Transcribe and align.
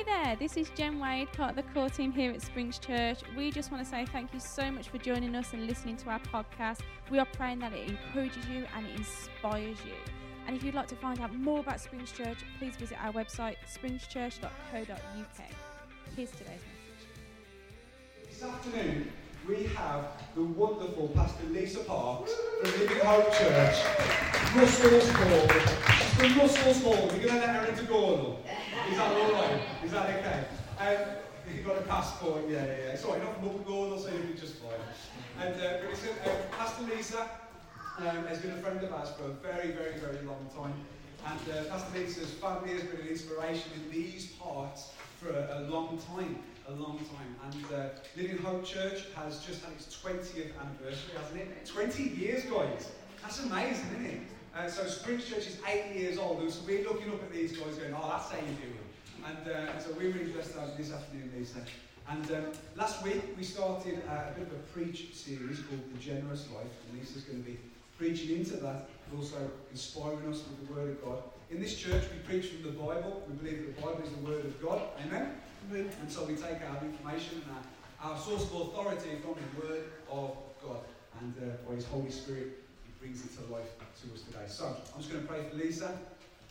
Hey 0.00 0.24
there, 0.24 0.36
this 0.36 0.56
is 0.56 0.70
Jen 0.70 0.98
Wade, 0.98 1.30
part 1.32 1.50
of 1.50 1.56
the 1.56 1.62
core 1.74 1.90
team 1.90 2.10
here 2.10 2.30
at 2.30 2.40
Springs 2.40 2.78
Church. 2.78 3.18
We 3.36 3.50
just 3.50 3.70
want 3.70 3.84
to 3.84 3.90
say 3.90 4.06
thank 4.06 4.32
you 4.32 4.40
so 4.40 4.70
much 4.70 4.88
for 4.88 4.96
joining 4.96 5.34
us 5.34 5.52
and 5.52 5.66
listening 5.66 5.98
to 5.98 6.08
our 6.08 6.20
podcast. 6.20 6.78
We 7.10 7.18
are 7.18 7.26
praying 7.26 7.58
that 7.58 7.74
it 7.74 7.86
encourages 7.86 8.48
you 8.48 8.64
and 8.74 8.86
it 8.86 8.96
inspires 8.96 9.76
you. 9.84 9.92
And 10.46 10.56
if 10.56 10.62
you'd 10.62 10.74
like 10.74 10.86
to 10.88 10.96
find 10.96 11.20
out 11.20 11.34
more 11.34 11.60
about 11.60 11.80
Springs 11.80 12.12
Church, 12.12 12.38
please 12.58 12.76
visit 12.76 12.96
our 13.04 13.12
website, 13.12 13.56
springschurch.co.uk. 13.70 15.40
Here's 16.16 16.30
today's 16.30 16.48
message. 16.48 17.10
This 18.26 18.42
afternoon, 18.42 19.12
we 19.46 19.64
have 19.64 20.12
the 20.34 20.44
wonderful 20.44 21.08
Pastor 21.08 21.44
Lisa 21.50 21.80
Parkes 21.80 22.32
from 22.62 22.70
Living 22.80 23.00
Hope 23.04 23.34
Church, 23.34 23.84
Russell's 24.56 25.10
Hall. 25.10 25.48
From 26.16 26.38
Russell's 26.38 26.82
Hall. 26.82 27.06
We're 27.12 27.26
going 27.26 27.28
to 27.28 27.34
let 27.34 27.50
her 27.50 27.66
into 27.66 27.82
Gornal. 27.82 28.38
Is 28.90 28.96
that 28.96 29.12
all 29.12 29.32
right? 29.32 29.60
Is 29.84 29.92
that 29.92 30.10
okay? 30.10 30.44
Um, 30.80 31.54
you've 31.54 31.64
got 31.64 31.78
a 31.78 31.82
passport, 31.82 32.42
yeah, 32.48 32.64
yeah, 32.64 32.76
yeah. 32.88 32.96
Sorry, 32.96 33.20
not 33.20 33.36
from 33.36 33.50
Upper 33.50 33.70
Gornal, 33.70 34.02
so 34.02 34.10
you'll 34.10 34.26
be 34.26 34.34
just 34.34 34.56
fine. 34.56 34.72
And 35.40 35.54
uh, 35.54 35.78
but 35.80 35.90
it's, 35.90 36.04
uh, 36.04 36.30
Pastor 36.58 36.84
Lisa 36.84 37.30
um, 37.98 38.26
has 38.26 38.38
been 38.38 38.50
a 38.50 38.56
friend 38.56 38.82
of 38.82 38.92
ours 38.92 39.10
for 39.16 39.26
a 39.26 39.34
very, 39.34 39.70
very, 39.70 39.98
very 39.98 40.24
long 40.26 40.44
time. 40.56 40.74
And 41.26 41.40
uh, 41.52 41.70
Pastor 41.70 41.98
Lisa's 41.98 42.32
family 42.32 42.72
has 42.72 42.82
been 42.82 43.00
an 43.00 43.08
inspiration 43.08 43.70
in 43.76 43.92
these 43.92 44.26
parts 44.40 44.92
for 45.20 45.30
a, 45.30 45.60
a 45.60 45.70
long 45.70 45.98
time 45.98 46.36
a 46.68 46.72
long 46.72 46.98
time. 46.98 47.36
And 47.44 47.64
uh, 47.74 47.88
Living 48.16 48.38
Hope 48.38 48.64
Church 48.64 49.04
has 49.16 49.44
just 49.44 49.64
had 49.64 49.72
its 49.72 50.00
20th 50.02 50.52
anniversary, 50.60 51.14
hasn't 51.16 51.40
it? 51.40 51.66
20 51.66 52.02
years, 52.02 52.44
guys. 52.44 52.90
That's 53.22 53.40
amazing, 53.40 53.86
isn't 53.94 54.06
it? 54.06 54.20
Uh, 54.54 54.68
so 54.68 54.86
Springs 54.86 55.28
Church 55.28 55.46
is 55.46 55.58
eight 55.68 55.96
years 55.96 56.18
old, 56.18 56.40
and 56.40 56.50
so 56.50 56.60
we're 56.66 56.82
looking 56.82 57.10
up 57.12 57.22
at 57.22 57.32
these 57.32 57.52
guys 57.52 57.76
going, 57.76 57.94
oh, 57.94 58.08
that's 58.10 58.30
how 58.30 58.38
you 58.38 58.54
do 58.54 58.68
it. 58.68 58.79
And, 59.26 59.48
uh, 59.48 59.78
so 59.78 59.90
we're 59.92 60.12
really 60.12 60.32
blessed 60.32 60.52
to 60.52 60.60
this 60.76 60.92
afternoon, 60.92 61.30
Lisa. 61.36 61.58
And 62.08 62.30
um, 62.32 62.52
last 62.76 63.02
week 63.04 63.22
we 63.36 63.44
started 63.44 64.02
uh, 64.08 64.30
a 64.30 64.38
bit 64.38 64.46
of 64.48 64.52
a 64.54 64.62
preach 64.72 65.14
series 65.14 65.60
called 65.60 65.82
The 65.92 65.98
Generous 65.98 66.48
Life, 66.54 66.72
and 66.88 66.98
Lisa's 66.98 67.22
going 67.24 67.42
to 67.42 67.50
be 67.50 67.58
preaching 67.98 68.38
into 68.38 68.56
that, 68.56 68.88
but 69.10 69.18
also 69.18 69.50
inspiring 69.70 70.26
us 70.28 70.42
with 70.48 70.66
the 70.66 70.74
Word 70.74 70.90
of 70.90 71.04
God. 71.04 71.22
In 71.50 71.60
this 71.60 71.76
church, 71.76 72.02
we 72.12 72.18
preach 72.26 72.50
from 72.50 72.62
the 72.62 72.70
Bible. 72.70 73.22
We 73.28 73.34
believe 73.34 73.66
that 73.66 73.76
the 73.76 73.82
Bible 73.82 74.02
is 74.04 74.10
the 74.10 74.24
Word 74.24 74.44
of 74.44 74.62
God. 74.62 74.80
Amen? 75.06 75.34
And 75.70 76.10
so 76.10 76.24
we 76.24 76.34
take 76.34 76.58
our 76.68 76.82
information 76.82 77.42
and 77.46 77.56
our, 78.02 78.12
our 78.12 78.18
source 78.18 78.44
of 78.44 78.54
authority 78.54 79.18
from 79.22 79.34
the 79.34 79.66
Word 79.66 79.84
of 80.10 80.36
God. 80.62 80.80
And 81.20 81.34
uh, 81.38 81.68
by 81.68 81.74
His 81.74 81.84
Holy 81.86 82.10
Spirit, 82.10 82.64
He 82.84 82.92
brings 82.98 83.24
it 83.24 83.36
to 83.36 83.52
life 83.52 83.68
to 83.78 84.14
us 84.14 84.22
today. 84.22 84.46
So 84.48 84.76
I'm 84.94 85.02
just 85.02 85.12
going 85.12 85.22
to 85.22 85.28
pray 85.28 85.44
for 85.50 85.56
Lisa. 85.56 85.98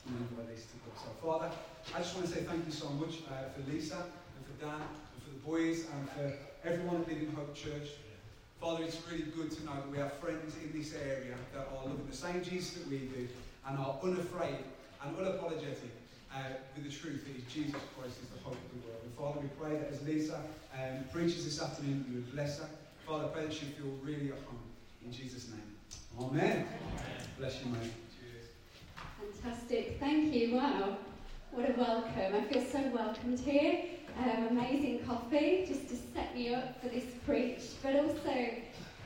And 0.05 0.15
then 0.15 0.27
invite 0.31 0.49
Lisa 0.55 0.67
to 0.67 0.77
come. 0.83 0.95
So, 0.95 1.09
Father, 1.21 1.49
I 1.95 1.99
just 1.99 2.15
want 2.15 2.27
to 2.27 2.33
say 2.33 2.41
thank 2.43 2.65
you 2.65 2.71
so 2.71 2.89
much 2.89 3.21
uh, 3.29 3.49
for 3.53 3.61
Lisa 3.71 3.97
and 3.97 4.41
for 4.45 4.55
Dan 4.63 4.81
and 4.81 5.19
for 5.23 5.29
the 5.29 5.41
boys 5.45 5.85
and 5.91 6.09
for 6.11 6.33
everyone 6.67 7.01
at 7.01 7.07
Living 7.07 7.31
Hope 7.35 7.53
Church. 7.55 7.89
Father, 8.59 8.83
it's 8.83 8.97
really 9.09 9.31
good 9.31 9.51
to 9.51 9.65
know 9.65 9.75
that 9.75 9.89
we 9.89 9.97
have 9.97 10.13
friends 10.13 10.55
in 10.61 10.77
this 10.77 10.93
area 10.93 11.35
that 11.53 11.67
are 11.71 11.85
loving 11.85 12.05
the 12.09 12.15
same 12.15 12.43
Jesus 12.43 12.73
that 12.73 12.87
we 12.89 12.97
do 12.97 13.27
and 13.67 13.77
are 13.77 13.95
unafraid 14.03 14.59
and 15.03 15.15
unapologetic 15.15 15.95
uh, 16.35 16.39
with 16.75 16.83
the 16.83 16.91
truth 16.91 17.23
that 17.25 17.35
is 17.37 17.43
Jesus 17.51 17.79
Christ 17.97 18.17
is 18.21 18.29
the 18.29 18.43
hope 18.43 18.53
of 18.53 18.69
the 18.75 18.87
world. 18.87 19.01
And 19.03 19.13
Father, 19.15 19.39
we 19.39 19.49
pray 19.59 19.79
that 19.79 19.89
as 19.91 20.05
Lisa 20.05 20.41
um, 20.75 21.03
preaches 21.13 21.45
this 21.45 21.61
afternoon, 21.61 22.05
you 22.09 22.15
would 22.15 22.31
bless 22.33 22.59
her. 22.59 22.69
Father, 23.07 23.25
I 23.25 23.27
pray 23.27 23.43
that 23.45 23.53
she 23.53 23.65
feel 23.65 23.91
really 24.03 24.31
at 24.31 24.39
home. 24.45 24.59
In 25.05 25.11
Jesus' 25.11 25.49
name. 25.49 25.61
Amen. 26.19 26.43
Amen. 26.43 26.67
Bless 27.37 27.63
you, 27.63 27.71
mate. 27.71 28.08
Fantastic. 29.43 29.97
Thank 29.99 30.33
you. 30.33 30.55
Wow. 30.55 30.97
What 31.51 31.69
a 31.69 31.73
welcome. 31.73 32.35
I 32.35 32.41
feel 32.51 32.63
so 32.63 32.81
welcomed 32.89 33.39
here. 33.39 33.83
Um, 34.17 34.47
amazing 34.47 34.99
coffee 35.07 35.65
just 35.67 35.87
to 35.89 35.95
set 36.13 36.35
me 36.35 36.53
up 36.53 36.81
for 36.81 36.89
this 36.89 37.05
preach. 37.25 37.61
But 37.81 37.95
also, 37.95 38.49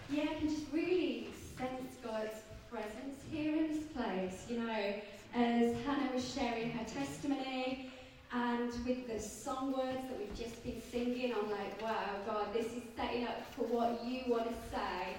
yeah, 0.09 0.23
I 0.23 0.33
can 0.39 0.49
just 0.49 0.63
really 0.71 1.27
sense 1.57 1.97
God's 2.03 2.33
presence 2.71 3.21
here 3.31 3.55
in 3.55 3.67
this 3.67 3.83
place. 3.95 4.45
You 4.49 4.61
know, 4.61 4.93
as 5.35 5.75
Hannah 5.85 6.11
was 6.13 6.33
sharing 6.33 6.71
her 6.71 6.85
testimony 6.85 7.91
and 8.31 8.71
with 8.85 9.07
the 9.07 9.19
song 9.19 9.73
words 9.73 10.01
that 10.09 10.17
we've 10.17 10.35
just 10.35 10.63
been 10.63 10.81
singing, 10.91 11.33
I'm 11.39 11.51
like, 11.51 11.79
wow, 11.81 12.09
God, 12.25 12.53
this 12.53 12.67
is 12.67 12.83
setting 12.97 13.25
up 13.25 13.43
for 13.55 13.65
what 13.65 14.03
you 14.03 14.21
want 14.27 14.47
to 14.47 14.55
say 14.71 15.15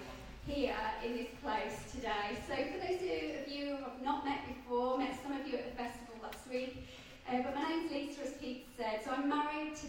here 0.46 0.76
in 1.04 1.16
this 1.16 1.28
place 1.42 1.92
today. 1.92 2.36
So 2.46 2.54
for 2.54 2.86
those 2.86 3.00
of 3.00 3.52
you 3.52 3.76
who 3.76 3.84
have 3.84 4.02
not 4.02 4.24
met 4.24 4.40
before, 4.46 4.98
met 4.98 5.18
some 5.22 5.32
of 5.32 5.46
you 5.46 5.56
at 5.56 5.70
the 5.70 5.76
festival 5.82 6.16
last 6.22 6.46
week, 6.50 6.86
uh, 7.28 7.40
but 7.42 7.54
my 7.54 7.68
name's 7.68 7.90
Lisa, 7.90 8.22
as 8.24 8.32
Pete 8.34 8.66
said. 8.76 9.00
So 9.04 9.12
I'm 9.12 9.28
married 9.28 9.74
to 9.76 9.86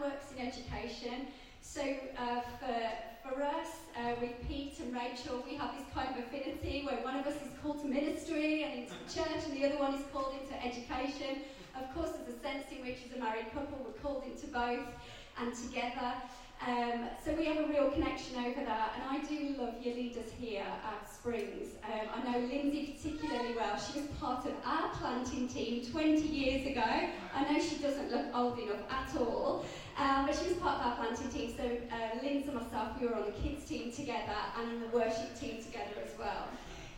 Works 0.00 0.32
in 0.36 0.46
education. 0.46 1.28
So 1.62 1.80
uh, 1.80 2.40
for, 2.60 3.28
for 3.28 3.42
us, 3.42 3.68
uh, 3.96 4.12
with 4.20 4.32
Pete 4.46 4.78
and 4.80 4.92
Rachel, 4.92 5.42
we 5.48 5.56
have 5.56 5.72
this 5.76 5.86
kind 5.94 6.10
of 6.10 6.24
affinity 6.24 6.84
where 6.84 7.02
one 7.02 7.16
of 7.16 7.26
us 7.26 7.34
is 7.36 7.48
called 7.62 7.80
to 7.80 7.88
ministry 7.88 8.62
and 8.64 8.82
into 8.82 8.94
church, 9.12 9.44
and 9.46 9.56
the 9.56 9.64
other 9.66 9.78
one 9.78 9.94
is 9.94 10.02
called 10.12 10.34
into 10.40 10.54
education. 10.62 11.42
Of 11.74 11.94
course, 11.94 12.10
there's 12.10 12.36
a 12.36 12.40
sense 12.40 12.64
in 12.70 12.84
which, 12.84 12.98
as 13.08 13.16
a 13.16 13.20
married 13.20 13.52
couple, 13.54 13.78
we're 13.84 14.00
called 14.02 14.24
into 14.24 14.46
both 14.48 14.86
and 15.40 15.54
together. 15.54 16.12
Um, 16.64 17.06
so 17.24 17.34
we 17.34 17.44
have 17.46 17.58
a 17.58 17.68
real 17.68 17.90
connection 17.90 18.36
over 18.38 18.64
that, 18.64 18.92
and 18.94 19.04
I 19.04 19.24
do 19.28 19.54
love 19.60 19.74
your 19.82 19.94
leaders 19.94 20.30
here 20.38 20.64
at 20.64 21.12
Springs. 21.12 21.74
Um, 21.84 22.08
I 22.14 22.30
know 22.30 22.38
Lindsay 22.38 22.96
particularly 22.96 23.54
well. 23.54 23.78
She 23.78 24.00
was 24.00 24.08
part 24.18 24.46
of 24.46 24.52
our 24.64 24.88
planting 24.94 25.48
team 25.48 25.84
20 25.84 26.20
years 26.26 26.66
ago. 26.66 26.82
I 26.82 27.52
know 27.52 27.60
she 27.60 27.76
doesn't 27.76 28.10
look 28.10 28.34
old 28.34 28.58
enough 28.58 28.82
at 28.90 29.14
all, 29.20 29.64
um, 29.98 30.26
but 30.26 30.34
she 30.34 30.48
was 30.48 30.56
part 30.58 30.80
of 30.80 30.86
our 30.86 30.96
planting 30.96 31.28
team. 31.28 31.54
So 31.56 31.64
uh, 31.64 32.24
Lindsay 32.24 32.48
and 32.48 32.54
myself, 32.54 33.00
we 33.00 33.06
were 33.06 33.14
on 33.14 33.26
the 33.26 33.48
kids 33.48 33.68
team 33.68 33.92
together 33.92 34.36
and 34.58 34.72
in 34.72 34.80
the 34.80 34.88
worship 34.88 35.38
team 35.38 35.62
together 35.62 36.00
as 36.04 36.18
well. 36.18 36.48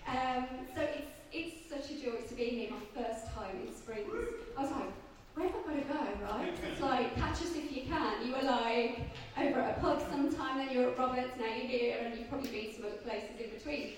Um, 0.06 0.46
so 0.74 0.82
it's 0.82 1.12
it's 1.30 1.68
such 1.68 1.90
a 1.90 2.00
joy 2.00 2.22
to 2.26 2.34
be 2.34 2.44
here, 2.44 2.70
my 2.70 3.02
first 3.02 3.26
time 3.34 3.60
in 3.66 3.74
Springs. 3.74 4.08
I 4.56 4.62
was 4.62 4.70
like, 4.70 4.92
where 5.38 5.48
have 5.48 5.56
I 5.56 5.80
got 5.80 5.80
to 5.80 6.16
go, 6.18 6.26
right? 6.26 6.54
It's 6.70 6.80
like, 6.80 7.14
catch 7.16 7.40
us 7.42 7.54
if 7.54 7.70
you 7.70 7.82
can. 7.82 8.26
You 8.26 8.32
were 8.32 8.42
like 8.42 9.00
over 9.38 9.60
at 9.60 9.78
a 9.78 9.80
pub 9.80 10.02
sometime, 10.10 10.58
then 10.58 10.70
you're 10.72 10.90
at 10.90 10.98
Roberts, 10.98 11.30
now 11.38 11.46
you're 11.46 11.66
here, 11.66 11.96
and 12.04 12.18
you've 12.18 12.28
probably 12.28 12.50
been 12.50 12.74
some 12.74 12.86
other 12.86 12.96
places 12.96 13.30
in 13.38 13.50
between. 13.50 13.92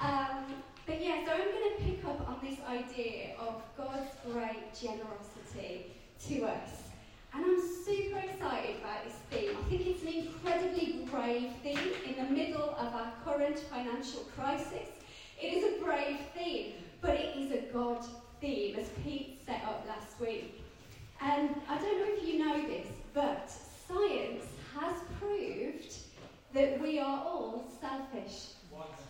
Um, 0.00 0.62
but 0.86 1.02
yeah, 1.02 1.24
so 1.26 1.32
I'm 1.32 1.38
going 1.38 1.76
to 1.76 1.84
pick 1.84 2.04
up 2.06 2.26
on 2.26 2.38
this 2.42 2.58
idea 2.66 3.36
of 3.38 3.62
God's 3.76 4.10
great 4.32 4.74
generosity 4.74 5.92
to 6.28 6.44
us. 6.46 6.70
And 7.34 7.44
I'm 7.44 7.60
super 7.84 8.18
excited 8.18 8.76
about 8.80 9.04
this 9.04 9.14
theme. 9.30 9.56
I 9.56 9.68
think 9.68 9.86
it's 9.86 10.02
an 10.02 10.08
incredibly 10.08 11.06
brave 11.10 11.50
theme 11.62 11.92
in 12.08 12.16
the 12.16 12.30
middle 12.30 12.70
of 12.70 12.94
our 12.94 13.12
current 13.24 13.58
financial 13.58 14.20
crisis. 14.34 14.88
It 15.40 15.46
is 15.46 15.64
a 15.64 15.84
brave 15.84 16.18
theme, 16.34 16.72
but 17.02 17.10
it 17.10 17.36
is 17.36 17.52
a 17.52 17.72
God 17.72 18.04
theme, 18.40 18.76
as 18.76 18.88
Pete 19.04 19.40
set 19.46 19.62
up 19.64 19.84
last 19.86 20.18
week. 20.18 20.59
And 21.22 21.54
I 21.68 21.76
don't 21.78 21.98
know 21.98 22.14
if 22.16 22.26
you 22.26 22.38
know 22.38 22.66
this, 22.66 22.86
but 23.12 23.50
science 23.88 24.44
has 24.78 24.94
proved 25.18 25.94
that 26.54 26.80
we 26.80 26.98
are 26.98 27.24
all 27.24 27.64
selfish. 27.80 28.52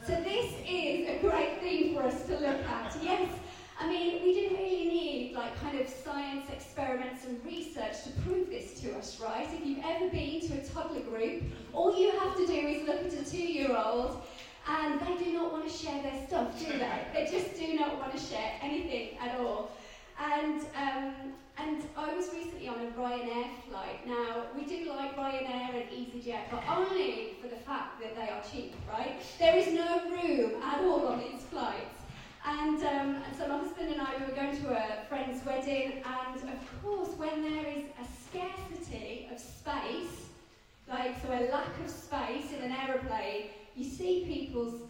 So 0.06 0.15
this 0.22 0.53
is 0.66 1.09
a 1.09 1.19
great 1.21 1.60
thing 1.60 1.94
for 1.94 2.03
us 2.03 2.26
to 2.26 2.32
look 2.32 2.65
at. 2.66 2.97
Yes, 3.03 3.31
I 3.78 3.88
mean, 3.88 4.22
we 4.22 4.34
didn't 4.34 4.59
really 4.59 4.84
need 4.87 5.32
like 5.34 5.59
kind 5.60 5.81
of 5.81 5.88
science 5.88 6.47
experiments 6.50 7.25
and 7.26 7.43
research 7.44 8.03
to 8.04 8.10
prove 8.22 8.50
this 8.50 8.81
to 8.81 8.97
us, 8.97 9.21
right? 9.21 9.48
If 9.53 9.65
you've 9.65 9.84
ever 9.84 10.09
been 10.09 10.41
to 10.48 10.54
a 10.54 10.65
toddler 10.65 11.00
group, 11.00 11.44
all 11.72 11.97
you 11.98 12.10
have 12.19 12.37
to 12.37 12.47
do 12.47 12.53
is 12.53 12.87
look 12.87 13.06
at 13.06 13.12
a 13.12 13.31
two-year-old 13.31 14.21
and 14.69 15.00
they 15.00 15.25
do 15.25 15.32
not 15.32 15.53
want 15.53 15.69
to 15.69 15.71
share 15.71 16.03
their 16.03 16.27
stuff, 16.27 16.59
do 16.59 16.66
they? 16.78 17.06
They 17.15 17.31
just 17.31 17.59
do 17.59 17.75
not 17.75 17.98
want 17.98 18.13
to 18.13 18.18
share 18.18 18.53
anything 18.60 19.16
at 19.18 19.39
all. 19.41 19.71
And 20.18 20.60
um, 20.77 21.15
and 21.60 21.83
I 21.97 22.15
was 22.15 22.30
recently 22.33 22.68
on 22.68 22.77
a 22.77 22.91
Ryanair 22.98 23.48
flight. 23.68 24.07
Now, 24.07 24.47
we 24.57 24.65
do 24.65 24.89
like 24.91 25.16
Ryanair 25.16 25.74
and 25.74 25.91
EasyJet, 25.91 26.51
but 26.51 26.62
only 26.68 27.36
for 27.41 27.48
the 27.48 27.57
fact 27.57 28.01
that 28.01 28.15
they 28.16 28.30
are 28.30 28.42
cheap, 28.51 28.74
right? 28.89 29.21
There 29.39 29.57
is 29.57 29.72
no 29.72 30.10
room 30.10 30.62
at 30.62 30.80
all 30.80 31.09
on 31.09 31.18
these 31.18 31.42
flights. 31.51 31.98
And, 32.47 32.83
um, 32.83 33.22
and 33.27 33.36
so 33.36 33.48
my 33.48 33.59
husband 33.59 33.92
and 33.92 34.01
I, 34.01 34.15
we 34.18 34.27
were 34.27 34.36
going 34.36 34.57
to 34.62 34.68
a 34.71 35.04
friend's 35.09 35.45
wedding, 35.45 36.03
and 36.04 36.36
of 36.36 36.83
course, 36.83 37.10
when 37.18 37.42
there 37.42 37.66
is 37.66 37.84
a 38.01 38.06
scarcity 38.28 39.28
of 39.30 39.39
space, 39.39 40.28
like 40.89 41.21
so 41.22 41.28
a 41.28 41.53
lack 41.53 41.68
of 41.84 41.91
space 41.91 42.53
in 42.56 42.65
an 42.65 42.72
aeroplane, 42.72 43.51
you 43.77 43.84
see 43.84 44.24
people's 44.27 44.80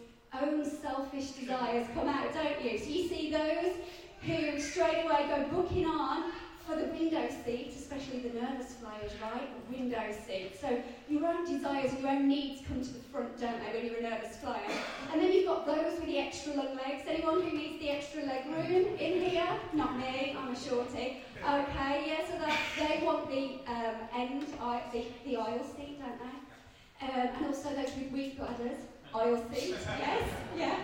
own 0.40 0.64
selfish 0.64 1.30
desires 1.32 1.88
come 1.94 2.08
out, 2.08 2.32
don't 2.32 2.64
you? 2.64 2.78
So 2.78 2.84
you 2.86 3.08
see 3.08 3.32
those 3.32 3.74
who 4.22 4.60
straight 4.60 5.04
away 5.04 5.26
go 5.28 5.62
booking 5.62 5.86
on 5.86 6.30
for 6.70 6.76
the 6.76 6.86
window 6.86 7.28
seat, 7.44 7.72
especially 7.76 8.20
the 8.20 8.40
nervous 8.40 8.74
flyers, 8.74 9.10
right? 9.20 9.48
Window 9.70 10.14
seat. 10.26 10.52
So 10.60 10.80
your 11.08 11.26
own 11.26 11.44
desires 11.44 11.90
and 11.92 12.00
your 12.00 12.10
own 12.10 12.28
needs 12.28 12.62
come 12.66 12.80
to 12.80 12.92
the 12.92 13.00
front, 13.10 13.40
don't 13.40 13.58
they, 13.58 13.76
when 13.76 13.86
you're 13.86 13.98
a 13.98 14.02
nervous 14.02 14.36
flyer? 14.36 14.70
And 15.12 15.20
then 15.20 15.32
you've 15.32 15.46
got 15.46 15.66
those 15.66 15.98
with 15.98 16.06
the 16.06 16.18
extra 16.18 16.54
long 16.54 16.76
legs. 16.76 17.02
Anyone 17.08 17.42
who 17.42 17.56
needs 17.56 17.80
the 17.80 17.90
extra 17.90 18.22
leg 18.22 18.46
room 18.46 18.86
in 18.98 19.20
here? 19.20 19.48
Not 19.72 19.96
me, 19.98 20.36
I'm 20.38 20.52
a 20.52 20.56
shorty. 20.56 21.22
Okay, 21.42 22.04
yeah, 22.06 22.26
so 22.30 22.38
that, 22.38 22.58
they 22.78 23.04
want 23.04 23.28
the 23.28 23.58
um, 23.66 23.94
end, 24.16 24.46
the, 24.92 25.04
the 25.24 25.36
aisle 25.36 25.64
seat, 25.76 25.98
don't 25.98 26.18
they? 26.18 27.06
Um, 27.06 27.28
and 27.36 27.46
also 27.46 27.70
those 27.70 27.90
with 27.96 28.12
weak 28.12 28.38
bladders, 28.38 28.78
aisle 29.12 29.42
seat, 29.52 29.74
yes, 29.98 30.22
yeah. 30.56 30.78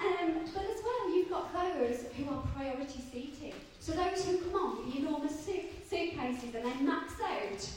Um, 0.00 0.36
but 0.54 0.62
as 0.62 0.80
well, 0.82 1.14
you've 1.14 1.28
got 1.28 1.52
those 1.52 2.04
who 2.16 2.32
are 2.32 2.42
priority 2.54 3.02
seating. 3.12 3.52
So 3.88 3.94
those 3.94 4.22
who 4.26 4.36
come 4.36 4.54
on 4.54 4.84
with 4.84 4.96
enormous 4.96 5.46
suit, 5.46 5.62
suitcases 5.88 6.54
and 6.54 6.62
they 6.62 6.74
max 6.82 7.14
out 7.22 7.70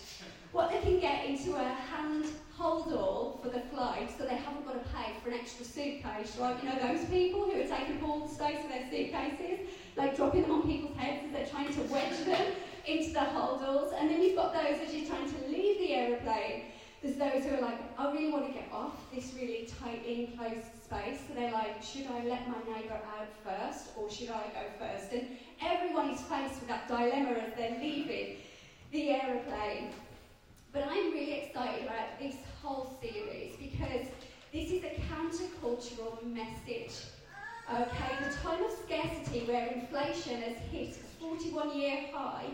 what 0.51 0.69
they 0.69 0.81
can 0.81 0.99
get 0.99 1.25
into 1.25 1.55
a 1.55 1.63
hand 1.63 2.25
hold 2.53 2.91
all 2.91 3.39
for 3.41 3.47
the 3.47 3.61
flight 3.73 4.11
so 4.17 4.25
they 4.25 4.35
haven't 4.35 4.65
got 4.65 4.73
to 4.73 4.89
pay 4.89 5.13
for 5.23 5.29
an 5.29 5.35
extra 5.35 5.63
suitcase, 5.63 6.35
right? 6.37 6.61
You 6.61 6.67
know, 6.67 6.79
those 6.85 7.05
people 7.05 7.45
who 7.45 7.61
are 7.61 7.65
taking 7.65 8.03
all 8.03 8.27
the 8.27 8.35
space 8.35 8.61
of 8.61 8.67
their 8.71 8.89
suitcases, 8.89 9.69
like 9.95 10.17
dropping 10.17 10.41
them 10.41 10.51
on 10.51 10.63
people's 10.63 10.97
heads 10.97 11.23
as 11.27 11.31
they're 11.31 11.47
trying 11.47 11.73
to 11.73 11.81
wedge 11.83 12.25
them 12.25 12.55
into 12.85 13.13
the 13.13 13.19
holdalls. 13.19 13.93
And 13.97 14.09
then 14.09 14.21
you've 14.21 14.35
got 14.35 14.53
those 14.53 14.85
as 14.85 14.93
you're 14.93 15.07
trying 15.07 15.31
to 15.31 15.47
leave 15.47 15.79
the 15.79 15.93
aeroplane. 15.93 16.63
There's 17.01 17.15
those 17.15 17.45
who 17.45 17.55
are 17.55 17.61
like, 17.61 17.79
I 17.97 18.11
really 18.11 18.31
want 18.31 18.45
to 18.47 18.53
get 18.53 18.69
off 18.71 18.93
this 19.13 19.33
really 19.33 19.67
tight, 19.79 20.05
enclosed 20.05 20.67
space. 20.83 21.19
So 21.27 21.33
they're 21.33 21.51
like, 21.51 21.81
should 21.81 22.05
I 22.05 22.25
let 22.25 22.47
my 22.47 22.57
neighbour 22.75 22.99
out 23.17 23.27
first 23.43 23.87
or 23.95 24.11
should 24.11 24.29
I 24.29 24.43
go 24.53 24.61
first? 24.77 25.11
And 25.11 25.29
everyone 25.63 26.09
is 26.09 26.21
faced 26.21 26.59
with 26.59 26.67
that 26.67 26.87
dilemma 26.87 27.31
as 27.31 27.53
they're 27.55 27.77
leaving 27.79 28.37
the 28.91 29.11
aeroplane. 29.11 29.89
But 30.73 30.83
I'm 30.87 31.11
really 31.11 31.33
excited 31.33 31.83
about 31.83 32.19
this 32.19 32.35
whole 32.61 32.97
series 33.01 33.55
because 33.59 34.07
this 34.53 34.71
is 34.71 34.83
a 34.83 35.01
countercultural 35.13 36.23
message. 36.23 37.05
Okay, 37.71 38.17
the 38.27 38.35
time 38.37 38.63
of 38.63 38.71
scarcity 38.71 39.45
where 39.45 39.67
inflation 39.67 40.41
has 40.41 40.57
hit 40.71 40.97
a 40.97 41.23
41 41.23 41.77
year 41.77 42.09
high, 42.13 42.47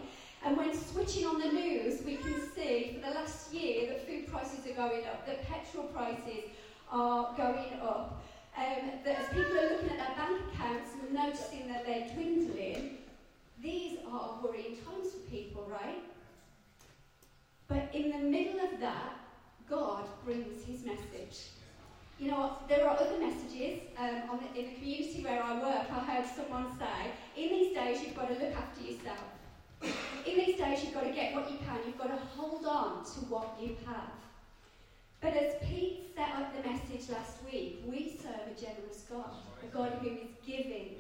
and 0.46 0.58
when 0.58 0.76
switching 0.78 1.26
on 1.26 1.40
the 1.40 1.48
news, 1.48 2.04
we 2.06 2.18
can 2.18 2.40
see 2.56 2.94
for 2.94 3.08
the 3.08 3.16
last 3.16 3.52
year 3.54 3.88
that 3.88 4.08
food 4.08 4.28
prices 4.28 4.66
are 4.68 4.76
going 4.76 5.06
up, 5.08 5.26
that 5.26 5.48
petrol 5.48 5.86
prices 5.86 6.52
are 6.92 7.34
going 7.36 7.80
up, 7.82 8.24
um, 8.58 8.90
that 9.06 9.20
as 9.20 9.28
people 9.30 9.58
are 9.58 9.70
looking 9.70 9.90
at 9.92 9.98
their 9.98 10.16
bank 10.18 10.42
accounts 10.54 10.92
and 11.02 11.14
noticing 11.14 11.68
that 11.68 11.86
they're 11.86 12.08
dwindling, 12.14 12.98
these 13.62 14.00
are 14.12 14.40
worrying 14.44 14.78
times 14.78 15.12
for 15.12 15.30
people, 15.30 15.68
right? 15.70 16.04
But 17.68 17.90
in 17.94 18.12
the 18.12 18.18
middle 18.18 18.60
of 18.62 18.80
that, 18.80 19.20
God 19.70 20.06
brings 20.26 20.64
his 20.64 20.84
message. 20.84 21.50
You 22.20 22.32
know? 22.32 22.58
There 22.68 22.88
are 22.88 22.98
other 22.98 23.20
messages. 23.20 23.82
Um, 23.98 24.40
the, 24.40 24.60
in 24.60 24.70
the 24.70 24.76
community 24.76 25.24
where 25.24 25.44
I 25.44 25.54
work, 25.54 25.86
I 25.92 26.00
heard 26.00 26.26
someone 26.36 26.68
say, 26.80 27.12
in 27.36 27.50
these 27.50 27.76
days, 27.76 28.02
you've 28.02 28.16
got 28.16 28.30
to 28.30 28.34
look 28.34 28.56
after 28.56 28.84
yourself. 28.84 29.24
In 30.26 30.38
these 30.38 30.58
days, 30.58 30.84
you've 30.84 30.94
got 30.94 31.04
to 31.04 31.12
get 31.12 31.36
what 31.36 31.52
you 31.52 31.58
can. 31.60 31.78
You've 31.86 31.98
got 31.98 32.08
to 32.08 32.26
hold 32.36 32.66
on 32.66 33.06
to 33.06 33.20
what 33.30 33.56
you 33.62 33.78
have. 33.86 34.10
But 35.22 35.34
as 35.36 35.56
Pete 35.64 36.14
set 36.16 36.30
up 36.36 36.56
the 36.56 36.70
message 36.70 37.10
last 37.10 37.44
week, 37.46 37.84
we 37.86 38.20
serve 38.22 38.48
a 38.52 38.60
generous 38.60 39.06
God, 39.10 39.32
a 39.64 39.68
God 39.76 39.94
who 40.02 40.10
is 40.10 40.30
giving, 40.46 40.96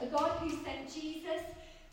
a 0.00 0.06
God 0.06 0.30
who 0.38 0.50
sent 0.50 0.92
Jesus 0.92 1.42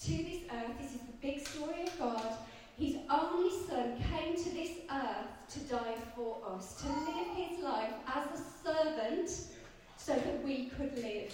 to 0.02 0.12
this 0.12 0.44
earth. 0.52 0.78
This 0.80 0.94
is 0.94 1.02
the 1.02 1.18
big 1.22 1.46
story 1.46 1.84
of 1.84 2.00
God 2.00 2.38
his 2.78 2.96
only 3.10 3.50
Son 3.68 3.98
came 4.12 4.36
to 4.36 4.50
this 4.52 4.72
earth 4.92 5.28
to 5.50 5.60
die 5.62 5.96
for 6.16 6.38
us, 6.48 6.80
to 6.81 6.88
live 6.88 7.36
his 7.36 7.60
life 7.64 7.92
as 8.14 8.40
a 8.40 8.44
servant 8.64 9.30
so 9.98 10.14
that 10.14 10.44
we 10.44 10.66
could 10.66 10.96
live, 11.00 11.34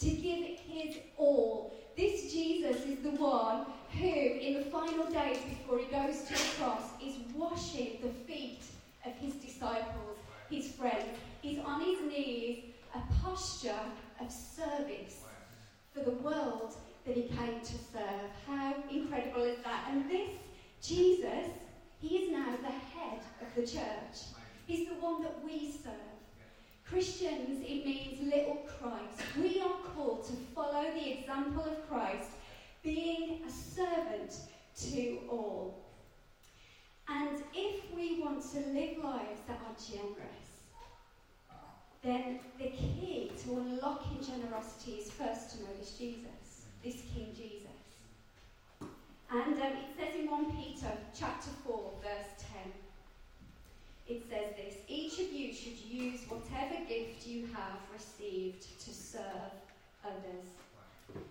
to 0.00 0.10
give 0.10 0.58
his 0.58 0.96
all. 1.16 1.72
This 1.96 2.32
Jesus 2.32 2.84
is 2.84 2.98
the 3.04 3.12
one 3.12 3.66
who, 3.92 4.08
in 4.08 4.54
the 4.54 4.64
final 4.64 5.06
days 5.06 5.38
before 5.48 5.78
he 5.78 5.84
goes 5.84 6.22
to 6.22 6.32
the 6.32 6.50
cross, 6.58 6.82
is 7.00 7.14
washing 7.36 7.98
the 8.02 8.08
feet 8.26 8.64
of 9.06 9.12
his 9.14 9.34
disciples, 9.34 10.18
his 10.50 10.72
friends. 10.72 11.18
He's 11.42 11.58
on 11.58 11.80
his 11.80 12.00
knees, 12.00 12.64
a 12.94 13.00
posture 13.22 13.72
of 14.20 14.30
service 14.30 15.20
for 15.92 16.00
the 16.00 16.12
world 16.12 16.74
that 17.06 17.16
he 17.16 17.22
came 17.22 17.60
to 17.60 17.72
serve. 17.92 18.30
How 18.46 18.74
incredible 18.90 19.42
is 19.42 19.58
that? 19.64 19.88
And 19.90 20.10
this 20.10 20.30
Jesus, 20.82 21.50
he 22.00 22.16
is 22.16 22.32
now 22.32 22.56
the 22.60 22.68
head 22.68 23.20
of 23.40 23.54
the 23.54 23.62
church. 23.62 24.34
He's 24.66 24.88
the 24.88 24.94
one 24.94 25.22
that 25.22 25.42
we 25.44 25.70
serve. 25.70 25.92
Christians, 26.86 27.60
it 27.62 27.86
means 27.86 28.20
little 28.20 28.58
Christ. 28.78 29.22
We 29.38 29.60
are 29.60 29.76
called 29.94 30.26
to 30.26 30.32
follow 30.54 30.84
the 30.92 31.18
example 31.18 31.64
of 31.64 31.88
Christ, 31.88 32.28
being 32.82 33.40
a 33.46 33.50
servant 33.50 34.36
to 34.90 35.18
all. 35.30 35.83
Want 38.24 38.40
to 38.52 38.58
live 38.72 39.04
lives 39.04 39.42
that 39.46 39.60
are 39.66 39.76
generous, 39.76 40.48
then 42.02 42.40
the 42.58 42.68
key 42.68 43.30
to 43.42 43.58
unlocking 43.58 44.18
generosity 44.24 44.92
is 44.92 45.10
first 45.10 45.50
to 45.50 45.62
know 45.62 45.68
this 45.78 45.90
Jesus, 45.98 46.64
this 46.82 47.02
King 47.14 47.34
Jesus. 47.36 48.88
And 49.30 49.60
um, 49.60 49.60
it 49.60 49.90
says 49.98 50.18
in 50.18 50.30
1 50.30 50.52
Peter 50.52 50.90
chapter 51.14 51.50
4, 51.66 51.90
verse 52.02 52.44
10, 54.08 54.16
it 54.16 54.22
says 54.30 54.56
this 54.56 54.76
Each 54.88 55.20
of 55.20 55.30
you 55.30 55.52
should 55.52 55.78
use 55.86 56.20
whatever 56.30 56.82
gift 56.88 57.26
you 57.26 57.46
have 57.52 57.76
received 57.92 58.80
to 58.80 58.90
serve 58.90 59.52
others. 60.02 61.24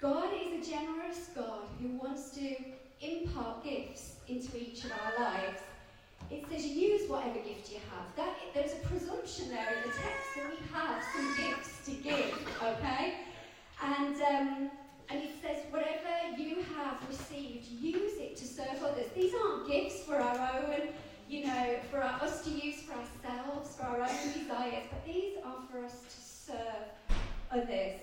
God 0.00 0.30
is 0.34 0.66
a 0.66 0.70
generous 0.70 1.28
God 1.32 1.62
who 1.80 1.90
wants 1.96 2.30
to 2.30 2.56
impart 3.00 3.62
gifts 3.62 4.16
into 4.26 4.58
each 4.58 4.84
of 4.84 4.90
our 4.90 5.24
lives. 5.24 5.60
It 6.30 6.44
says 6.50 6.66
use 6.66 7.08
whatever 7.08 7.38
gift 7.40 7.70
you 7.70 7.78
have. 7.90 8.16
That, 8.16 8.34
there's 8.54 8.72
a 8.72 8.86
presumption 8.86 9.48
there 9.48 9.68
in 9.68 9.82
the 9.88 9.94
text 9.96 10.26
that 10.36 10.50
we 10.50 10.58
have 10.72 11.02
some 11.14 11.36
gifts 11.36 11.84
to 11.86 11.92
give, 11.92 12.48
okay? 12.62 13.14
And 13.82 14.16
um, 14.22 14.70
and 15.10 15.22
it 15.22 15.30
says, 15.42 15.58
whatever 15.70 16.36
you 16.38 16.64
have 16.76 16.96
received, 17.08 17.66
use 17.66 18.16
it 18.18 18.36
to 18.36 18.46
serve 18.46 18.82
others. 18.82 19.06
These 19.14 19.34
aren't 19.34 19.68
gifts 19.68 20.00
for 20.00 20.16
our 20.16 20.62
own, 20.62 20.88
you 21.28 21.46
know, 21.46 21.76
for 21.90 21.98
our, 21.98 22.22
us 22.22 22.42
to 22.44 22.50
use 22.50 22.80
for 22.82 22.94
ourselves, 22.94 23.76
for 23.76 23.84
our 23.84 24.00
own 24.00 24.32
desires, 24.32 24.84
but 24.90 25.04
these 25.04 25.36
are 25.44 25.58
for 25.70 25.84
us 25.84 26.00
to 26.08 26.52
serve 26.52 27.18
others. 27.50 28.00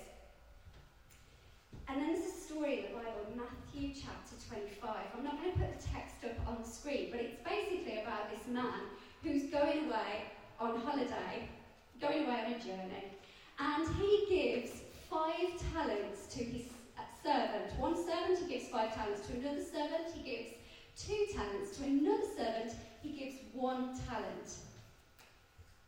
And 1.88 2.00
then 2.00 2.14
there's 2.14 2.26
a 2.26 2.40
story 2.40 2.78
in 2.78 2.82
the 2.84 2.98
Bible, 2.98 3.26
Matthew 3.36 3.92
chapter 3.94 4.36
25. 4.48 4.90
I'm 5.16 5.24
not 5.24 5.40
going 5.40 5.52
to 5.52 5.58
put 5.58 5.78
the 5.78 5.88
text 5.88 6.24
up 6.24 6.48
on 6.48 6.62
the 6.62 6.68
screen, 6.68 7.08
but 7.10 7.20
it's 7.20 7.36
basically 7.42 8.00
about 8.00 8.30
this 8.30 8.46
man 8.48 8.86
who's 9.22 9.50
going 9.50 9.86
away 9.86 10.30
on 10.60 10.80
holiday, 10.80 11.48
going 12.00 12.24
away 12.24 12.38
on 12.46 12.52
a 12.52 12.58
journey, 12.58 13.12
and 13.58 13.86
he 13.96 14.26
gives 14.28 14.82
five 15.10 15.52
talents 15.72 16.26
to 16.34 16.44
his 16.44 16.66
uh, 16.98 17.02
servant. 17.22 17.78
One 17.78 17.96
servant, 17.96 18.38
he 18.38 18.52
gives 18.52 18.68
five 18.68 18.94
talents. 18.94 19.26
To 19.26 19.34
another 19.34 19.62
servant, 19.62 20.14
he 20.14 20.22
gives 20.22 20.48
two 20.96 21.26
talents. 21.34 21.76
To 21.78 21.84
another 21.84 22.26
servant, 22.36 22.72
he 23.02 23.10
gives 23.10 23.36
one 23.52 23.98
talent. 24.08 24.56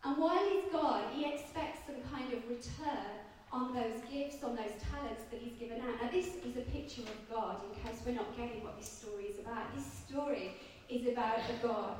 And 0.04 0.18
while 0.18 0.44
he's 0.44 0.70
gone, 0.70 1.04
he 1.12 1.32
expects 1.32 1.86
some 1.86 2.02
kind 2.12 2.32
of 2.32 2.48
return 2.48 3.24
on 3.54 3.72
those 3.72 4.02
gifts, 4.10 4.42
on 4.42 4.56
those 4.58 4.74
talents 4.90 5.22
that 5.30 5.38
he's 5.38 5.54
given 5.54 5.78
out. 5.80 5.94
Now, 6.02 6.10
this 6.10 6.26
is 6.42 6.58
a 6.58 6.66
picture 6.74 7.06
of 7.06 7.18
God, 7.30 7.62
in 7.62 7.70
case 7.78 8.02
we're 8.04 8.18
not 8.18 8.36
getting 8.36 8.66
what 8.66 8.76
this 8.76 8.90
story 8.90 9.30
is 9.30 9.38
about. 9.38 9.70
This 9.78 9.86
story 9.86 10.58
is 10.90 11.06
about 11.06 11.38
a 11.38 11.56
God, 11.62 11.94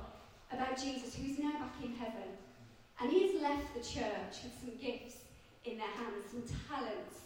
about 0.51 0.75
Jesus, 0.77 1.15
who's 1.15 1.39
now 1.39 1.53
back 1.63 1.79
in 1.83 1.95
heaven. 1.95 2.35
And 3.01 3.11
he 3.11 3.31
has 3.31 3.43
left 3.43 3.73
the 3.73 3.81
church 3.81 4.43
with 4.43 4.55
some 4.59 4.75
gifts 4.83 5.23
in 5.65 5.79
their 5.79 5.95
hands, 5.95 6.27
some 6.35 6.43
talents 6.69 7.25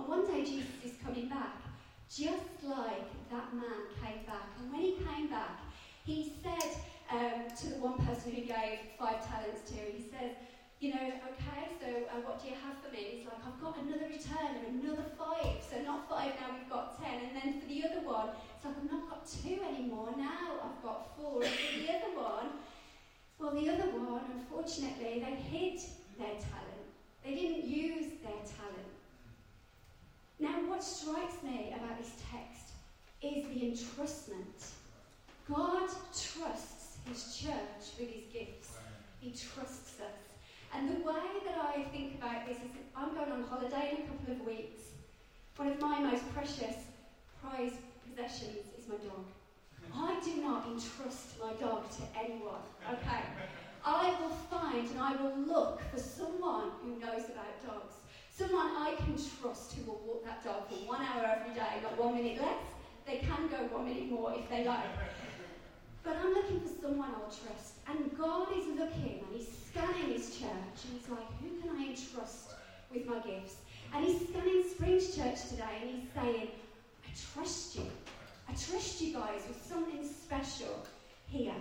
and 0.00 0.08
one 0.08 0.26
day 0.26 0.44
Jesus 0.44 0.66
is 0.84 0.92
coming 1.04 1.28
back, 1.28 1.60
just 2.08 2.64
like 2.64 3.04
that 3.30 3.54
man 3.54 3.84
came 4.02 4.24
back. 4.26 4.48
And 4.58 4.72
when 4.72 4.80
he 4.80 4.96
came 5.04 5.28
back, 5.28 5.60
he 6.04 6.32
said 6.42 6.70
um, 7.10 7.44
to 7.60 7.66
the 7.68 7.76
one 7.76 7.98
person 8.06 8.32
who 8.32 8.40
gave 8.40 8.78
five 8.98 9.26
talents 9.28 9.68
to, 9.70 9.74
him, 9.74 9.92
he 9.94 10.02
says, 10.02 10.32
you 10.80 10.94
know, 10.94 11.12
okay, 11.28 11.76
so 11.76 11.86
uh, 12.08 12.24
what 12.24 12.40
do 12.42 12.48
you 12.48 12.56
have 12.56 12.72
for 12.80 12.90
me? 12.90 13.20
He's 13.20 13.26
like, 13.26 13.36
I've 13.44 13.60
got 13.60 13.76
another 13.84 14.08
return 14.08 14.56
and 14.64 14.80
another 14.80 15.04
five. 15.12 15.60
So 15.60 15.76
not 15.84 16.08
five, 16.08 16.32
now 16.40 16.56
we've 16.56 16.70
got 16.70 16.96
ten. 16.96 17.20
And 17.20 17.36
then 17.36 17.60
for 17.60 17.68
the 17.68 17.84
other 17.84 18.00
one, 18.00 18.32
it's 18.56 18.64
like, 18.64 18.76
I've 18.80 18.90
not 18.90 19.10
got 19.10 19.28
two 19.28 19.60
anymore. 19.60 20.08
Now 20.16 20.56
I've 20.64 20.82
got 20.82 21.14
four. 21.16 21.44
And 21.44 21.52
for 21.52 21.78
the 21.84 21.92
other 21.92 22.12
one, 22.16 22.48
well, 23.38 23.52
the 23.52 23.68
other 23.68 23.90
one, 23.92 24.24
unfortunately, 24.34 25.20
they 25.20 25.36
hid 25.36 25.80
their 26.18 26.40
talent. 26.40 26.88
They 27.24 27.34
didn't 27.34 27.64
use 27.64 28.16
their 28.24 28.40
talent. 28.40 28.96
Now, 30.38 30.64
what 30.66 30.82
strikes 30.82 31.42
me 31.42 31.74
about 31.76 31.98
this 31.98 32.12
text 32.32 32.72
is 33.20 33.44
the 33.48 33.60
entrustment. 33.68 34.72
God 35.46 35.90
trusts 36.08 36.96
his 37.06 37.36
church 37.36 37.98
with 37.98 38.08
his 38.08 38.24
gifts. 38.32 38.78
He 39.20 39.30
trusts 39.30 39.88
us. 39.88 39.89
And 40.74 40.88
the 40.88 41.04
way 41.04 41.28
that 41.46 41.58
I 41.58 41.82
think 41.92 42.16
about 42.16 42.46
this 42.46 42.58
is 42.58 42.70
I'm 42.96 43.14
going 43.14 43.32
on 43.32 43.42
holiday 43.42 43.96
in 43.96 44.04
a 44.04 44.06
couple 44.06 44.32
of 44.32 44.46
weeks. 44.46 44.80
One 45.56 45.68
of 45.68 45.80
my 45.80 45.98
most 46.00 46.32
precious 46.32 46.76
prized 47.42 47.76
possessions 48.06 48.66
is 48.78 48.88
my 48.88 48.96
dog. 48.96 49.26
I 49.94 50.16
do 50.24 50.40
not 50.42 50.66
entrust 50.66 51.38
my 51.40 51.52
dog 51.54 51.90
to 51.96 52.02
anyone, 52.18 52.62
okay? 52.88 53.22
I 53.84 54.14
will 54.20 54.36
find 54.50 54.88
and 54.88 55.00
I 55.00 55.16
will 55.16 55.36
look 55.36 55.80
for 55.90 55.98
someone 55.98 56.70
who 56.82 57.00
knows 57.00 57.24
about 57.30 57.66
dogs. 57.66 57.94
Someone 58.30 58.68
I 58.76 58.94
can 58.98 59.16
trust 59.16 59.72
who 59.72 59.90
will 59.90 60.00
walk 60.06 60.24
that 60.24 60.44
dog 60.44 60.68
for 60.68 60.74
one 60.86 61.02
hour 61.02 61.24
every 61.24 61.54
day, 61.54 61.80
not 61.82 61.98
one 61.98 62.14
minute 62.14 62.40
less. 62.40 62.62
They 63.06 63.18
can 63.18 63.48
go 63.48 63.56
one 63.74 63.86
minute 63.86 64.10
more 64.10 64.34
if 64.36 64.48
they 64.48 64.64
like. 64.64 64.84
But 66.02 66.16
I'm 66.16 66.32
looking 66.32 66.60
for 66.60 66.68
someone 66.80 67.10
I'll 67.14 67.30
trust. 67.30 67.74
And 67.88 68.16
God 68.16 68.48
is 68.56 68.66
looking 68.78 69.24
and 69.26 69.36
He's 69.36 69.48
scanning 69.70 70.12
His 70.12 70.38
church 70.38 70.78
and 70.84 70.98
He's 70.98 71.08
like, 71.08 71.26
who 71.40 71.60
can 71.60 71.76
I 71.76 71.90
entrust 71.90 72.50
with 72.92 73.06
my 73.06 73.18
gifts? 73.18 73.56
And 73.94 74.04
He's 74.04 74.28
scanning 74.28 74.64
Springs 74.70 75.14
Church 75.14 75.48
today 75.48 75.78
and 75.82 75.90
He's 75.90 76.08
saying, 76.14 76.48
I 77.04 77.10
trust 77.34 77.76
you. 77.76 77.86
I 78.48 78.52
trust 78.52 79.00
you 79.00 79.14
guys 79.14 79.42
with 79.46 79.62
something 79.64 80.04
special 80.04 80.86
here. 81.28 81.54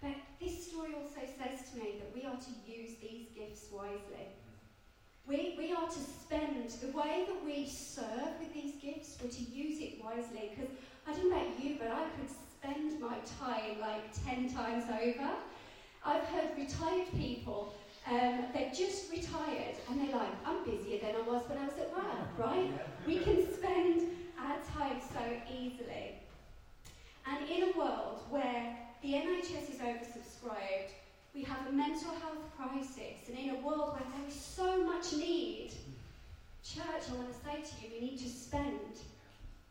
But 0.00 0.14
this 0.40 0.68
story 0.70 0.94
also 0.94 1.20
says 1.26 1.70
to 1.70 1.78
me 1.78 1.94
that 1.98 2.14
we 2.14 2.28
are 2.28 2.36
to 2.36 2.70
use 2.70 2.96
these 3.00 3.28
gifts 3.34 3.66
wisely. 3.72 4.28
We, 5.26 5.54
we 5.56 5.72
are 5.72 5.88
to 5.88 5.98
spend 5.98 6.68
the 6.82 6.96
way 6.96 7.24
that 7.26 7.44
we 7.44 7.66
serve 7.66 8.38
with 8.38 8.52
these 8.52 8.74
gifts, 8.82 9.16
we're 9.22 9.30
to 9.30 9.42
use 9.42 9.80
it 9.80 10.04
wisely. 10.04 10.52
Because 10.54 10.70
I 11.06 11.12
don't 11.14 11.30
know 11.30 11.36
about 11.36 11.64
you, 11.64 11.76
but 11.78 11.88
I 11.88 12.04
could 12.16 12.28
spend 12.64 13.00
my 13.00 13.16
time 13.40 13.80
like 13.80 14.02
10 14.24 14.52
times 14.54 14.84
over. 14.84 15.30
I've 16.04 16.24
heard 16.24 16.50
retired 16.56 17.08
people, 17.16 17.74
um, 18.10 18.44
they've 18.52 18.72
just 18.72 19.10
retired 19.10 19.76
and 19.88 20.00
they're 20.00 20.16
like, 20.16 20.32
I'm 20.44 20.64
busier 20.64 21.00
than 21.00 21.16
I 21.16 21.20
was 21.22 21.42
when 21.48 21.58
I 21.58 21.64
was 21.64 21.74
at 21.78 21.94
work, 21.94 22.28
right? 22.38 22.70
We 23.06 23.18
can 23.18 23.52
spend 23.54 24.02
our 24.38 24.56
time 24.78 25.00
so 25.12 25.20
easily. 25.52 26.16
And 27.26 27.48
in 27.48 27.70
a 27.74 27.78
world 27.78 28.20
where 28.30 28.76
the 29.02 29.12
NHS 29.12 29.70
is 29.70 29.78
oversubscribed, 29.80 30.92
we 31.34 31.42
have 31.42 31.66
a 31.68 31.72
mental 31.72 32.12
health 32.12 32.44
crisis, 32.56 33.28
and 33.28 33.36
in 33.36 33.50
a 33.50 33.60
world 33.66 33.94
where 33.94 34.06
there 34.16 34.28
is 34.28 34.34
so 34.34 34.84
much 34.84 35.12
need, 35.14 35.70
church, 36.62 37.02
I 37.10 37.14
want 37.16 37.32
to 37.32 37.38
say 37.40 37.62
to 37.62 37.84
you, 37.84 37.92
we 38.00 38.10
need 38.10 38.18
to 38.18 38.28
spend 38.28 38.78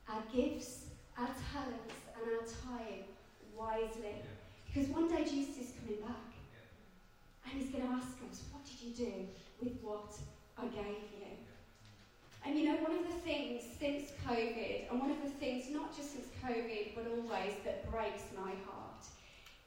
our 0.10 0.22
gifts, 0.34 0.86
our 1.18 1.30
talents, 1.54 1.94
and 2.24 2.40
our 2.40 2.48
time 2.48 3.04
wisely. 3.58 4.16
Because 4.68 4.90
one 4.90 5.08
day 5.08 5.24
Jesus 5.24 5.58
is 5.58 5.74
coming 5.80 6.02
back. 6.02 6.32
And 7.46 7.62
he's 7.62 7.70
going 7.70 7.88
to 7.88 7.94
ask 7.94 8.18
us, 8.30 8.42
What 8.52 8.64
did 8.66 8.82
you 8.82 8.94
do 8.96 9.14
with 9.62 9.78
what 9.82 10.18
I 10.58 10.66
gave 10.68 11.04
you? 11.12 11.24
And 12.46 12.60
you 12.60 12.66
know, 12.66 12.76
one 12.84 12.92
of 12.92 13.08
the 13.08 13.20
things 13.22 13.64
since 13.80 14.12
COVID, 14.28 14.92
and 14.92 15.00
one 15.00 15.12
of 15.12 15.22
the 15.24 15.30
things 15.30 15.66
not 15.72 15.96
just 15.96 16.12
since 16.12 16.28
COVID, 16.44 16.96
but 16.96 17.08
always 17.08 17.54
that 17.64 17.90
breaks 17.90 18.24
my 18.36 18.52
heart, 18.68 19.06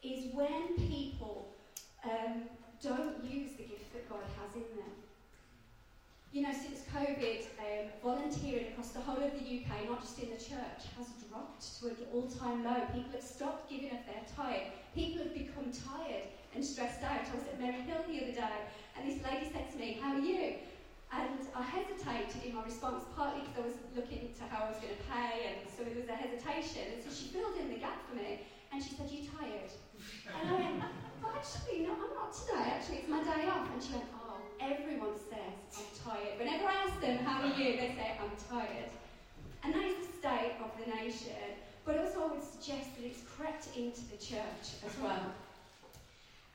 is 0.03 0.33
when 0.33 0.75
people 0.87 1.47
um, 2.03 2.43
don't 2.81 3.23
use 3.23 3.51
the 3.57 3.63
gift 3.63 3.91
that 3.93 4.07
God 4.09 4.21
has 4.39 4.55
in 4.55 4.61
them. 4.77 4.93
You 6.33 6.43
know, 6.43 6.51
since 6.51 6.83
COVID, 6.93 7.47
um, 7.57 7.87
volunteering 8.03 8.67
across 8.73 8.91
the 8.91 8.99
whole 8.99 9.23
of 9.23 9.31
the 9.31 9.41
UK, 9.41 9.87
not 9.89 10.01
just 10.01 10.19
in 10.19 10.29
the 10.29 10.35
church, 10.35 10.91
has 10.99 11.07
dropped 11.23 11.63
to 11.79 11.87
an 11.87 11.95
all 12.13 12.27
time 12.27 12.63
low. 12.63 12.83
People 12.93 13.11
have 13.13 13.23
stopped 13.23 13.69
giving 13.69 13.91
of 13.91 14.03
their 14.05 14.21
time. 14.35 14.75
People 14.93 15.23
have 15.23 15.33
become 15.33 15.71
tired 15.71 16.27
and 16.53 16.63
stressed 16.63 17.01
out. 17.01 17.23
I 17.23 17.33
was 17.33 17.47
at 17.47 17.59
Merry 17.59 17.81
Hill 17.87 18.03
the 18.07 18.21
other 18.21 18.35
day, 18.35 18.57
and 18.95 19.07
this 19.07 19.23
lady 19.23 19.49
said 19.51 19.71
to 19.71 19.77
me, 19.79 19.97
How 20.01 20.15
are 20.15 20.19
you? 20.19 20.59
And 21.15 21.39
I 21.55 21.63
hesitated 21.63 22.43
in 22.43 22.53
my 22.53 22.63
response, 22.67 23.05
partly 23.15 23.47
because 23.47 23.71
I 23.71 23.87
was 23.87 23.95
looking 23.95 24.35
to 24.35 24.43
how 24.51 24.67
I 24.67 24.69
was 24.75 24.77
going 24.83 24.99
to 24.99 25.03
pay, 25.07 25.55
and 25.55 25.63
so 25.71 25.87
there 25.87 25.95
was 25.95 26.11
a 26.11 26.19
hesitation. 26.19 26.91
And 26.91 26.99
so 26.99 27.07
she 27.07 27.31
filled 27.31 27.55
in 27.55 27.71
the 27.71 27.79
gap 27.79 28.03
for 28.03 28.19
me, 28.19 28.43
and 28.75 28.83
she 28.83 28.99
said, 28.99 29.07
You 29.07 29.23
tired? 29.31 29.71
And 30.27 30.43
I 30.43 30.53
went, 30.59 30.83
oh, 31.23 31.31
Actually, 31.31 31.87
no, 31.87 31.95
I'm 31.95 32.11
not 32.11 32.35
today. 32.35 32.67
Actually, 32.75 33.07
it's 33.07 33.09
my 33.09 33.23
day 33.23 33.47
off. 33.47 33.71
And 33.71 33.79
she 33.79 33.95
went, 33.95 34.11
everyone 34.61 35.15
says 35.29 35.77
I'm 35.77 36.11
tired. 36.11 36.39
Whenever 36.39 36.65
I 36.65 36.87
ask 36.87 36.99
them, 37.01 37.17
How 37.19 37.41
are 37.41 37.47
you? 37.47 37.77
they 37.77 37.93
say, 37.95 38.17
I'm 38.21 38.31
tired. 38.49 38.89
And 39.63 39.73
that 39.73 39.83
is 39.83 40.07
the 40.07 40.13
state 40.19 40.53
of 40.63 40.71
the 40.79 40.91
nation. 40.95 41.57
But 41.85 41.99
also, 41.99 42.23
I 42.23 42.27
would 42.33 42.43
suggest 42.43 42.95
that 42.97 43.05
it's 43.05 43.21
crept 43.37 43.67
into 43.75 44.01
the 44.11 44.17
church 44.17 44.81
as 44.85 44.91
well. 45.01 45.31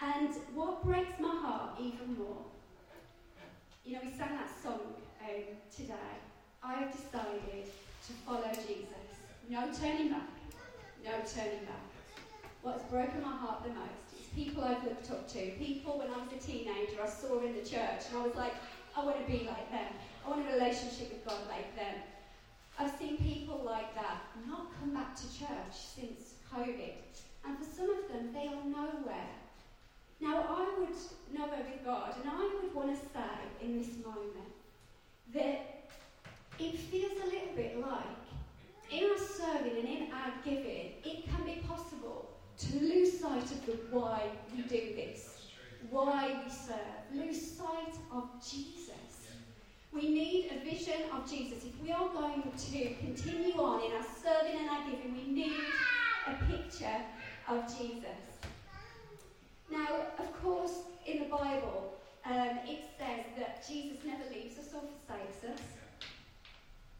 And 0.01 0.35
what 0.55 0.85
breaks 0.85 1.19
my 1.21 1.35
heart 1.43 1.81
even 1.81 2.17
more 2.19 2.43
you 3.85 3.95
know, 3.95 4.01
we 4.05 4.11
sang 4.11 4.37
that 4.37 4.51
song 4.63 4.81
um, 5.23 5.43
today. 5.75 6.15
I 6.63 6.75
have 6.75 6.93
decided 6.93 7.67
to 8.07 8.13
follow 8.25 8.51
Jesus. 8.55 8.87
No 9.49 9.69
turning 9.73 10.11
back. 10.11 10.31
No 11.05 11.11
turning 11.27 11.65
back. 11.67 11.92
What's 12.63 12.85
broken 12.85 13.23
my 13.23 13.37
heart 13.37 13.65
the 13.65 13.71
most 13.71 14.15
is 14.15 14.27
people 14.37 14.63
I've 14.63 14.85
looked 14.85 15.11
up 15.11 15.29
to. 15.33 15.51
People 15.59 15.99
when 15.99 16.07
I 16.15 16.19
was 16.23 16.31
a 16.33 16.39
teenager 16.39 17.03
I 17.03 17.09
saw 17.09 17.41
in 17.41 17.55
the 17.55 17.69
church 17.69 18.07
and 18.09 18.19
I 18.19 18.23
was 18.23 18.37
like, 18.37 18.55
I 18.97 19.05
want 19.05 19.19
to 19.19 19.27
be 19.27 19.45
like 19.45 19.69
them. 19.73 19.91
I 20.25 20.31
want 20.31 20.47
a 20.49 20.53
relationship 20.53 21.11
with 21.11 21.27
God 21.27 21.41
like 21.49 21.75
them. 21.75 21.97
I've 22.79 22.95
seen 23.01 23.17
people 23.17 23.63
like 23.65 23.93
that 23.97 24.23
not 24.47 24.69
come 24.79 24.95
back 24.95 25.17
to 25.17 25.23
church 25.37 25.75
since 25.75 26.35
COVID. 26.55 27.03
And 27.45 27.59
for 27.59 27.65
some 27.65 27.91
of 27.91 28.07
them, 28.07 28.33
they 28.33 28.47
are 28.47 28.65
nowhere. 28.65 29.35
Now, 30.21 30.45
I 30.49 30.79
would 30.79 30.95
know 31.37 31.49
with 31.51 31.85
God, 31.85 32.15
and 32.23 32.31
I 32.31 32.49
would 32.63 32.73
want 32.73 32.95
to 32.95 33.07
say 33.13 33.43
in 33.61 33.77
this 33.77 33.91
moment 34.07 34.55
that 35.35 35.91
it 36.61 36.79
feels 36.79 37.21
a 37.23 37.27
little 37.27 37.57
bit 37.57 37.81
like 37.81 38.23
in 38.93 39.11
our 39.11 39.19
serving 39.19 39.79
and 39.81 39.89
in 39.89 40.13
our 40.13 40.33
giving, 40.45 40.93
it 41.05 41.29
can 41.29 41.45
be 41.45 41.61
possible 41.67 42.32
to 42.59 42.79
lose 42.79 43.21
sight 43.21 43.43
of 43.43 43.67
the 43.67 43.73
why 43.91 44.23
we 44.55 44.63
do 44.63 44.95
this, 44.95 45.49
why 45.91 46.43
we 46.45 46.51
serve, 46.51 46.79
lose 47.15 47.57
sight 47.57 47.95
of 48.13 48.29
Jesus. 48.41 48.93
We 49.93 50.09
need 50.09 50.51
a 50.53 50.65
vision 50.65 51.03
of 51.13 51.31
Jesus. 51.31 51.65
If 51.65 51.81
we 51.83 51.93
are 51.93 52.09
going 52.09 52.43
to 52.43 52.95
continue 52.95 53.55
on 53.55 53.85
in 53.85 53.93
our 53.93 54.07
serving 54.23 54.59
and 54.59 54.71
our 54.71 54.85
giving, 54.91 55.15
we 55.15 55.33
need 55.33 55.53
a 56.27 56.35
picture 56.47 57.01
of 57.49 57.67
Jesus. 57.67 58.23
Now, 59.71 59.89
of 60.19 60.43
course, 60.43 60.73
in 61.07 61.19
the 61.19 61.29
Bible, 61.29 61.95
um, 62.25 62.59
it 62.67 62.85
says 62.99 63.25
that 63.37 63.67
Jesus 63.69 63.99
never 64.05 64.23
leaves 64.33 64.59
us 64.59 64.69
or 64.75 64.81
forsakes 64.81 65.45
us. 65.45 65.67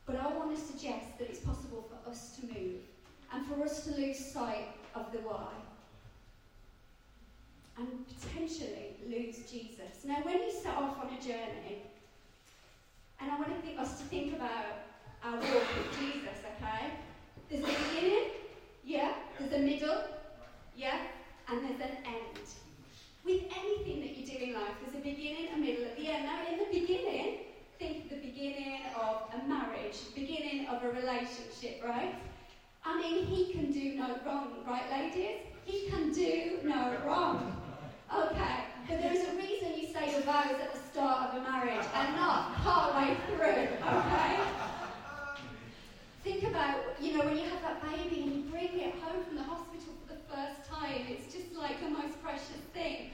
But 0.05 0.17
I 0.17 0.27
want 0.37 0.57
to 0.57 0.61
suggest 0.61 1.19
that 1.19 1.29
it's 1.29 1.41
possible 1.41 1.89
for 1.89 2.11
us 2.11 2.37
to 2.37 2.47
move 2.47 2.81
and 3.33 3.47
for 3.47 3.63
us 3.63 3.85
to 3.85 3.93
lose 3.93 4.19
sight 4.19 4.69
of 4.95 5.13
the 5.13 5.19
why 5.19 5.53
and 7.79 7.89
potentially 8.07 8.97
lose 9.09 9.39
Jesus. 9.51 10.05
Now, 10.05 10.19
when 10.23 10.43
you 10.43 10.53
set 10.53 10.77
off 10.77 10.99
on 11.01 11.09
a 11.09 11.21
journey, 11.21 11.83
and 13.21 13.31
I 13.31 13.39
want 13.39 13.53
us 13.79 13.99
to 13.99 14.05
think 14.05 14.35
about 14.35 14.85
our 15.25 15.37
walk 15.37 15.43
with 15.43 16.01
Jesus, 16.01 16.39
okay? 16.57 16.91
There's 17.49 17.65
a 17.65 17.67
beginning, 17.67 18.31
yeah, 18.85 19.13
there's 19.39 19.53
a 19.53 19.59
middle, 19.59 20.03
yeah, 20.77 20.99
and 21.49 21.65
there's 21.65 21.81
an 21.81 21.97
end. 22.05 22.45
With 23.25 23.43
anything 23.57 24.01
that 24.01 24.17
you 24.17 24.27
do 24.27 24.45
in 24.45 24.55
life, 24.55 24.75
there's 24.83 24.97
a 24.97 25.05
beginning, 25.05 25.49
a 25.55 25.59
middle, 25.59 25.85
at 25.85 25.97
the 25.97 26.09
end. 26.09 26.27
Now, 26.27 26.41
in 26.51 26.59
the 26.59 26.81
beginning, 26.81 27.39
think 27.79 28.05
of 28.05 28.11
the 28.11 28.17
beginning 28.17 28.81
of 29.01 29.23
a 29.35 29.49
marriage, 29.49 29.97
beginning 30.15 30.67
of 30.67 30.83
a 30.83 30.89
relationship, 30.89 31.83
right? 31.85 32.15
I 32.85 33.01
mean, 33.01 33.27
he 33.27 33.53
can 33.53 33.71
do 33.71 33.95
no 33.95 34.17
wrong, 34.27 34.49
right, 34.67 34.91
ladies? 34.91 35.39
He 35.65 35.89
can 35.89 36.13
do 36.13 36.59
no 36.65 36.97
wrong. 37.07 37.57
Okay, 38.13 38.65
but 38.89 39.01
there's 39.01 39.27
a 39.27 39.37
reason 39.37 39.73
you 39.81 39.93
say 39.93 40.11
your 40.11 40.21
vows 40.21 40.53
at 40.61 40.75
the 40.75 40.81
start 40.93 41.31
of 41.31 41.41
a 41.41 41.51
marriage 41.51 41.87
and 41.95 42.17
not 42.17 42.55
partway 42.57 43.17
through, 43.27 43.69
okay? 43.87 44.39
Think 46.23 46.43
about, 46.45 46.77
you 47.01 47.17
know, 47.17 47.25
when 47.25 47.37
you 47.37 47.45
have 47.45 47.63
that 47.63 47.83
baby 47.83 48.23
and 48.23 48.33
you 48.35 48.43
bring 48.51 48.79
it 48.79 48.95
home 49.01 49.25
from 49.25 49.37
the 49.37 49.43
hospital 49.43 49.95
for 50.07 50.15
the 50.15 50.21
first 50.29 50.69
time, 50.69 51.07
it's 51.09 51.33
just 51.33 51.57
like 51.57 51.81
the 51.81 51.89
most 51.89 52.23
precious 52.23 52.63
thing. 52.75 53.11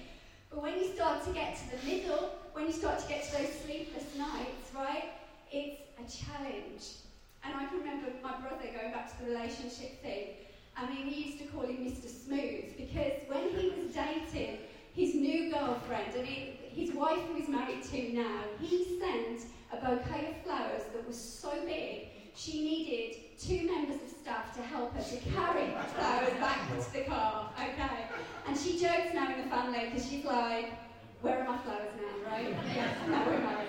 But 0.51 0.63
when 0.63 0.79
you 0.79 0.93
start 0.93 1.18
to 1.29 1.35
get 1.35 1.57
to 1.57 1.77
the 1.77 1.91
middle, 1.91 2.31
when 2.53 2.67
you 2.67 2.73
start 2.73 2.99
to 2.99 3.09
get 3.09 3.25
to 3.25 3.33
those 3.37 3.53
sleepless 3.65 4.05
nights, 4.17 4.73
right, 4.75 5.13
it's 5.53 5.81
a 5.99 6.25
challenge. 6.25 7.05
And 7.45 7.55
I 7.55 7.67
can 7.67 7.79
remember 7.79 8.09
my 8.23 8.37
brother 8.41 8.65
going 8.65 8.93
back 8.93 9.17
to 9.17 9.25
the 9.25 9.31
relationship 9.33 10.03
thing. 10.03 10.29
I 10.77 10.89
mean, 10.89 11.07
we 11.07 11.15
used 11.15 11.39
to 11.41 11.45
call 11.47 11.67
him 11.67 11.77
Mr. 11.79 12.09
Smooth 12.09 12.77
because 12.77 13.13
when 13.29 13.49
he 13.51 13.69
was 13.71 13.95
dating 13.95 14.59
his 14.95 15.15
new 15.15 15.53
girlfriend, 15.53 16.13
I 16.17 16.23
mean, 16.23 16.57
his 16.75 16.93
wife 16.93 17.21
who 17.29 17.35
he's 17.35 17.49
married 17.49 17.83
to 17.83 18.13
now, 18.15 18.41
he 18.61 18.99
sent 18.99 19.51
a 19.73 19.77
bouquet 19.77 20.31
of 20.31 20.45
flowers 20.45 20.83
that 20.95 21.07
was 21.07 21.19
so 21.19 21.51
big 21.67 22.09
she 22.35 22.63
needed 22.63 23.17
two 23.37 23.67
members 23.67 24.01
of 24.01 24.11
staff 24.23 24.55
to 24.55 24.63
help 24.63 24.95
her 24.95 25.03
to 25.03 25.17
carry 25.31 25.67
the 25.67 25.83
flowers 25.95 26.33
back 26.39 26.69
to 26.69 26.93
the 26.93 27.01
car, 27.01 27.51
okay? 27.59 28.07
And 28.47 28.57
she 28.57 28.79
jokes 28.79 29.13
now 29.13 29.35
in 29.35 29.43
the 29.43 29.49
family 29.49 29.87
because 29.87 30.09
she's 30.09 30.25
like, 30.25 30.73
where 31.21 31.41
are 31.41 31.45
my 31.45 31.59
flowers 31.59 31.91
now, 31.97 32.31
right? 32.31 32.55
Yes, 32.75 32.95
now 33.09 33.27
we're 33.27 33.39
married. 33.39 33.69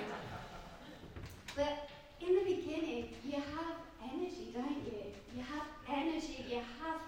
But 1.56 1.90
in 2.22 2.36
the 2.36 2.44
beginning, 2.44 3.10
you 3.26 3.34
have 3.34 3.76
energy, 4.04 4.54
don't 4.54 4.86
you? 4.86 5.12
You 5.36 5.44
have 5.44 5.66
energy, 5.90 6.46
you 6.50 6.62
have 6.82 7.02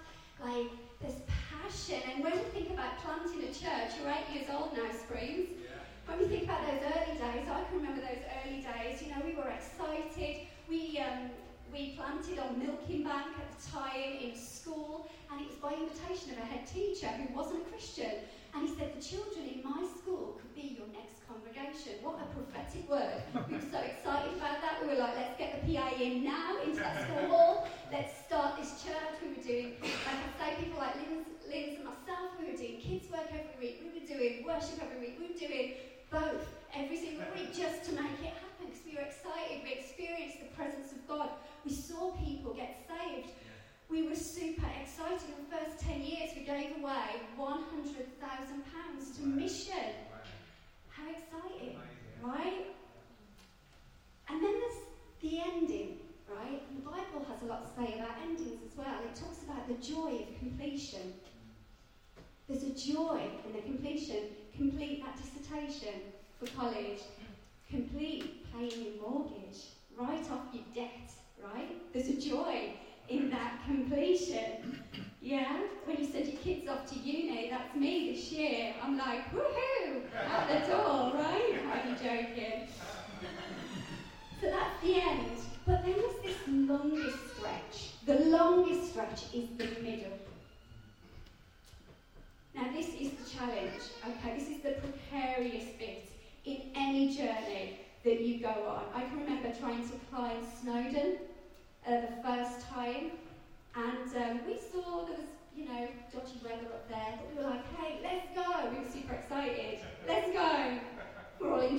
like 0.43 0.71
this 1.01 1.21
passion. 1.27 2.01
And 2.09 2.23
when 2.23 2.33
we 2.33 2.45
think 2.49 2.71
about 2.71 2.97
planting 2.99 3.43
a 3.43 3.53
church, 3.53 3.97
you're 3.99 4.09
eight 4.11 4.33
years 4.33 4.49
old 4.51 4.75
now, 4.75 4.89
Springs. 4.91 5.49
When 6.05 6.17
we 6.19 6.25
think 6.25 6.43
about 6.45 6.65
those 6.65 6.81
early 6.81 7.17
days, 7.17 7.47
I 7.47 7.63
can 7.69 7.77
remember 7.77 8.01
those 8.01 8.25
early 8.43 8.65
days. 8.65 9.01
You 9.01 9.09
know, 9.11 9.21
we 9.23 9.35
were 9.35 9.49
excited. 9.49 10.47
We 10.67 10.99
um, 10.99 11.29
we 11.71 11.95
planted 11.95 12.39
on 12.39 12.59
Milking 12.59 13.03
Bank 13.03 13.31
at 13.37 13.47
the 13.55 13.71
time 13.71 14.17
in 14.19 14.35
school, 14.35 15.07
and 15.31 15.39
it 15.39 15.47
was 15.47 15.55
by 15.57 15.73
invitation 15.73 16.31
of 16.31 16.39
a 16.39 16.45
head 16.45 16.67
teacher 16.67 17.07
who 17.07 17.33
wasn't 17.33 17.61
a 17.61 17.69
Christian. 17.69 18.25
And 18.53 18.67
he 18.67 18.75
said, 18.75 18.91
The 18.95 19.01
children 19.01 19.47
in 19.47 19.63
my 19.63 19.81
school 19.99 20.39
could 20.39 20.53
be 20.55 20.75
your 20.77 20.87
next 20.91 21.23
congregation. 21.27 22.03
What 22.03 22.19
a 22.19 22.27
prophetic 22.35 22.89
word. 22.89 23.23
We 23.47 23.55
were 23.55 23.69
so 23.71 23.79
excited 23.79 24.35
about 24.35 24.59
that. 24.61 24.83
We 24.83 24.91
were 24.91 24.99
like, 24.99 25.15
Let's 25.15 25.37
get 25.39 25.59
the 25.59 25.61
PA 25.73 25.87
in 25.99 26.23
now 26.23 26.59
into 26.63 26.79
that 26.79 27.07
school 27.07 27.27
hall. 27.31 27.67
Let's 27.91 28.11
start 28.27 28.57
this 28.59 28.83
church. 28.83 29.15
We 29.23 29.35
were 29.35 29.43
doing, 29.43 29.79
like 29.81 30.19
I 30.19 30.29
say, 30.39 30.47
people 30.63 30.79
like 30.79 30.95
Liz, 30.99 31.23
Liz 31.47 31.79
and 31.79 31.85
myself, 31.87 32.35
we 32.39 32.51
were 32.51 32.57
doing 32.57 32.79
kids' 32.79 33.07
work 33.11 33.27
every 33.31 33.55
week. 33.59 33.75
We 33.83 33.99
were 33.99 34.07
doing 34.07 34.43
worship 34.43 34.79
every 34.83 34.99
week. 34.99 35.15
We 35.19 35.31
were 35.31 35.39
doing 35.39 35.67
both 36.11 36.43
every 36.75 36.97
single 36.97 37.27
week 37.35 37.55
just 37.55 37.87
to 37.87 37.91
make 37.95 38.19
it 38.19 38.35
happen 38.35 38.67
because 38.67 38.83
we 38.83 38.95
were 38.95 39.07
excited. 39.07 39.63
We 39.63 39.71
experienced 39.79 40.39
the 40.43 40.51
presence 40.55 40.91
of 40.91 40.99
God. 41.07 41.29
We 41.63 41.71
saw 41.71 42.11
people 42.19 42.53
get 42.53 42.75
saved. 42.87 43.31
We 43.91 44.07
were 44.07 44.15
super 44.15 44.67
excited. 44.81 45.19
In 45.27 45.43
the 45.43 45.57
first 45.57 45.85
10 45.85 46.01
years, 46.01 46.29
we 46.33 46.43
gave 46.43 46.81
away 46.81 47.19
£100,000 47.37 49.17
to 49.17 49.21
mission. 49.21 49.91
How 50.87 51.03
exciting, 51.11 51.77
right? 52.23 52.67
And 54.29 54.41
then 54.41 54.53
there's 54.53 54.79
the 55.21 55.41
ending, 55.41 55.97
right? 56.29 56.61
The 56.73 56.89
Bible 56.89 57.25
has 57.27 57.41
a 57.43 57.45
lot 57.47 57.67
to 57.67 57.81
say 57.81 57.99
about 57.99 58.15
endings 58.23 58.61
as 58.65 58.77
well. 58.77 58.95
It 59.03 59.19
talks 59.19 59.43
about 59.43 59.67
the 59.67 59.73
joy 59.85 60.25
of 60.25 60.39
completion. 60.39 61.13
There's 62.47 62.63
a 62.63 62.69
joy 62.69 63.29
in 63.45 63.51
the 63.53 63.61
completion. 63.61 64.29
Complete 64.55 65.03
that 65.03 65.17
dissertation 65.21 65.99
for 66.39 66.45
college. 66.55 67.01
Complete 67.69 68.45
paying 68.53 68.85
your 68.85 69.01
mortgage. 69.01 69.65
Write 69.97 70.31
off 70.31 70.45
your 70.53 70.63
debt, 70.73 71.11
right? 71.43 71.91
There's 71.91 72.07
a 72.07 72.15
joy 72.15 72.71
in 73.11 73.29
that 73.29 73.59
completion. 73.65 74.81
Yeah? 75.21 75.59
When 75.85 75.97
you 75.97 76.05
send 76.05 76.27
your 76.27 76.37
kids 76.41 76.67
off 76.67 76.89
to 76.91 76.99
uni, 76.99 77.49
that's 77.49 77.75
me 77.75 78.11
this 78.11 78.31
year. 78.31 78.73
I'm 78.81 78.97
like, 78.97 79.31
woohoo! 79.31 80.01
Out 80.29 80.47
the 80.47 80.67
door, 80.67 81.11
right? 81.13 81.53
Are 81.71 81.89
you 81.89 81.95
joking? 81.95 82.67
So 84.39 84.49
that's 84.49 84.81
the 84.81 85.01
end. 85.01 85.37
But 85.67 85.83
then 85.85 85.95
there's 85.97 86.21
this 86.23 86.37
longest 86.47 87.17
stretch. 87.35 87.91
The 88.05 88.25
longest 88.25 88.91
stretch 88.91 89.23
is 89.33 89.49
the 89.57 89.67
middle. 89.81 90.17
Now, 92.55 92.65
this 92.73 92.87
is 92.87 93.11
the 93.11 93.29
challenge, 93.37 93.83
okay? 94.03 94.37
This 94.37 94.49
is 94.49 94.61
the 94.61 94.71
precarious 94.81 95.65
bit 95.77 96.09
in 96.45 96.61
any 96.75 97.15
journey 97.15 97.79
that 98.03 98.21
you 98.21 98.39
go 98.39 98.49
on. 98.49 98.83
I 98.95 99.05
can 99.07 99.19
remember 99.19 99.53
trying 99.59 99.87
to 99.87 99.95
climb 100.09 100.43
Snowdon 100.61 101.17
uh, 101.87 102.01
the 102.01 102.23
first 102.23 102.67
time, 102.67 103.11
and 103.75 104.15
um, 104.17 104.39
we 104.45 104.57
saw 104.57 105.05
there 105.05 105.15
was, 105.15 105.25
you 105.55 105.65
know, 105.65 105.87
dodgy 106.11 106.39
weather 106.43 106.65
up 106.65 106.89
there, 106.89 107.19
but 107.19 107.29
we 107.31 107.43
were 107.43 107.49
like, 107.49 107.75
hey, 107.77 107.99
let's 108.03 108.27
go. 108.35 108.69
We 108.69 108.83
were 108.83 108.91
super 108.91 109.13
excited. 109.13 109.79
Let's 110.07 110.31
go. 110.31 110.79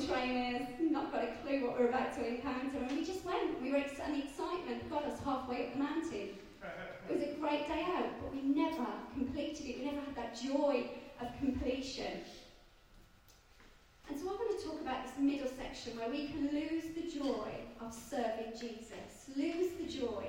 Trainers, 0.00 0.68
not 0.80 1.12
got 1.12 1.24
a 1.24 1.32
clue 1.42 1.66
what 1.66 1.78
we're 1.78 1.88
about 1.88 2.14
to 2.14 2.26
encounter, 2.26 2.78
and 2.78 2.96
we 2.96 3.04
just 3.04 3.24
went. 3.24 3.60
We 3.60 3.72
were 3.72 3.78
ex- 3.78 4.00
and 4.02 4.14
the 4.14 4.24
excitement 4.24 4.88
got 4.88 5.04
us 5.04 5.18
halfway 5.24 5.66
up 5.66 5.72
the 5.74 5.78
mountain. 5.78 6.28
It 7.10 7.18
was 7.18 7.22
a 7.22 7.34
great 7.40 7.68
day 7.68 7.84
out, 7.96 8.08
but 8.22 8.32
we 8.32 8.42
never 8.42 8.86
completed 9.12 9.66
it. 9.66 9.78
We 9.80 9.84
never 9.84 10.00
had 10.00 10.16
that 10.16 10.40
joy 10.40 10.86
of 11.20 11.28
completion. 11.38 12.20
And 14.08 14.18
so 14.18 14.28
I 14.28 14.32
want 14.32 14.58
to 14.58 14.66
talk 14.66 14.80
about 14.80 15.04
this 15.04 15.12
middle 15.18 15.48
section 15.48 15.98
where 15.98 16.08
we 16.08 16.28
can 16.28 16.50
lose 16.52 16.84
the 16.94 17.18
joy 17.18 17.50
of 17.80 17.92
serving 17.92 18.52
Jesus, 18.52 19.28
lose 19.36 19.72
the 19.80 19.86
joy, 19.86 20.26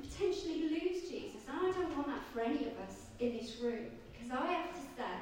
potentially 0.00 0.62
lose 0.62 1.08
Jesus. 1.08 1.42
And 1.48 1.58
I 1.58 1.70
don't 1.72 1.94
want 1.96 2.08
that 2.08 2.22
for 2.32 2.40
any 2.40 2.66
of 2.66 2.78
us 2.88 3.06
in 3.20 3.36
this 3.36 3.60
room 3.60 3.86
because 4.12 4.30
I 4.30 4.46
have 4.46 4.74
to 4.74 4.80
say 4.96 5.18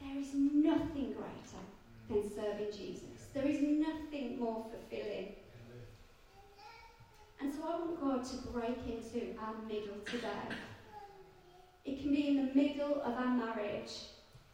there 0.00 0.18
is 0.18 0.34
nothing 0.34 1.12
greater 1.12 1.62
than 2.08 2.30
serving 2.34 2.72
Jesus. 2.76 3.28
There 3.32 3.46
is 3.46 3.60
nothing 3.60 4.38
more 4.38 4.64
fulfilling. 4.70 5.34
And 7.40 7.52
so 7.52 7.60
I 7.66 7.78
want 7.80 8.00
God 8.00 8.24
to 8.24 8.36
break 8.48 8.78
into 8.86 9.36
our 9.40 9.54
middle 9.68 10.00
today. 10.06 10.56
It 11.84 12.00
can 12.00 12.10
be 12.10 12.28
in 12.28 12.46
the 12.46 12.54
middle 12.54 13.02
of 13.02 13.14
our 13.14 13.36
marriage 13.36 13.92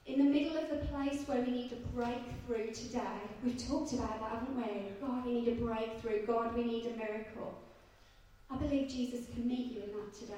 in 0.06 0.18
the 0.18 0.24
middle 0.24 0.56
of 0.56 0.68
the 0.68 0.86
place 0.86 1.22
where 1.26 1.40
we 1.42 1.50
need 1.50 1.72
a 1.72 1.88
breakthrough 1.94 2.72
today. 2.72 3.20
We've 3.44 3.56
talked 3.56 3.92
about 3.92 4.20
that, 4.20 4.40
haven't 4.40 4.56
we? 4.56 4.90
God, 5.00 5.24
we 5.24 5.40
need 5.40 5.48
a 5.48 5.54
breakthrough. 5.60 6.26
God, 6.26 6.54
we 6.56 6.64
need 6.64 6.86
a 6.86 6.96
miracle. 6.96 7.54
I 8.50 8.56
believe 8.56 8.88
Jesus 8.88 9.26
can 9.32 9.46
meet 9.46 9.72
you 9.72 9.82
in 9.82 9.92
that 9.92 10.12
today. 10.12 10.34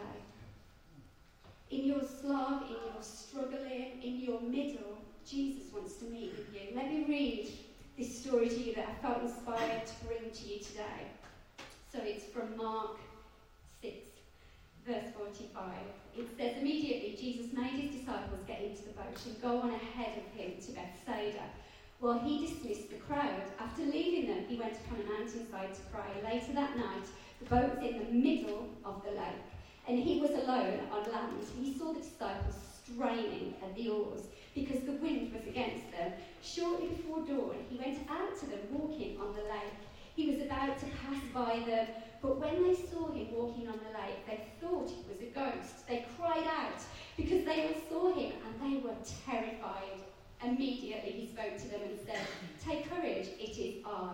In 1.70 1.87
your 1.87 2.03
slog, 2.03 2.64
in 2.64 2.72
your 2.72 3.01
struggling, 3.01 4.03
in 4.03 4.20
your 4.20 4.40
middle, 4.42 4.98
Jesus 5.28 5.72
wants 5.72 5.94
to 5.96 6.04
meet 6.06 6.32
with 6.37 6.52
you. 6.52 6.74
Let 6.74 6.90
me 6.90 7.04
read 7.08 7.48
this 7.98 8.18
story 8.18 8.48
to 8.48 8.58
you 8.58 8.74
that 8.74 8.88
I 8.88 9.06
felt 9.06 9.22
inspired 9.22 9.87
to 9.87 10.04
bring 10.06 10.30
to 10.30 10.48
you 10.48 10.58
today. 10.58 11.06
So 11.92 11.98
it's 12.02 12.24
from 12.24 12.56
Mark 12.56 12.96
6, 13.82 13.94
verse 14.87 15.04
45. 15.16 15.64
It 16.18 16.28
says, 16.37 16.56
Immediately 16.58 17.16
Jesus 17.20 17.52
made 17.52 17.72
his 17.72 18.00
disciples 18.00 18.40
get 18.46 18.62
into 18.62 18.82
the 18.82 18.92
boat 18.92 19.18
and 19.26 19.42
go 19.42 19.61
on 19.61 19.70
ahead 19.70 20.18
of 20.18 20.38
him 20.38 20.52
to 20.61 20.72
Bethsaida. 20.72 21.44
While 22.00 22.18
he 22.18 22.46
dismissed 22.46 22.90
the 22.90 22.96
crowd, 22.96 23.42
after 23.61 23.82
leaving 23.82 24.26
them, 24.26 24.44
he 24.48 24.56
went 24.56 24.74
upon 24.74 25.00
a 25.00 25.18
mountainside 25.18 25.74
to 25.74 25.80
pray. 25.92 26.22
Later 26.24 26.52
that 26.54 26.76
night, 26.76 27.06
the 27.40 27.48
boat 27.48 27.76
was 27.76 27.85
in 27.85 27.98
the 27.98 28.12
middle 28.12 28.68
of 28.85 29.02
the 29.04 29.12
lake, 29.12 29.46
and 29.87 29.98
he 29.98 30.20
was 30.20 30.30
alone 30.30 30.80
on 30.90 31.12
land. 31.12 31.46
He 31.61 31.78
saw 31.78 31.92
the 31.92 32.00
disciples 32.00 32.56
straining 32.85 33.54
at 33.62 33.74
the 33.76 33.88
oars 33.88 34.22
because 34.54 34.80
the 34.82 34.92
wind 34.92 35.32
was 35.32 35.46
against 35.46 35.90
them. 35.92 36.12
Shortly 36.42 36.88
before 36.88 37.20
dawn, 37.20 37.56
he 37.70 37.78
went 37.78 37.98
out 38.10 38.38
to 38.40 38.46
them 38.46 38.60
walking 38.70 39.18
on 39.20 39.34
the 39.34 39.42
lake. 39.42 39.80
He 40.14 40.30
was 40.30 40.42
about 40.42 40.78
to 40.80 40.86
pass 40.86 41.22
by 41.32 41.64
them, 41.66 41.86
but 42.20 42.38
when 42.38 42.62
they 42.62 42.74
saw 42.74 43.10
him 43.10 43.28
walking 43.32 43.68
on 43.68 43.78
the 43.78 43.98
lake, 43.98 44.26
they 44.26 44.44
thought 44.60 44.90
he 44.90 45.04
was 45.08 45.20
a 45.20 45.32
ghost. 45.32 45.88
They 45.88 46.04
cried 46.18 46.46
out 46.46 46.80
because 47.16 47.44
they 47.44 47.66
all 47.66 47.80
saw 47.88 48.14
him 48.14 48.32
and 48.44 48.54
they 48.60 48.80
were 48.80 48.96
terrified. 49.24 50.04
Immediately 50.44 51.12
he 51.12 51.26
spoke 51.32 51.56
to 51.56 51.68
them 51.68 51.80
and 51.88 51.98
said, 52.04 52.26
Take 52.62 52.90
courage, 52.90 53.28
it 53.38 53.56
is 53.58 53.82
I. 53.86 54.12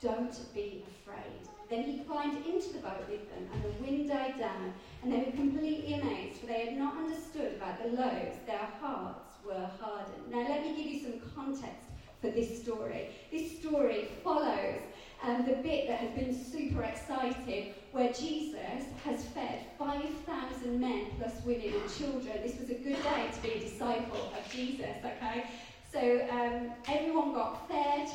Don't 0.00 0.54
be 0.54 0.84
afraid. 0.88 1.48
Then 1.68 1.84
he 1.84 1.98
climbed 2.04 2.44
into 2.46 2.72
the 2.72 2.78
boat 2.78 3.06
with 3.08 3.28
them, 3.30 3.46
and 3.52 3.62
the 3.62 3.82
wind 3.82 4.08
died 4.08 4.38
down, 4.38 4.72
and 5.02 5.12
they 5.12 5.18
were 5.18 5.32
completely 5.32 5.94
amazed, 5.94 6.40
for 6.40 6.46
they 6.46 6.66
had 6.66 6.78
not 6.78 6.96
understood 6.96 7.54
about 7.56 7.82
the 7.82 7.90
loaves. 7.90 8.38
Their 8.46 8.68
hearts 8.80 9.29
were 9.46 9.68
hardened. 9.80 10.30
Now, 10.30 10.48
let 10.48 10.62
me 10.62 10.76
give 10.76 10.86
you 10.86 11.00
some 11.00 11.20
context 11.34 11.86
for 12.20 12.30
this 12.30 12.62
story. 12.62 13.08
This 13.30 13.58
story 13.58 14.08
follows 14.22 14.80
um, 15.22 15.44
the 15.46 15.54
bit 15.56 15.88
that 15.88 15.98
has 15.98 16.10
been 16.10 16.34
super 16.34 16.82
exciting, 16.82 17.74
where 17.92 18.12
Jesus 18.12 18.84
has 19.04 19.24
fed 19.26 19.66
5,000 19.78 20.80
men 20.80 21.06
plus 21.18 21.32
women 21.44 21.72
and 21.74 21.94
children. 21.98 22.38
This 22.42 22.58
was 22.58 22.70
a 22.70 22.74
good 22.74 23.02
day 23.02 23.30
to 23.32 23.42
be 23.42 23.50
a 23.52 23.60
disciple 23.60 24.32
of 24.36 24.52
Jesus, 24.52 24.96
okay? 24.98 25.46
So 25.92 26.26
um, 26.30 26.72
everyone 26.88 27.34
got 27.34 27.68
fed. 27.68 28.08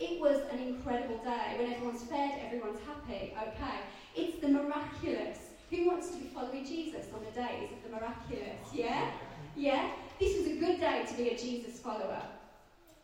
It 0.00 0.20
was 0.20 0.40
an 0.52 0.58
incredible 0.58 1.18
day. 1.18 1.56
When 1.58 1.72
everyone's 1.72 2.02
fed, 2.04 2.40
everyone's 2.44 2.80
happy, 2.86 3.34
okay? 3.40 3.80
It's 4.14 4.40
the 4.40 4.48
miraculous. 4.48 5.38
Who 5.70 5.86
wants 5.86 6.10
to 6.10 6.18
be 6.18 6.26
following 6.26 6.64
Jesus 6.64 7.06
on 7.14 7.24
the 7.24 7.30
days 7.30 7.70
of 7.72 7.90
the 7.90 7.96
miraculous? 7.96 8.60
Yeah? 8.72 9.10
Yeah? 9.56 9.90
This 10.22 10.38
was 10.38 10.46
a 10.46 10.54
good 10.54 10.78
day 10.78 11.04
to 11.04 11.14
be 11.14 11.30
a 11.30 11.36
Jesus 11.36 11.80
follower. 11.80 12.22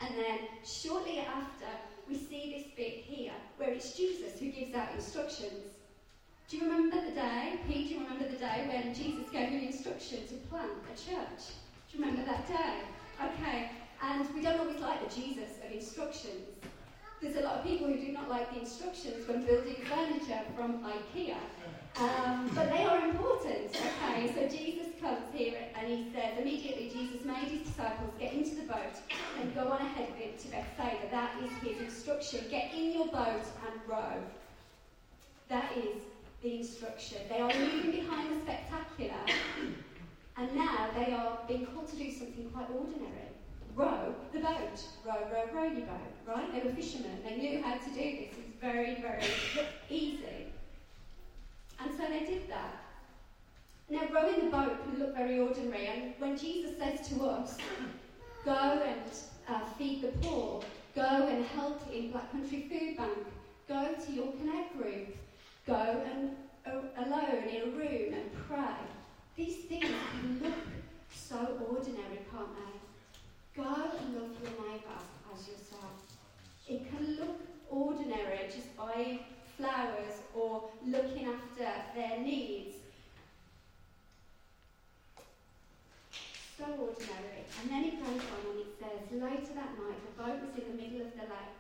And 0.00 0.14
then 0.16 0.38
shortly 0.64 1.18
after, 1.18 1.66
we 2.08 2.14
see 2.14 2.54
this 2.54 2.72
bit 2.76 3.02
here 3.04 3.32
where 3.56 3.70
it's 3.70 3.96
Jesus 3.96 4.38
who 4.38 4.52
gives 4.52 4.72
out 4.72 4.94
instructions. 4.94 5.74
Do 6.48 6.58
you 6.58 6.70
remember 6.70 7.04
the 7.04 7.10
day, 7.10 7.58
Pete? 7.66 7.88
Do 7.88 7.94
you 7.94 8.00
remember 8.04 8.28
the 8.28 8.36
day 8.36 8.66
when 8.68 8.94
Jesus 8.94 9.28
gave 9.32 9.48
an 9.48 9.64
instruction 9.66 10.28
to 10.28 10.34
plant 10.48 10.70
a 10.84 10.96
church? 10.96 11.50
Do 11.90 11.98
you 11.98 12.04
remember 12.04 12.24
that 12.24 12.46
day? 12.46 12.82
Okay, 13.20 13.72
and 14.00 14.32
we 14.32 14.40
don't 14.40 14.60
always 14.60 14.78
like 14.78 15.02
the 15.02 15.12
Jesus 15.20 15.58
of 15.66 15.72
instructions. 15.72 16.46
there's 17.20 17.34
a 17.34 17.40
lot 17.40 17.56
of 17.56 17.64
people 17.64 17.88
who 17.88 17.98
do 17.98 18.12
not 18.12 18.30
like 18.30 18.54
the 18.54 18.60
instructions 18.60 19.26
when 19.26 19.44
building 19.44 19.74
furniture 19.90 20.42
from 20.54 20.84
IKEA. 20.84 21.34
Um, 21.96 22.48
but 22.54 22.70
they 22.70 22.84
are 22.84 23.08
important, 23.08 23.74
okay? 23.74 24.32
So 24.32 24.56
Jesus 24.56 24.87
comes 25.00 25.24
here 25.32 25.58
and 25.76 25.86
he 25.88 26.12
says, 26.12 26.38
immediately 26.38 26.90
Jesus 26.90 27.24
made 27.24 27.48
his 27.48 27.68
disciples 27.68 28.10
get 28.18 28.32
into 28.32 28.56
the 28.56 28.62
boat 28.62 28.96
and 29.40 29.54
go 29.54 29.68
on 29.68 29.80
ahead 29.80 30.10
of 30.10 30.16
him 30.16 30.30
to 30.38 30.48
Bethsaida. 30.48 31.10
That 31.10 31.32
is 31.42 31.50
his 31.62 31.80
instruction. 31.80 32.44
Get 32.50 32.72
in 32.74 32.92
your 32.92 33.06
boat 33.06 33.44
and 33.66 33.80
row. 33.86 34.22
That 35.48 35.72
is 35.76 36.02
the 36.42 36.58
instruction. 36.58 37.18
They 37.28 37.40
are 37.40 37.48
leaving 37.48 37.90
behind 37.90 38.36
the 38.36 38.40
spectacular, 38.42 39.24
and 40.36 40.54
now 40.54 40.90
they 40.94 41.12
are 41.12 41.38
being 41.48 41.66
called 41.66 41.88
to 41.88 41.96
do 41.96 42.10
something 42.12 42.50
quite 42.50 42.68
ordinary 42.70 43.28
row 43.78 44.14
the 44.32 44.40
boat. 44.40 44.82
Row, 45.06 45.14
row, 45.32 45.44
row 45.54 45.64
your 45.64 45.86
boat, 45.86 46.14
right? 46.26 46.52
They 46.52 46.68
were 46.68 46.74
fishermen. 46.74 47.20
They 47.24 47.36
knew 47.36 47.62
how 47.62 47.74
to 47.74 47.88
do 47.90 47.94
this. 47.94 48.34
It's 48.36 48.60
very, 48.60 49.00
very 49.00 49.24
easy. 49.88 50.52
And 51.80 51.90
so 51.96 52.08
they 52.08 52.24
did 52.26 52.50
that. 52.50 52.87
Now, 53.90 54.02
rowing 54.12 54.44
the 54.44 54.50
boat 54.50 54.84
can 54.84 54.98
look 54.98 55.16
very 55.16 55.40
ordinary. 55.40 55.86
And 55.86 56.14
when 56.18 56.36
Jesus 56.36 56.76
says 56.78 57.08
to 57.08 57.24
us, 57.24 57.56
go 58.44 58.82
and 58.84 59.00
uh, 59.48 59.64
feed 59.78 60.02
the 60.02 60.08
poor, 60.22 60.62
go 60.94 61.26
and 61.26 61.44
help 61.46 61.80
in 61.92 62.10
Black 62.10 62.30
Country 62.30 62.66
Food 62.68 62.98
Bank, 62.98 63.26
go 63.66 63.94
to 64.04 64.12
your 64.12 64.32
Connect 64.32 64.76
group, 64.76 65.16
go 65.66 65.74
and 65.74 66.36
uh, 66.66 67.04
alone 67.04 67.48
in 67.48 67.62
a 67.62 67.66
room 67.76 68.14
and 68.14 68.30
pray. 68.46 68.76
These 69.36 69.56
things 69.66 69.86
can 69.86 70.40
look 70.42 70.54
so 71.14 71.58
ordinary, 71.70 72.20
can't 72.30 72.54
they? 72.56 73.62
Go 73.62 73.74
and 73.74 74.14
love 74.14 74.36
your 74.42 74.68
neighbour 74.68 74.98
as 75.32 75.48
yourself. 75.48 76.02
It 76.68 76.90
can 76.90 77.16
look 77.16 77.40
ordinary, 77.70 78.40
just 78.46 78.76
buying 78.76 79.20
flowers 79.56 80.20
or 80.34 80.68
looking 80.86 81.26
after 81.26 81.70
their 81.94 82.18
needs. 82.20 82.77
So 86.58 86.66
ordinary. 86.74 87.46
And 87.62 87.70
then 87.70 87.84
it 87.86 88.02
goes 88.02 88.18
on 88.18 88.42
and 88.50 88.58
it 88.66 88.74
says, 88.82 89.06
Later 89.14 89.54
that 89.54 89.78
night, 89.78 90.00
the 90.02 90.14
boat 90.18 90.42
was 90.42 90.58
in 90.58 90.66
the 90.74 90.82
middle 90.82 91.06
of 91.06 91.14
the 91.14 91.30
lake, 91.30 91.54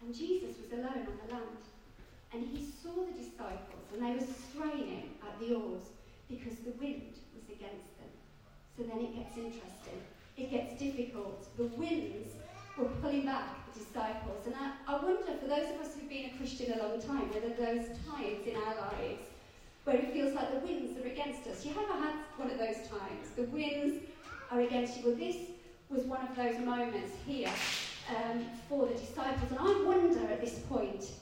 and 0.00 0.14
Jesus 0.14 0.54
was 0.62 0.70
alone 0.70 1.02
on 1.02 1.18
the 1.18 1.34
land. 1.34 1.66
And 2.32 2.46
he 2.46 2.62
saw 2.62 2.94
the 2.94 3.18
disciples, 3.18 3.90
and 3.90 4.06
they 4.06 4.14
were 4.14 4.30
straining 4.46 5.18
at 5.26 5.34
the 5.42 5.54
oars 5.54 5.90
because 6.30 6.62
the 6.62 6.78
wind 6.78 7.18
was 7.34 7.42
against 7.50 7.90
them. 7.98 8.12
So 8.78 8.86
then 8.86 9.02
it 9.02 9.18
gets 9.18 9.34
interesting 9.36 10.06
it 10.36 10.50
gets 10.50 10.78
difficult. 10.78 11.56
The 11.56 11.64
winds 11.64 12.34
were 12.76 12.88
pulling 13.00 13.24
back 13.24 13.72
the 13.72 13.80
disciples. 13.80 14.46
And 14.46 14.54
I, 14.54 14.72
I 14.86 15.02
wonder, 15.02 15.32
for 15.40 15.48
those 15.48 15.70
of 15.70 15.80
us 15.80 15.94
who've 15.94 16.08
been 16.08 16.26
a 16.26 16.36
Christian 16.36 16.78
a 16.78 16.86
long 16.86 17.00
time, 17.00 17.32
whether 17.32 17.48
those 17.48 17.88
times 18.04 18.46
in 18.46 18.56
our 18.56 18.76
lives 18.76 19.24
where 19.84 19.96
it 19.96 20.12
feels 20.12 20.34
like 20.34 20.52
the 20.52 20.66
winds 20.66 20.98
are 20.98 21.06
against 21.06 21.46
us. 21.46 21.64
You 21.64 21.70
ever 21.70 22.02
had 22.02 22.14
one 22.36 22.50
of 22.50 22.58
those 22.58 22.88
times? 22.88 23.30
The 23.36 23.44
winds 23.44 24.02
are 24.50 24.60
against 24.60 24.98
you. 24.98 25.06
Well, 25.06 25.16
this 25.16 25.36
was 25.88 26.04
one 26.04 26.26
of 26.26 26.36
those 26.36 26.58
moments 26.58 27.12
here 27.26 27.50
um, 28.10 28.46
for 28.68 28.86
the 28.86 28.94
disciples. 28.94 29.50
And 29.50 29.60
I 29.60 29.84
wonder 29.84 30.32
at 30.32 30.40
this 30.40 30.58
point 30.68 31.12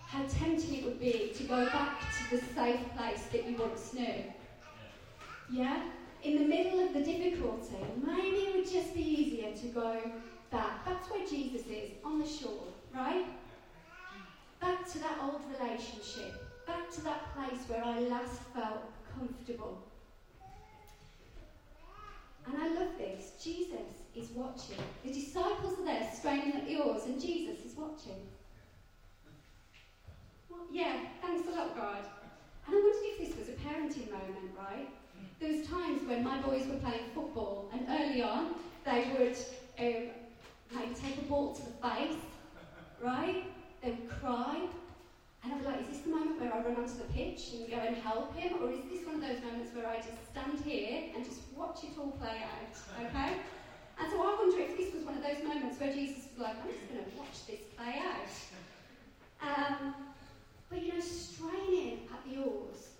how 0.00 0.22
tempting 0.26 0.74
it 0.74 0.84
would 0.84 1.00
be 1.00 1.32
to 1.36 1.44
go 1.44 1.66
back 1.66 2.00
to 2.00 2.36
the 2.36 2.42
safe 2.54 2.80
place 2.96 3.24
that 3.32 3.48
you 3.48 3.56
once 3.56 3.92
knew. 3.92 4.24
Yeah? 5.50 5.82
in 6.26 6.38
the 6.38 6.44
middle 6.44 6.80
of 6.80 6.92
the 6.92 7.00
difficulty, 7.00 7.76
maybe 8.04 8.36
it 8.38 8.56
would 8.56 8.68
just 8.68 8.94
be 8.94 9.00
easier 9.00 9.52
to 9.52 9.66
go 9.68 10.00
back. 10.50 10.84
That's 10.84 11.08
where 11.08 11.24
Jesus 11.24 11.66
is, 11.66 11.90
on 12.04 12.18
the 12.18 12.26
shore, 12.26 12.64
right? 12.92 13.26
Back 14.60 14.90
to 14.92 14.98
that 14.98 15.18
old 15.22 15.42
relationship. 15.56 16.34
Back 16.66 16.90
to 16.94 17.04
that 17.04 17.32
place 17.34 17.60
where 17.68 17.84
I 17.84 18.00
last 18.00 18.40
felt 18.52 18.90
comfortable. 19.16 19.82
And 22.46 22.62
I 22.62 22.68
love 22.68 22.96
this. 22.98 23.32
Jesus 23.42 24.04
is 24.14 24.30
watching. 24.34 24.76
The 25.04 25.12
disciples 25.12 25.78
are 25.80 25.84
there 25.84 26.08
straining 26.14 26.54
at 26.54 26.66
the 26.66 26.76
oars, 26.78 27.04
and 27.04 27.20
Jesus 27.20 27.64
is 27.64 27.76
watching. 27.76 28.20
Well, 30.48 30.60
yeah, 30.70 30.94
thanks 31.20 31.48
a 31.48 31.50
lot, 31.50 31.76
God. 31.76 32.04
And 32.66 32.76
I 32.76 32.80
wondered 32.80 33.02
if 33.02 33.18
this 33.18 33.38
was 33.38 33.48
a 33.48 33.58
parenting 33.60 34.10
moment, 34.10 34.52
right? 34.56 34.88
There 35.40 35.52
was 35.52 35.66
times 35.66 36.06
when 36.08 36.24
my 36.24 36.38
boys 36.38 36.66
were 36.66 36.76
playing 36.76 37.10
football, 37.14 37.68
and 37.72 37.86
early 37.88 38.22
on 38.22 38.54
they 38.84 39.08
would 39.18 39.36
um, 39.78 40.10
maybe 40.72 40.94
take 40.94 41.18
a 41.18 41.22
ball 41.22 41.54
to 41.54 41.62
the 41.62 41.88
face, 41.88 42.16
right? 43.02 43.44
They 43.82 43.90
would 43.90 44.08
cry, 44.20 44.60
and 45.46 45.54
I'd 45.54 45.60
be 45.60 45.66
like, 45.66 45.80
is 45.80 45.88
this 45.88 45.98
the 46.00 46.10
moment 46.10 46.40
where 46.40 46.52
I 46.52 46.58
run 46.58 46.74
onto 46.74 46.98
the 46.98 47.06
pitch 47.14 47.54
and 47.54 47.70
go 47.70 47.76
and 47.76 47.94
help 47.96 48.34
him, 48.34 48.58
or 48.60 48.70
is 48.72 48.82
this 48.90 49.06
one 49.06 49.14
of 49.14 49.20
those 49.22 49.38
moments 49.46 49.70
where 49.74 49.86
I 49.86 49.96
just 49.96 50.18
stand 50.34 50.58
here 50.64 51.14
and 51.14 51.24
just 51.24 51.38
watch 51.54 51.84
it 51.84 51.94
all 51.98 52.10
play 52.18 52.42
out? 52.42 52.74
Okay? 53.06 53.38
And 53.98 54.10
so 54.10 54.20
I 54.26 54.34
wonder 54.34 54.58
if 54.58 54.76
this 54.76 54.92
was 54.92 55.04
one 55.04 55.14
of 55.14 55.22
those 55.22 55.42
moments 55.46 55.78
where 55.78 55.92
Jesus 55.92 56.26
was 56.34 56.50
like, 56.50 56.56
I'm 56.58 56.68
just 56.68 56.82
going 56.90 57.04
to 57.04 57.10
watch 57.16 57.46
this 57.46 57.62
play 57.78 58.02
out. 58.02 58.34
Um, 59.38 59.94
but 60.68 60.82
you 60.82 60.94
know, 60.94 61.00
straining 61.00 62.10
at 62.10 62.18
the 62.26 62.42
oars, 62.42 62.90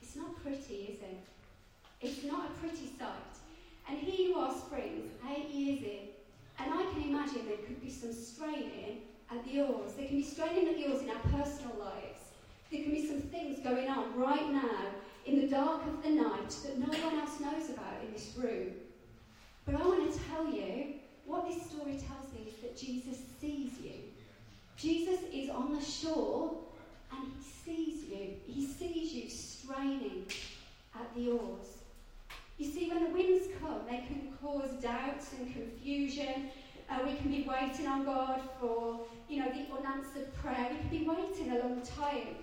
it's 0.00 0.14
not 0.14 0.30
pretty, 0.44 0.94
is 0.94 1.00
it? 1.02 1.18
It's 2.00 2.22
not 2.22 2.46
a 2.46 2.52
pretty 2.62 2.86
sight. 2.96 3.34
And 3.88 3.98
here 3.98 4.28
you 4.28 4.36
are, 4.36 4.54
Springs, 4.54 5.10
eight 5.34 5.48
years 5.50 5.82
in, 5.82 6.06
and 6.58 6.72
I 6.72 6.86
can 6.92 7.02
imagine 7.02 7.46
there 7.48 7.66
could 7.66 7.82
be 7.82 7.90
some 7.90 8.12
straining 8.12 9.02
at 9.30 9.44
the 9.44 9.62
oars. 9.62 9.92
There 9.94 10.06
can 10.06 10.16
be 10.16 10.24
straining 10.24 10.68
at 10.68 10.76
the 10.76 10.86
oars 10.86 11.02
in 11.02 11.10
our 11.10 11.20
personal 11.32 11.76
lives. 11.78 12.32
There 12.70 12.82
can 12.82 12.92
be 12.92 13.06
some 13.06 13.20
things 13.20 13.55
going 13.66 13.88
on 13.88 14.16
right 14.16 14.52
now 14.52 14.86
in 15.24 15.40
the 15.40 15.48
dark 15.48 15.82
of 15.86 16.02
the 16.02 16.10
night 16.10 16.50
that 16.62 16.78
no 16.78 16.86
one 16.86 17.18
else 17.18 17.40
knows 17.40 17.70
about 17.70 18.00
in 18.04 18.12
this 18.12 18.32
room. 18.36 18.68
But 19.64 19.74
I 19.74 19.78
want 19.78 20.12
to 20.12 20.20
tell 20.30 20.46
you 20.46 20.94
what 21.24 21.48
this 21.48 21.68
story 21.68 21.98
tells 21.98 22.32
me 22.32 22.46
is 22.48 22.60
that 22.62 22.76
Jesus 22.76 23.18
sees 23.40 23.72
you. 23.82 23.94
Jesus 24.76 25.18
is 25.32 25.50
on 25.50 25.74
the 25.74 25.84
shore 25.84 26.58
and 27.10 27.28
he 27.36 27.42
sees 27.42 28.04
you. 28.04 28.34
He 28.46 28.66
sees 28.66 29.12
you 29.12 29.28
straining 29.28 30.26
at 30.94 31.12
the 31.16 31.30
oars. 31.30 31.78
You 32.58 32.70
see, 32.70 32.88
when 32.88 33.02
the 33.02 33.10
winds 33.10 33.48
come, 33.60 33.80
they 33.90 34.04
can 34.06 34.32
cause 34.40 34.70
doubts 34.80 35.32
and 35.32 35.52
confusion. 35.52 36.50
Uh, 36.88 36.98
we 37.04 37.16
can 37.16 37.30
be 37.32 37.48
waiting 37.48 37.88
on 37.88 38.04
God 38.04 38.40
for, 38.60 39.00
you 39.28 39.40
know, 39.40 39.48
the 39.48 39.66
unanswered 39.76 40.32
prayer. 40.36 40.68
We 40.70 40.78
can 40.78 40.88
be 40.88 41.08
waiting 41.08 41.50
a 41.50 41.66
long 41.66 41.82
time. 41.82 42.36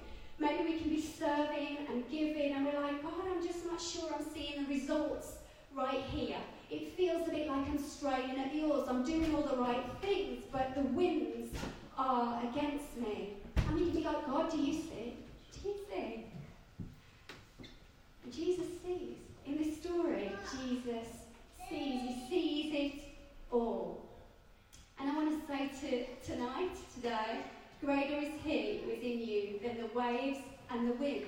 Maybe 0.44 0.74
we 0.74 0.78
can 0.78 0.90
be 0.90 1.02
serving 1.02 1.78
and 1.90 2.04
giving, 2.12 2.52
and 2.52 2.66
we're 2.66 2.82
like, 2.82 3.02
God, 3.02 3.14
I'm 3.34 3.42
just 3.42 3.66
not 3.66 3.80
sure 3.80 4.14
I'm 4.14 4.26
seeing 4.34 4.62
the 4.62 4.74
results 4.74 5.38
right 5.74 6.02
here. 6.12 6.36
It 6.70 6.98
feels 6.98 7.26
a 7.30 7.32
bit 7.32 7.48
like 7.48 7.66
I'm 7.66 7.82
straining 7.82 8.38
at 8.40 8.52
the 8.52 8.64
oars. 8.64 8.90
I'm 8.90 9.06
doing 9.06 9.34
all 9.34 9.44
the 9.44 9.56
right 9.56 9.86
things, 10.02 10.44
but 10.52 10.76
the 10.76 10.82
winds 10.82 11.58
are 11.98 12.44
against 12.50 12.98
me. 12.98 13.36
And 13.56 13.76
we 13.76 13.86
can 13.86 13.92
be 13.92 14.04
like, 14.04 14.26
God, 14.26 14.52
do 14.52 14.58
you 14.58 14.74
see? 14.74 15.14
Do 15.54 15.70
you 15.70 15.76
see? 15.90 16.26
And 18.26 18.34
Jesus 18.34 18.68
sees. 18.86 19.16
In 19.46 19.58
this 19.58 19.78
story, 19.78 20.30
Jesus 20.58 21.08
sees, 21.70 22.02
he 22.02 22.26
sees 22.30 22.74
it 22.74 23.04
all. 23.50 24.10
And 25.00 25.10
I 25.10 25.16
want 25.16 25.40
to 25.40 25.48
say 25.48 25.70
to 25.82 26.34
tonight, 26.34 26.76
today, 26.96 27.40
greater 27.84 28.16
is 28.16 28.32
he 28.44 28.82
who 28.84 28.92
is 28.92 29.04
in 29.04 29.20
you 29.20 29.60
than 29.62 29.78
the 29.78 30.00
waves 30.00 30.40
and 30.72 30.90
the 30.90 30.94
winds 30.94 31.28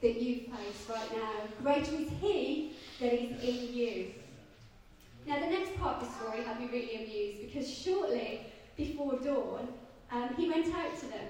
that 0.00 0.20
you 0.20 0.40
face 0.40 0.88
right 0.88 1.16
now. 1.16 1.32
Greater 1.62 1.94
is 1.94 2.08
he 2.20 2.72
that 3.00 3.12
is 3.12 3.30
in 3.42 3.74
you. 3.74 4.06
Now, 5.26 5.38
the 5.38 5.46
next 5.46 5.76
part 5.78 6.02
of 6.02 6.08
the 6.08 6.14
story 6.14 6.42
had 6.42 6.58
me 6.60 6.66
really 6.72 6.96
amused 6.96 7.40
because 7.42 7.70
shortly 7.70 8.40
before 8.76 9.16
dawn, 9.20 9.68
um, 10.10 10.34
he 10.36 10.48
went 10.48 10.74
out 10.74 10.98
to 10.98 11.06
them, 11.06 11.28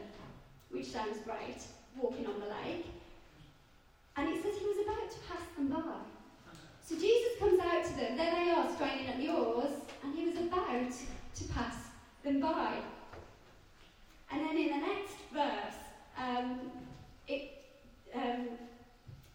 which 0.71 0.87
sounds 0.87 1.19
great, 1.25 1.63
walking 2.01 2.27
on 2.27 2.41
the 2.41 2.47
lake. 2.47 2.87
And 4.17 4.29
it 4.29 4.43
says 4.43 4.57
he 4.57 4.65
was 4.65 4.79
about 4.87 5.11
to 5.11 5.19
pass 5.29 5.43
them 5.57 5.69
by. 5.69 6.53
So 6.85 6.97
Jesus 6.97 7.39
comes 7.39 7.61
out 7.61 7.85
to 7.85 7.97
them. 7.97 8.17
There 8.17 8.35
they 8.35 8.51
are, 8.51 8.75
straining 8.75 9.07
at 9.07 9.19
the 9.19 9.29
oars, 9.29 9.73
and 10.03 10.15
he 10.15 10.25
was 10.25 10.37
about 10.39 10.91
to 11.35 11.45
pass 11.53 11.77
them 12.25 12.41
by. 12.41 12.79
And 14.33 14.41
then 14.41 14.57
in 14.57 14.69
the 14.69 14.87
next 14.87 15.17
verse, 15.33 15.75
um, 16.17 16.61
it, 17.29 17.65
um, 18.15 18.49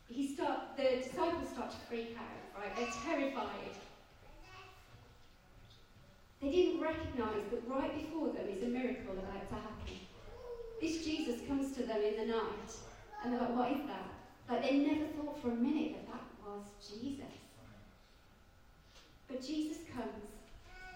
he 0.10 0.34
start, 0.34 0.76
the 0.76 1.04
disciples 1.04 1.50
start 1.50 1.72
to 1.72 1.78
freak 1.88 2.18
out, 2.18 2.62
right? 2.62 2.76
They're 2.76 2.88
terrified. 3.06 3.76
They 6.42 6.52
didn't 6.52 6.82
recognise 6.82 7.44
that 7.52 7.62
right 7.68 7.94
before 7.94 8.28
them 8.28 8.46
is 8.50 8.64
a 8.64 8.68
miracle 8.68 9.14
about 9.14 9.50
to 9.50 9.56
happen. 9.56 9.98
This 10.82 11.04
Jesus 11.04 11.40
comes 11.48 11.76
to 11.76 11.84
them 11.84 12.02
in 12.02 12.28
the 12.28 12.34
night, 12.34 12.72
and 13.24 13.34
they're 13.34 13.42
like, 13.42 13.56
what 13.56 13.72
is 13.72 13.82
that? 13.88 14.08
Like 14.50 14.62
they 14.64 14.78
never 14.78 15.06
thought 15.08 15.42
for 15.42 15.52
a 15.52 15.56
minute 15.56 15.96
that 15.96 16.14
that 16.14 16.24
was 16.46 16.64
Jesus. 16.88 17.26
But 19.28 19.46
Jesus 19.46 19.78
comes 19.94 20.30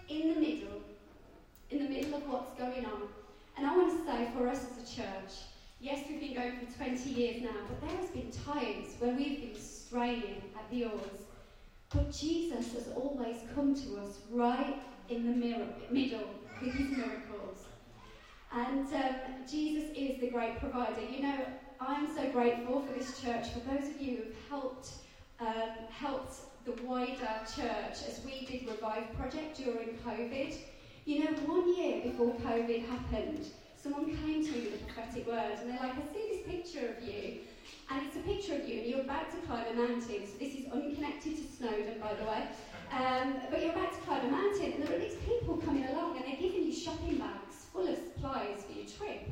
in 0.08 0.34
the 0.34 0.40
middle, 0.40 0.80
in 1.70 1.78
the 1.84 1.88
middle 1.88 2.14
of 2.14 2.28
what's 2.28 2.58
going 2.58 2.86
on. 2.86 3.02
And 3.56 3.66
I 3.66 3.76
want 3.76 3.98
to 3.98 4.10
say 4.10 4.28
for 4.36 4.48
us 4.48 4.64
as 4.70 4.90
a 4.90 4.96
church, 4.96 5.32
yes, 5.80 6.04
we've 6.08 6.20
been 6.20 6.34
going 6.34 6.58
for 6.58 6.76
20 6.76 7.10
years 7.10 7.42
now, 7.42 7.54
but 7.68 7.80
there 7.80 7.96
has 7.98 8.10
been 8.10 8.30
times 8.30 8.94
where 8.98 9.14
we've 9.14 9.40
been 9.40 9.60
straining 9.60 10.42
at 10.56 10.70
the 10.70 10.84
oars. 10.84 11.22
But 11.94 12.10
Jesus 12.12 12.72
has 12.72 12.88
always 12.96 13.36
come 13.54 13.74
to 13.74 13.98
us 13.98 14.20
right 14.30 14.76
in 15.08 15.26
the 15.26 15.34
middle 15.34 15.66
with 16.60 16.72
his 16.72 16.96
miracles. 16.96 17.66
And 18.52 18.86
um, 18.94 19.14
Jesus 19.50 19.90
is 19.96 20.20
the 20.20 20.28
great 20.30 20.58
provider. 20.58 21.00
You 21.10 21.22
know, 21.22 21.46
I'm 21.80 22.14
so 22.14 22.30
grateful 22.30 22.82
for 22.82 22.92
this 22.98 23.20
church, 23.20 23.48
for 23.50 23.60
those 23.60 23.88
of 23.88 24.00
you 24.00 24.16
who've 24.16 24.36
helped, 24.48 24.92
um, 25.40 25.86
helped 25.90 26.36
the 26.64 26.72
wider 26.82 27.40
church 27.56 27.98
as 28.08 28.20
we 28.24 28.46
did 28.46 28.68
Revive 28.68 29.12
Project 29.18 29.56
during 29.56 29.98
COVID. 30.06 30.54
You 31.04 31.24
know, 31.24 31.32
one 31.50 31.76
year 31.76 32.00
before 32.02 32.32
COVID 32.46 32.86
happened, 32.86 33.46
someone 33.74 34.06
came 34.06 34.44
to 34.44 34.52
me 34.52 34.60
with 34.70 34.82
a 34.82 34.84
prophetic 34.84 35.26
word, 35.26 35.58
and 35.58 35.70
they're 35.70 35.82
like, 35.82 35.96
I 35.96 36.14
see 36.14 36.30
this 36.30 36.46
picture 36.46 36.94
of 36.94 37.02
you, 37.02 37.40
and 37.90 38.06
it's 38.06 38.14
a 38.14 38.20
picture 38.20 38.54
of 38.54 38.68
you, 38.68 38.78
and 38.78 38.86
you're 38.86 39.00
about 39.00 39.28
to 39.32 39.36
climb 39.38 39.66
a 39.66 39.74
mountain. 39.74 40.22
So 40.30 40.38
this 40.38 40.54
is 40.54 40.70
unconnected 40.70 41.36
to 41.38 41.42
Snowdon, 41.42 41.98
by 42.00 42.14
the 42.14 42.22
way. 42.22 42.46
Um, 42.92 43.34
but 43.50 43.60
you're 43.60 43.72
about 43.72 43.92
to 43.92 43.98
climb 44.06 44.26
a 44.26 44.30
mountain, 44.30 44.74
and 44.74 44.82
there 44.84 44.94
are 44.94 45.00
these 45.00 45.18
people 45.26 45.56
coming 45.56 45.86
along, 45.88 46.18
and 46.18 46.24
they're 46.24 46.40
giving 46.40 46.62
you 46.62 46.72
shopping 46.72 47.18
bags 47.18 47.66
full 47.72 47.88
of 47.88 47.96
supplies 47.96 48.62
for 48.62 48.72
your 48.72 48.86
trip. 48.86 49.26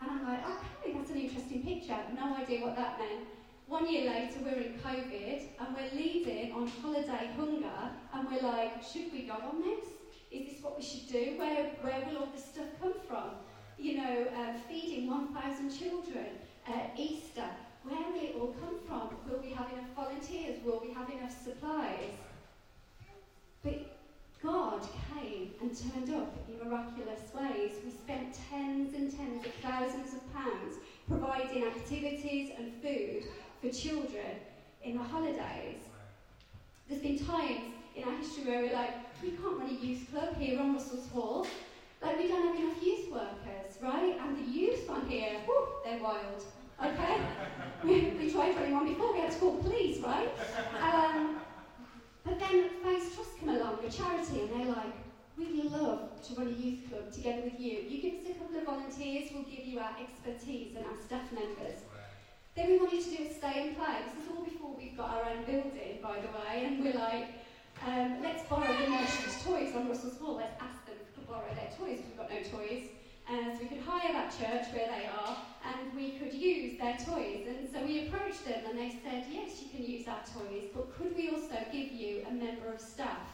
And 0.00 0.10
I'm 0.10 0.26
like, 0.26 0.42
okay, 0.42 0.94
that's 0.94 1.10
an 1.10 1.16
interesting 1.16 1.62
picture. 1.62 1.96
No 2.16 2.34
idea 2.34 2.66
what 2.66 2.74
that 2.74 2.98
meant. 2.98 3.22
One 3.68 3.90
year 3.90 4.08
later, 4.08 4.38
we're 4.44 4.62
in 4.62 4.78
COVID, 4.78 5.42
and 5.58 5.76
we're 5.76 5.98
leading 6.00 6.52
on 6.52 6.68
holiday 6.68 7.30
hunger, 7.36 7.90
and 8.14 8.28
we're 8.30 8.48
like, 8.48 8.80
should 8.80 9.12
we 9.12 9.22
go 9.22 9.34
on 9.34 9.60
this? 9.60 9.88
Is 10.30 10.52
this 10.52 10.62
what 10.62 10.78
we 10.78 10.84
should 10.84 11.08
do? 11.08 11.34
Where, 11.36 11.72
where 11.82 12.06
will 12.06 12.18
all 12.18 12.28
this 12.32 12.44
stuff 12.44 12.68
come 12.80 12.94
from? 13.08 13.30
You 13.76 13.96
know, 13.96 14.26
uh, 14.38 14.52
feeding 14.68 15.10
1,000 15.10 15.70
children, 15.76 16.26
uh, 16.68 16.94
Easter. 16.96 17.48
Where 17.82 17.98
will 18.08 18.20
it 18.20 18.36
all 18.38 18.54
come 18.60 18.78
from? 18.86 19.16
Will 19.28 19.42
we 19.42 19.50
have 19.54 19.72
enough 19.72 19.90
volunteers? 19.96 20.62
Will 20.64 20.80
we 20.86 20.94
have 20.94 21.10
enough 21.10 21.34
supplies? 21.42 22.12
But 23.64 23.98
God 24.44 24.86
came 25.12 25.50
and 25.60 25.76
turned 25.76 26.14
up 26.14 26.32
in 26.48 26.68
miraculous 26.68 27.34
ways. 27.34 27.72
We 27.84 27.90
spent 27.90 28.38
tens 28.48 28.94
and 28.94 29.10
tens 29.10 29.44
of 29.44 29.52
thousands 29.54 30.14
of 30.14 30.32
pounds 30.32 30.76
providing 31.08 31.64
activities 31.64 32.52
and 32.56 32.72
food 32.80 33.24
for 33.60 33.70
children 33.70 34.40
in 34.82 34.96
the 34.96 35.02
holidays. 35.02 35.80
There's 36.88 37.02
been 37.02 37.18
times 37.18 37.60
in 37.94 38.04
our 38.04 38.16
history 38.16 38.44
where 38.44 38.62
we're 38.62 38.72
like, 38.72 38.94
we 39.22 39.30
can't 39.30 39.58
run 39.58 39.70
a 39.70 39.84
youth 39.84 40.06
club 40.12 40.36
here 40.36 40.60
on 40.60 40.74
Russell's 40.74 41.08
Hall. 41.08 41.46
Like, 42.02 42.18
we 42.18 42.28
don't 42.28 42.46
have 42.46 42.56
enough 42.56 42.82
youth 42.82 43.10
workers, 43.10 43.76
right? 43.82 44.18
And 44.20 44.36
the 44.36 44.50
youth 44.50 44.88
on 44.88 45.06
here, 45.08 45.40
whew, 45.46 45.66
they're 45.84 46.02
wild. 46.02 46.44
Okay? 46.84 47.16
we, 47.84 48.16
we 48.18 48.30
tried 48.30 48.54
running 48.56 48.74
one 48.74 48.86
before, 48.86 49.14
we 49.14 49.20
had 49.20 49.32
to 49.32 49.38
call 49.38 49.56
police, 49.56 49.98
right? 50.00 50.28
Um, 50.80 51.40
but 52.24 52.38
then 52.38 52.68
Face 52.84 53.14
Trust 53.14 53.40
come 53.40 53.48
along, 53.48 53.78
a 53.86 53.90
charity, 53.90 54.42
and 54.42 54.50
they're 54.50 54.74
like, 54.74 54.92
we'd 55.38 55.64
love 55.64 56.22
to 56.22 56.34
run 56.34 56.48
a 56.48 56.50
youth 56.50 56.88
club 56.90 57.12
together 57.12 57.42
with 57.44 57.58
you. 57.58 57.78
You 57.88 58.02
give 58.02 58.14
us 58.20 58.30
a 58.30 58.38
couple 58.38 58.58
of 58.58 58.66
volunteers, 58.66 59.30
we'll 59.32 59.44
give 59.44 59.64
you 59.64 59.78
our 59.78 59.96
expertise 60.00 60.76
and 60.76 60.84
our 60.84 60.96
staff 61.06 61.32
members. 61.32 61.85
We 62.86 62.98
wanted 62.98 63.10
to 63.10 63.16
do 63.16 63.28
a 63.28 63.34
stay 63.34 63.66
and 63.66 63.76
play. 63.76 63.98
This 64.14 64.24
is 64.24 64.30
all 64.30 64.44
before 64.44 64.70
we've 64.78 64.96
got 64.96 65.10
our 65.10 65.24
own 65.24 65.42
building, 65.42 65.98
by 66.00 66.20
the 66.22 66.30
way, 66.38 66.66
and 66.66 66.84
we're 66.84 66.94
like, 66.94 67.34
um, 67.84 68.22
let's 68.22 68.46
borrow 68.48 68.62
the 68.62 68.88
merchant's 68.88 69.42
toys 69.42 69.74
on 69.74 69.88
Russell's 69.88 70.16
Hall. 70.18 70.36
Let's 70.36 70.54
ask 70.62 70.86
them 70.86 70.94
to 70.94 71.20
borrow 71.26 71.50
their 71.56 71.70
toys. 71.76 71.98
We've 72.06 72.16
got 72.16 72.30
no 72.30 72.38
toys. 72.46 72.86
And 73.28 73.58
so 73.58 73.64
we 73.64 73.68
could 73.70 73.82
hire 73.84 74.12
that 74.12 74.30
church 74.38 74.72
where 74.72 74.86
they 74.86 75.10
are 75.10 75.36
and 75.66 75.96
we 75.96 76.12
could 76.12 76.32
use 76.32 76.78
their 76.78 76.96
toys. 76.96 77.48
And 77.48 77.68
so 77.72 77.84
we 77.84 78.06
approached 78.06 78.44
them 78.44 78.62
and 78.70 78.78
they 78.78 78.94
said, 79.02 79.24
yes, 79.32 79.60
you 79.60 79.68
can 79.74 79.84
use 79.84 80.06
our 80.06 80.22
toys, 80.22 80.70
but 80.72 80.96
could 80.96 81.16
we 81.16 81.30
also 81.30 81.58
give 81.72 81.90
you 81.90 82.24
a 82.30 82.32
member 82.32 82.72
of 82.72 82.80
staff 82.80 83.26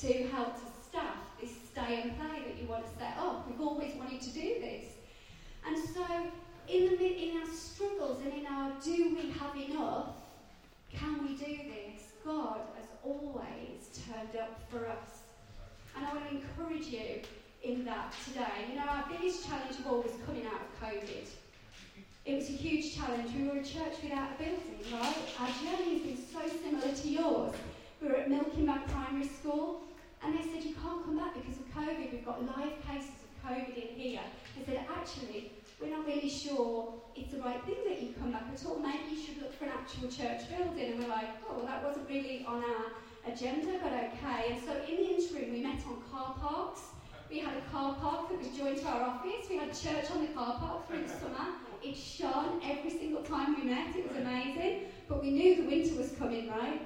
to 0.00 0.26
help 0.28 0.54
to 0.54 0.66
staff 0.88 1.20
this 1.38 1.52
stay 1.70 2.00
and 2.00 2.16
play 2.16 2.48
that 2.48 2.56
you 2.58 2.66
want 2.66 2.86
to 2.86 2.98
set 2.98 3.18
up? 3.18 3.46
We've 3.46 3.60
always 3.60 3.94
wanted 3.96 4.22
to 4.22 4.30
do 4.30 4.56
this. 4.58 4.86
And 5.66 5.76
so 5.76 6.06
in, 6.70 6.96
the, 6.98 7.06
in 7.06 7.40
our 7.40 7.48
struggles 7.52 8.22
and 8.24 8.32
in 8.32 8.46
our 8.46 8.72
do 8.82 9.16
we 9.16 9.30
have 9.30 9.56
enough, 9.56 10.08
can 10.92 11.22
we 11.22 11.34
do 11.34 11.56
this? 11.56 12.12
God 12.24 12.60
has 12.76 12.86
always 13.02 13.88
turned 14.06 14.36
up 14.40 14.60
for 14.70 14.86
us. 14.86 15.22
And 15.96 16.06
I 16.06 16.14
want 16.14 16.28
to 16.30 16.36
encourage 16.36 16.86
you 16.86 17.22
in 17.62 17.84
that 17.84 18.14
today. 18.24 18.66
You 18.70 18.76
know, 18.76 18.86
our 18.86 19.04
biggest 19.10 19.46
challenge 19.46 19.78
of 19.78 19.86
all 19.86 20.02
was 20.02 20.12
coming 20.26 20.46
out 20.46 20.60
of 20.60 20.88
COVID. 20.88 21.26
It 22.26 22.34
was 22.34 22.48
a 22.48 22.52
huge 22.52 22.94
challenge. 22.94 23.30
We 23.36 23.48
were 23.48 23.58
a 23.58 23.64
church 23.64 23.94
without 24.02 24.30
a 24.32 24.42
building, 24.42 24.92
right? 24.92 25.16
Our 25.40 25.48
journey 25.64 25.98
has 25.98 26.02
been 26.02 26.18
so 26.32 26.58
similar 26.62 26.94
to 26.94 27.08
yours. 27.08 27.54
We 28.00 28.08
were 28.08 28.16
at 28.16 28.30
Milking 28.30 28.66
Bank 28.66 28.86
Primary 28.88 29.26
School, 29.26 29.82
and 30.22 30.38
they 30.38 30.42
said, 30.42 30.62
You 30.62 30.74
can't 30.74 31.04
come 31.04 31.18
back 31.18 31.34
because 31.34 31.56
of 31.56 31.74
COVID. 31.74 32.12
We've 32.12 32.24
got 32.24 32.44
live 32.44 32.74
cases 32.86 33.10
of 33.24 33.50
COVID 33.50 33.76
in 33.76 33.98
here. 33.98 34.20
They 34.56 34.64
said, 34.64 34.86
Actually, 34.94 35.52
we're 35.80 35.96
not 35.96 36.06
really 36.06 36.28
sure 36.28 36.94
it's 37.16 37.32
the 37.32 37.40
right 37.40 37.64
thing 37.64 37.76
that 37.88 38.02
you 38.02 38.12
come 38.18 38.32
back 38.32 38.44
at 38.52 38.64
all. 38.66 38.78
Maybe 38.78 39.16
you 39.16 39.20
should 39.20 39.40
look 39.40 39.52
for 39.52 39.64
an 39.64 39.72
actual 39.72 40.08
church 40.08 40.48
building. 40.48 40.92
And 40.92 41.00
we're 41.00 41.08
like, 41.08 41.28
Oh, 41.48 41.56
well, 41.56 41.66
that 41.66 41.82
wasn't 41.84 42.08
really 42.08 42.44
on 42.46 42.62
our 42.62 42.92
agenda, 43.26 43.78
but 43.82 43.92
okay. 43.92 44.52
And 44.52 44.62
so 44.62 44.72
in 44.88 44.96
the 44.96 45.16
interim, 45.16 45.52
we 45.52 45.62
met 45.62 45.80
on 45.86 46.02
car 46.10 46.34
parks. 46.40 46.80
We 47.30 47.38
had 47.38 47.56
a 47.56 47.70
car 47.70 47.94
park 48.00 48.28
that 48.28 48.38
was 48.38 48.48
joined 48.48 48.78
to 48.78 48.88
our 48.88 49.02
office. 49.02 49.48
We 49.48 49.56
had 49.56 49.72
church 49.72 50.10
on 50.10 50.20
the 50.20 50.32
car 50.32 50.58
park 50.58 50.88
through 50.88 51.02
the 51.02 51.08
summer. 51.08 51.54
It 51.82 51.96
shone 51.96 52.60
every 52.64 52.90
single 52.90 53.22
time 53.22 53.56
we 53.56 53.70
met. 53.70 53.96
It 53.96 54.08
was 54.08 54.16
amazing. 54.16 54.86
But 55.08 55.22
we 55.22 55.30
knew 55.30 55.62
the 55.62 55.68
winter 55.68 55.94
was 55.94 56.12
coming, 56.12 56.48
right? 56.48 56.82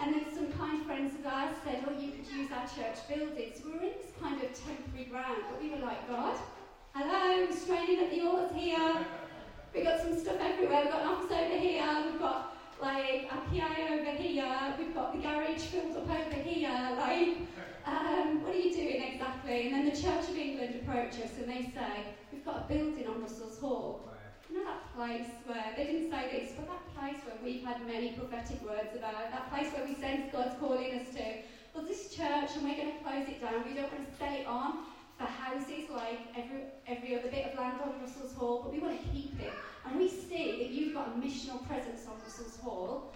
And 0.00 0.14
then 0.14 0.24
some 0.34 0.50
kind 0.58 0.84
friends 0.84 1.14
of 1.18 1.26
ours 1.26 1.54
said, 1.62 1.84
oh, 1.86 1.92
you 1.92 2.10
could 2.10 2.26
use 2.26 2.50
our 2.50 2.66
church 2.66 3.06
building. 3.06 3.52
So 3.54 3.66
we 3.66 3.72
were 3.72 3.84
in 3.84 3.92
this 4.00 4.12
kind 4.20 4.42
of 4.42 4.48
temporary 4.52 5.04
ground. 5.04 5.42
But 5.50 5.62
we 5.62 5.70
were 5.70 5.84
like, 5.84 6.08
God, 6.08 6.36
hello, 6.94 7.46
we're 7.46 7.56
straining 7.56 8.04
at 8.04 8.10
the 8.10 8.20
oars 8.22 8.50
here. 8.54 9.06
We've 9.74 9.84
got 9.84 10.00
some 10.00 10.18
stuff 10.18 10.36
everywhere. 10.40 10.82
We've 10.82 10.92
got 10.92 11.02
an 11.02 11.08
office 11.08 11.30
over 11.30 11.58
here. 11.58 12.04
We've 12.04 12.20
got 12.20 12.56
like 12.80 13.30
a 13.32 13.36
PI 13.50 13.88
over 13.92 14.10
here. 14.10 14.74
We've 14.78 14.94
got 14.94 15.14
the 15.14 15.22
garage 15.22 15.62
filled 15.62 15.96
up 15.96 16.10
over 16.10 16.42
here. 16.42 16.96
Like, 16.98 17.38
um, 17.86 18.42
what 18.42 18.54
are 18.54 18.58
you 18.58 18.72
doing 18.72 19.02
exactly? 19.14 19.68
And 19.68 19.74
then 19.74 19.84
the 19.86 20.00
Church 20.02 20.28
of 20.28 20.36
England 20.36 20.74
approach 20.82 21.14
us 21.14 21.32
and 21.38 21.48
they 21.48 21.72
say, 21.74 22.12
we've 22.30 22.44
got 22.44 22.66
a 22.68 22.72
building 22.72 23.06
on 23.06 23.22
Russell's 23.22 23.58
Hall. 23.58 24.08
You 24.50 24.58
know 24.58 24.64
that 24.64 24.94
place 24.94 25.28
where, 25.46 25.72
they 25.76 25.84
didn't 25.84 26.10
say 26.10 26.28
this, 26.30 26.52
but 26.54 26.68
that 26.68 26.94
place 26.94 27.16
where 27.24 27.36
we've 27.42 27.64
had 27.64 27.86
many 27.86 28.12
prophetic 28.12 28.62
words 28.62 28.94
about, 28.94 29.30
that 29.30 29.50
place 29.50 29.72
where 29.72 29.86
we 29.86 29.94
sense 29.94 30.30
God's 30.30 30.58
calling 30.60 31.00
us 31.00 31.08
to. 31.14 31.24
Well, 31.74 31.86
this 31.86 32.14
church, 32.14 32.50
and 32.54 32.64
we're 32.64 32.76
going 32.76 32.92
to 32.92 33.02
close 33.02 33.26
it 33.28 33.40
down, 33.40 33.64
we 33.64 33.72
don't 33.72 33.90
want 33.90 34.06
to 34.06 34.14
stay 34.16 34.44
on 34.44 34.84
for 35.22 35.30
houses 35.30 35.90
like 35.94 36.18
every, 36.36 36.62
every 36.86 37.18
other 37.18 37.30
bit 37.30 37.52
of 37.52 37.58
land 37.58 37.80
on 37.82 38.00
Russell's 38.00 38.34
Hall, 38.34 38.62
but 38.64 38.72
we 38.72 38.80
want 38.80 39.00
to 39.00 39.08
keep 39.08 39.40
it. 39.40 39.52
And 39.86 39.98
we 39.98 40.08
see 40.08 40.58
that 40.58 40.70
you've 40.70 40.94
got 40.94 41.08
a 41.08 41.10
missional 41.10 41.66
presence 41.66 42.06
on 42.08 42.20
Russell's 42.22 42.56
Hall, 42.56 43.12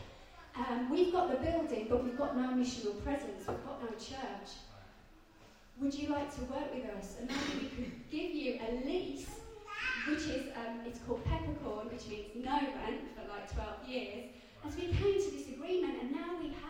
um, 0.56 0.90
we've 0.90 1.12
got 1.12 1.30
the 1.30 1.36
building, 1.36 1.86
but 1.88 2.02
we've 2.02 2.16
got 2.16 2.36
no 2.36 2.48
missional 2.48 3.02
presence. 3.04 3.44
We've 3.46 3.64
got 3.64 3.82
no 3.82 3.90
church. 3.98 4.56
Would 5.80 5.92
you 5.92 6.08
like 6.08 6.34
to 6.36 6.40
work 6.44 6.72
with 6.72 6.86
us? 6.96 7.16
And 7.20 7.28
maybe 7.28 7.64
we 7.64 7.68
could 7.68 8.10
give 8.10 8.30
you 8.32 8.58
a 8.66 8.86
lease, 8.86 9.28
which 10.08 10.20
is 10.20 10.48
um, 10.56 10.80
it's 10.86 10.98
called 11.00 11.22
peppercorn, 11.26 11.88
which 11.92 12.08
means 12.08 12.28
no 12.36 12.56
rent 12.56 13.04
for 13.14 13.28
like 13.28 13.52
12 13.52 13.86
years. 13.86 14.24
As 14.66 14.74
we 14.76 14.86
came 14.86 15.20
to 15.20 15.30
this 15.30 15.48
agreement, 15.48 15.96
and 16.00 16.12
now 16.12 16.38
we 16.40 16.48
have 16.48 16.65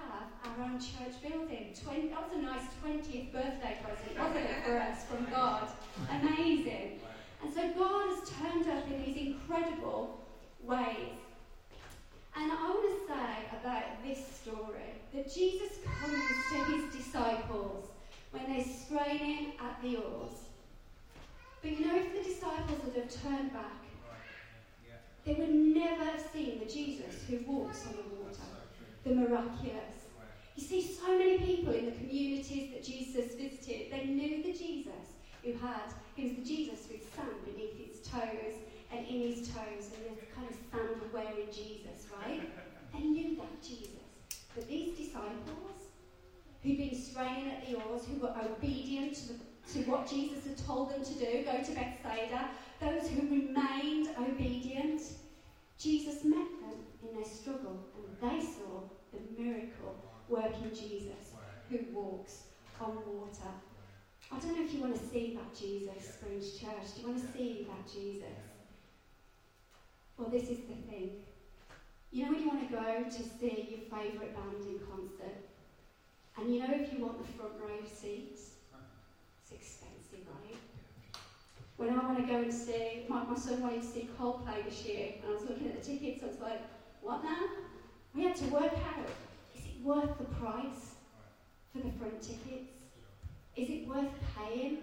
our 0.47 0.65
own 0.65 0.79
church 0.79 1.21
building. 1.23 1.75
20, 1.83 2.09
that 2.09 2.23
was 2.23 2.39
a 2.39 2.43
nice 2.43 2.63
20th 2.85 3.33
birthday 3.33 3.79
present, 3.83 4.19
wasn't 4.19 4.45
it, 4.45 4.65
for 4.65 4.77
us 4.79 5.05
from 5.05 5.27
God? 5.31 5.69
Amazing. 6.11 7.01
And 7.43 7.53
so 7.53 7.69
God 7.79 8.09
has 8.09 8.31
turned 8.31 8.69
up 8.69 8.87
in 8.91 9.05
these 9.05 9.17
incredible 9.17 10.21
ways. 10.63 11.19
And 12.37 12.53
I 12.53 12.69
want 12.69 12.83
to 12.83 13.13
say 13.13 13.59
about 13.61 14.05
this 14.05 14.19
story 14.43 14.93
that 15.15 15.33
Jesus 15.33 15.79
comes 15.85 16.23
to 16.53 16.73
his 16.73 16.95
disciples 16.95 17.87
when 18.31 18.45
they're 18.53 18.65
straining 18.65 19.53
at 19.61 19.81
the 19.83 19.97
oars. 19.97 20.33
But 21.63 21.79
you 21.79 21.87
know, 21.87 21.97
if 21.97 22.13
the 22.13 22.31
disciples 22.31 22.79
would 22.85 22.95
have 22.95 23.23
turned 23.23 23.53
back, 23.53 23.73
they 25.25 25.35
would 25.35 25.53
never 25.53 26.05
have 26.05 26.23
seen 26.33 26.61
the 26.61 26.67
Jesus 26.67 27.25
who 27.29 27.39
walks 27.47 27.85
on 27.87 27.95
the 27.95 28.23
water, 28.23 28.39
the 29.05 29.15
miraculous. 29.15 29.96
You 30.57 30.65
see, 30.65 30.83
so 30.83 31.19
many 31.19 31.39
people 31.39 31.75
in 31.75 31.85
the 31.85 31.93
communities 31.93 32.73
that 32.73 32.83
Jesus 32.83 33.35
visited, 33.35 33.93
they 33.93 34.07
knew 34.07 34.43
the 34.43 34.53
Jesus 34.53 35.13
who 35.45 35.53
had, 35.53 35.93
he 36.15 36.29
was 36.29 36.37
the 36.37 36.45
Jesus 36.45 36.89
with 36.91 37.15
sand 37.15 37.45
beneath 37.45 37.77
his 37.77 38.01
toes 38.09 38.57
and 38.91 39.07
in 39.07 39.21
his 39.21 39.49
toes 39.49 39.91
and 39.93 40.17
this 40.17 40.25
kind 40.35 40.49
of 40.49 40.57
sand 40.73 41.13
wearing 41.13 41.49
Jesus, 41.53 42.07
right? 42.19 42.41
They 42.95 43.01
knew 43.01 43.37
that 43.37 43.63
Jesus. 43.63 43.91
But 44.55 44.67
these 44.67 44.97
disciples, 44.97 45.93
who'd 46.63 46.79
been 46.79 46.95
straining 46.95 47.51
at 47.51 47.67
the 47.67 47.75
oars, 47.75 48.03
who 48.07 48.19
were 48.19 48.35
obedient 48.43 49.15
to, 49.15 49.29
the, 49.29 49.35
to 49.75 49.91
what 49.91 50.09
Jesus 50.09 50.47
had 50.47 50.57
told 50.57 50.91
them 50.91 51.05
to 51.05 51.13
do, 51.13 51.45
go 51.45 51.63
to 51.63 51.73
Bethsaida, 51.73 52.49
those 52.81 53.11
who 53.11 53.29
remained 53.29 54.09
obedient, 54.19 55.03
Jesus 55.79 56.25
met 56.25 56.49
them 56.63 56.81
in 57.07 57.15
their 57.15 57.27
struggle 57.27 57.85
and 57.95 58.31
they 58.31 58.41
saw 58.41 58.81
the 59.13 59.43
miracle 59.43 59.97
working 60.29 60.71
Jesus 60.71 61.33
who 61.71 61.79
walks 61.93 62.45
on 62.81 62.97
water. 63.07 63.53
I 64.33 64.39
don't 64.39 64.57
know 64.57 64.65
if 64.65 64.75
you 64.75 64.81
want 64.81 64.97
to 64.97 65.07
see 65.09 65.37
that 65.37 65.55
Jesus, 65.55 66.15
Springs 66.15 66.59
Church. 66.59 66.95
Do 66.95 67.03
you 67.03 67.09
want 67.09 67.21
to 67.21 67.39
see 67.39 67.67
that 67.69 67.93
Jesus? 67.93 68.39
Well, 70.17 70.29
this 70.29 70.45
is 70.45 70.59
the 70.67 70.75
thing. 70.91 71.11
You 72.11 72.25
know 72.25 72.33
when 72.33 72.41
you 72.41 72.49
want 72.49 72.69
to 72.69 72.75
go 72.75 73.05
to 73.05 73.23
see 73.39 73.69
your 73.71 74.01
favourite 74.01 74.35
band 74.35 74.65
in 74.67 74.81
concert, 74.91 75.37
and 76.37 76.53
you 76.53 76.61
know 76.61 76.71
if 76.71 76.93
you 76.93 77.05
want 77.05 77.19
the 77.19 77.33
front 77.33 77.53
row 77.61 77.85
seats, 77.85 78.53
it's 79.43 79.53
expensive, 79.53 80.27
right? 80.27 80.57
When 81.77 81.91
I 81.91 82.05
want 82.05 82.19
to 82.19 82.33
go 82.33 82.39
and 82.41 82.53
see, 82.53 83.05
my, 83.09 83.23
my 83.25 83.37
son 83.37 83.61
wanted 83.61 83.83
to 83.83 83.87
see 83.87 84.09
Coldplay 84.19 84.65
this 84.65 84.85
year, 84.85 85.15
and 85.23 85.31
I 85.31 85.35
was 85.35 85.43
looking 85.43 85.67
at 85.69 85.83
the 85.83 85.87
tickets, 85.87 86.23
I 86.23 86.27
was 86.27 86.41
like, 86.41 86.63
what 87.03 87.23
now? 87.23 87.37
We 88.15 88.25
had 88.25 88.37
to 88.37 88.45
work 88.47 88.73
out, 88.73 89.11
worth 89.87 90.19
the 90.19 90.25
price 90.25 90.97
for 91.73 91.79
the 91.79 91.93
front 91.93 92.21
tickets? 92.21 92.73
Is 93.55 93.71
it 93.71 93.89
worth 93.89 94.11
paying 94.37 94.79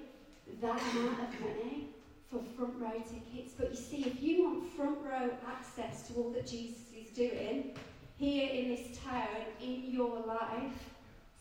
that 0.61 0.81
amount 0.81 1.19
of 1.19 1.39
money 1.41 1.89
for 2.31 2.39
front 2.55 2.73
row 2.79 3.03
tickets? 3.03 3.53
But 3.57 3.71
you 3.71 3.75
see, 3.75 4.05
if 4.05 4.23
you 4.23 4.43
want 4.45 4.73
front 4.73 4.99
row 5.03 5.29
access 5.45 6.07
to 6.07 6.13
all 6.13 6.29
that 6.31 6.47
Jesus 6.47 6.85
is 6.97 7.09
doing 7.13 7.71
here 8.17 8.49
in 8.49 8.69
this 8.69 8.97
town, 9.03 9.27
in 9.61 9.91
your 9.91 10.21
life, 10.25 10.89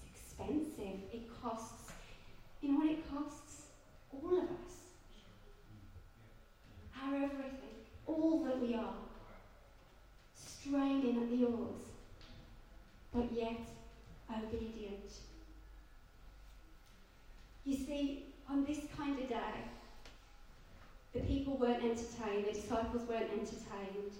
it's 0.02 0.20
expensive. 0.20 0.98
It 1.12 1.22
costs, 1.40 1.92
you 2.60 2.72
know 2.72 2.78
what 2.80 2.90
it 2.90 3.14
costs? 3.14 3.66
All 4.12 4.38
of 4.38 4.44
us. 4.44 4.74
Our 7.00 7.14
everything, 7.14 7.78
all 8.06 8.44
that 8.44 8.60
we 8.60 8.74
are, 8.74 8.94
straining 10.34 11.22
at 11.22 11.30
the 11.30 11.44
oars, 11.46 11.91
but 13.14 13.30
yet 13.32 13.60
obedient. 14.30 15.12
You 17.64 17.74
see, 17.74 18.24
on 18.48 18.64
this 18.64 18.78
kind 18.96 19.18
of 19.18 19.28
day, 19.28 19.64
the 21.12 21.20
people 21.20 21.56
weren't 21.56 21.82
entertained, 21.82 22.46
the 22.46 22.52
disciples 22.52 23.02
weren't 23.08 23.30
entertained, 23.30 24.12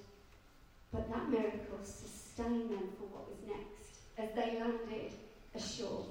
but 0.93 1.09
that 1.09 1.29
miracle 1.31 1.79
sustained 1.83 2.71
them 2.71 2.89
for 2.99 3.05
what 3.05 3.29
was 3.29 3.39
next 3.47 4.01
as 4.19 4.29
they 4.35 4.61
landed 4.61 5.13
ashore. 5.55 6.05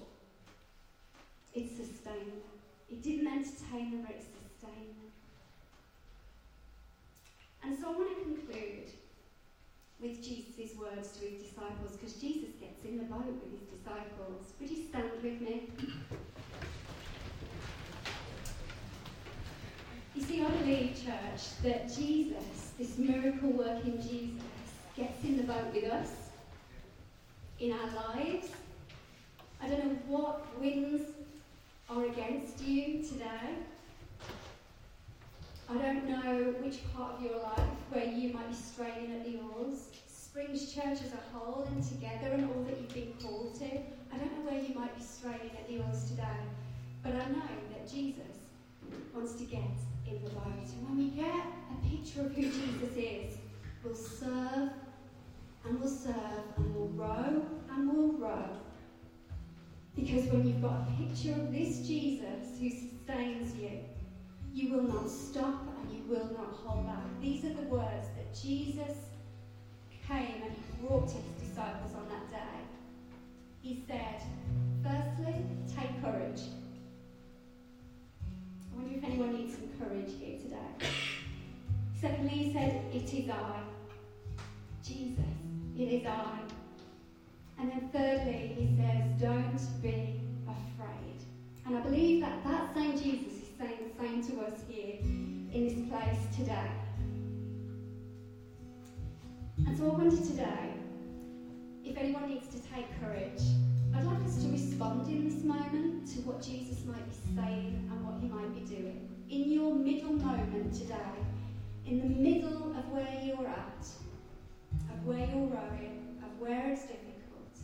It 1.54 1.70
sustained 1.70 2.32
them. 2.32 2.52
It 2.90 3.04
didn't 3.04 3.28
entertain 3.28 3.92
them, 3.92 4.02
but 4.08 4.16
it 4.16 4.24
sustained 4.24 4.96
them. 4.96 5.12
And 7.64 7.80
so 7.80 7.94
I 7.94 7.96
want 7.96 8.10
to 8.18 8.24
conclude 8.24 8.90
with 10.02 10.24
Jesus' 10.24 10.76
words 10.78 11.12
to 11.18 11.26
his 11.26 11.44
disciples 11.44 11.92
because 11.92 12.14
Jesus 12.14 12.50
gets 12.60 12.84
in 12.84 12.98
the 12.98 13.04
boat 13.04 13.26
with 13.26 13.52
his 13.52 13.70
disciples. 13.70 14.54
Would 14.60 14.70
you 14.70 14.88
stand 14.90 15.12
with 15.22 15.42
me? 15.42 15.70
You 20.16 20.22
see, 20.24 20.44
I 20.44 20.50
believe, 20.50 20.96
church, 20.96 21.62
that 21.64 21.94
Jesus, 21.94 22.72
this 22.78 22.98
miracle 22.98 23.52
working 23.52 24.02
Jesus, 24.02 24.44
gets 24.98 25.24
in 25.24 25.38
the 25.38 25.44
boat 25.44 25.74
with 25.74 25.86
us 25.86 26.10
in 27.60 27.72
our 27.72 28.16
lives. 28.16 28.50
I 29.62 29.68
don't 29.68 29.86
know 29.86 29.98
what 30.08 30.60
winds 30.60 31.04
are 31.90 32.06
against 32.06 32.62
you 32.62 33.04
today. 33.04 33.56
I 35.72 35.78
don't 35.78 36.06
know 36.06 36.54
which 36.62 36.80
part 36.94 37.16
of 37.16 37.22
your 37.22 37.40
life 37.40 37.64
where 37.92 38.04
you 38.04 38.34
might 38.34 38.50
be 38.50 38.56
straining 38.56 39.16
at 39.16 39.24
the 39.24 39.40
oars. 39.40 39.88
Springs 40.06 40.74
Church 40.74 41.00
as 41.02 41.14
a 41.14 41.38
whole 41.38 41.64
and 41.64 41.82
together 41.82 42.28
and 42.34 42.50
all 42.50 42.64
that 42.64 42.78
you've 42.78 42.94
been 42.94 43.14
called 43.24 43.56
to. 43.56 43.66
I 43.66 44.18
don't 44.18 44.38
know 44.38 44.52
where 44.52 44.62
you 44.62 44.76
might 44.76 44.94
be 44.98 45.02
straining 45.02 45.52
at 45.58 45.70
the 45.70 45.78
oars 45.78 46.10
today. 46.10 46.44
But 47.02 47.14
I 47.14 47.26
know 47.30 47.48
that 47.70 47.90
Jesus 47.90 48.36
wants 49.14 49.36
to 49.36 49.46
get 49.46 49.64
in 50.08 50.22
the 50.26 50.30
boat. 50.32 50.44
And 50.46 50.90
when 50.90 50.98
we 50.98 51.10
get 51.12 51.26
a 51.30 51.90
picture 51.90 52.20
of 52.20 52.36
who 52.36 52.42
Jesus 52.42 52.98
is, 52.98 53.38
we'll 53.82 53.96
serve 53.96 54.72
and 55.64 55.80
we'll 55.80 55.88
serve 55.88 56.44
and 56.58 56.76
we'll 56.76 56.90
row 56.90 57.46
and 57.72 57.94
we'll 57.94 58.12
row. 58.18 58.50
Because 59.96 60.26
when 60.26 60.46
you've 60.46 60.62
got 60.62 60.82
a 60.82 61.02
picture 61.02 61.32
of 61.32 61.50
this 61.54 61.88
Jesus 61.88 62.60
who 62.60 62.70
sustains 62.70 63.56
you, 63.56 63.80
you 64.54 64.74
will 64.74 64.84
not 64.84 65.10
stop 65.10 65.64
and 65.80 65.92
you 65.92 66.04
will 66.08 66.30
not 66.38 66.54
hold 66.54 66.86
back. 66.86 67.04
These 67.22 67.46
are 67.46 67.54
the 67.54 67.64
words 67.64 68.08
that 68.16 68.34
Jesus 68.34 68.98
came 70.08 70.42
and 70.44 70.52
he 70.52 70.86
brought 70.86 71.08
to 71.08 71.16
his 71.16 71.50
disciples 71.50 71.94
on 71.96 72.08
that 72.10 72.30
day. 72.30 73.18
He 73.62 73.84
said, 73.88 74.22
firstly, 74.84 75.36
take 75.76 76.02
courage. 76.02 76.42
I 78.72 78.76
wonder 78.76 78.98
if 78.98 79.04
anyone 79.04 79.34
needs 79.34 79.56
some 79.56 79.70
courage 79.80 80.12
here 80.20 80.38
today. 80.38 80.90
Secondly, 82.00 82.30
he 82.30 82.54
said, 82.54 82.84
It 82.92 83.14
is 83.14 83.30
I. 83.30 83.60
Jesus, 84.84 85.20
it 85.78 85.84
is 85.84 86.06
I. 86.06 86.40
And 87.60 87.72
then 87.72 87.90
thirdly, 87.94 88.56
he 88.58 88.76
says, 88.76 89.04
Don't 89.22 89.82
be 89.84 90.20
afraid. 90.48 91.20
And 91.68 91.78
I 91.78 91.82
believe 91.82 92.22
that 92.22 92.44
that 92.44 92.74
same 92.74 92.98
Jesus 92.98 93.41
the 93.68 94.04
same 94.04 94.24
to 94.24 94.42
us 94.42 94.60
here 94.68 94.96
in 95.02 95.68
this 95.68 95.90
place 95.90 96.36
today. 96.36 96.72
And 99.68 99.78
so 99.78 99.86
I 99.86 99.94
wonder 99.94 100.16
today 100.16 100.74
if 101.84 101.96
anyone 101.96 102.30
needs 102.30 102.48
to 102.48 102.60
take 102.74 102.88
courage, 103.00 103.42
I'd 103.96 104.04
like 104.04 104.24
us 104.26 104.44
to 104.44 104.50
respond 104.50 105.08
in 105.08 105.30
this 105.30 105.44
moment 105.44 106.08
to 106.16 106.22
what 106.22 106.42
Jesus 106.42 106.86
might 106.86 107.06
be 107.08 107.16
saying 107.36 107.88
and 107.92 108.06
what 108.06 108.20
he 108.20 108.28
might 108.28 108.54
be 108.56 108.76
doing. 108.76 109.08
In 109.30 109.52
your 109.52 109.76
middle 109.76 110.14
moment 110.14 110.74
today, 110.74 110.96
in 111.86 112.00
the 112.00 112.08
middle 112.08 112.76
of 112.76 112.90
where 112.90 113.22
you're 113.24 113.48
at, 113.48 113.86
of 114.90 115.06
where 115.06 115.20
you're 115.20 115.48
rowing, 115.48 116.18
of 116.24 116.40
where 116.40 116.72
it's 116.72 116.82
difficult. 116.82 117.58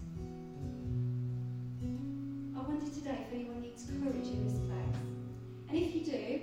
I 2.56 2.60
wonder 2.68 2.86
today 2.86 3.26
if 3.28 3.34
anyone 3.34 3.62
needs 3.62 3.86
courage 3.86 4.28
in 4.28 4.44
this 4.44 4.60
place. 4.60 4.77
And 5.70 5.78
if 5.78 5.96
you 5.96 6.02
do, 6.06 6.40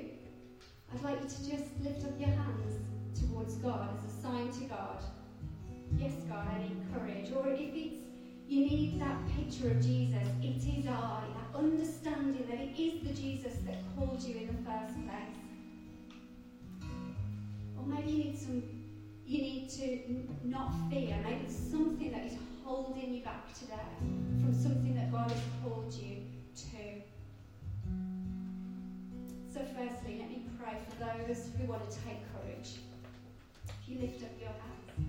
I'd 0.93 1.03
like 1.03 1.23
you 1.23 1.29
to 1.29 1.51
just 1.51 1.71
lift 1.83 2.05
up 2.05 2.19
your 2.19 2.29
hands 2.29 2.79
towards 3.19 3.55
God 3.57 3.89
as 3.97 4.13
a 4.13 4.23
sign 4.23 4.51
to 4.53 4.65
God. 4.65 5.03
Yes, 5.97 6.13
God, 6.29 6.47
I 6.49 6.59
need 6.59 6.77
courage. 6.93 7.31
Or 7.35 7.49
if 7.49 7.61
it's 7.61 8.05
you 8.47 8.67
need 8.67 9.01
that 9.01 9.17
picture 9.37 9.71
of 9.71 9.81
Jesus. 9.81 10.29
It 10.43 10.57
is 10.57 10.87
I, 10.87 11.25
that 11.35 11.59
understanding 11.59 12.47
that 12.49 12.61
it 12.61 12.79
is 12.79 13.01
the 13.03 13.15
Jesus 13.15 13.55
that 13.67 13.77
called 13.97 14.23
you 14.23 14.37
in 14.37 14.47
the 14.49 14.71
first 14.71 14.95
place. 14.95 15.35
Or 17.79 17.87
maybe 17.87 18.11
you 18.11 18.25
need 18.25 18.39
some, 18.39 18.63
you 19.27 19.39
need 19.39 19.71
to 19.71 20.47
not 20.47 20.73
fear. 20.91 21.17
Maybe 21.25 21.45
it's 21.47 21.57
something 21.57 22.13
that 22.13 22.27
is 22.27 22.37
holding 22.63 23.15
you 23.15 23.25
back 23.25 23.53
today 23.55 23.75
from 24.41 24.53
something 24.53 24.95
that 24.95 25.11
God 25.11 25.31
has 25.31 25.41
called 25.63 25.93
you 25.95 26.24
So, 29.55 29.61
firstly, 29.79 30.19
let 30.19 30.31
me 30.31 30.43
pray 30.59 30.73
for 30.89 30.97
those 31.05 31.49
who 31.57 31.69
want 31.69 31.89
to 31.89 31.97
take 31.99 32.19
courage. 32.35 32.81
If 33.69 33.89
you 33.89 34.01
lift 34.01 34.25
up 34.25 34.31
your 34.41 34.51
hands. 34.51 35.05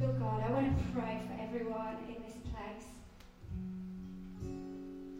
Lord 0.00 0.18
God, 0.18 0.44
I 0.48 0.50
want 0.50 0.78
to 0.78 0.84
pray 0.94 1.20
for 1.26 1.42
everyone 1.42 1.98
in 2.08 2.14
this 2.22 2.36
place 2.42 2.86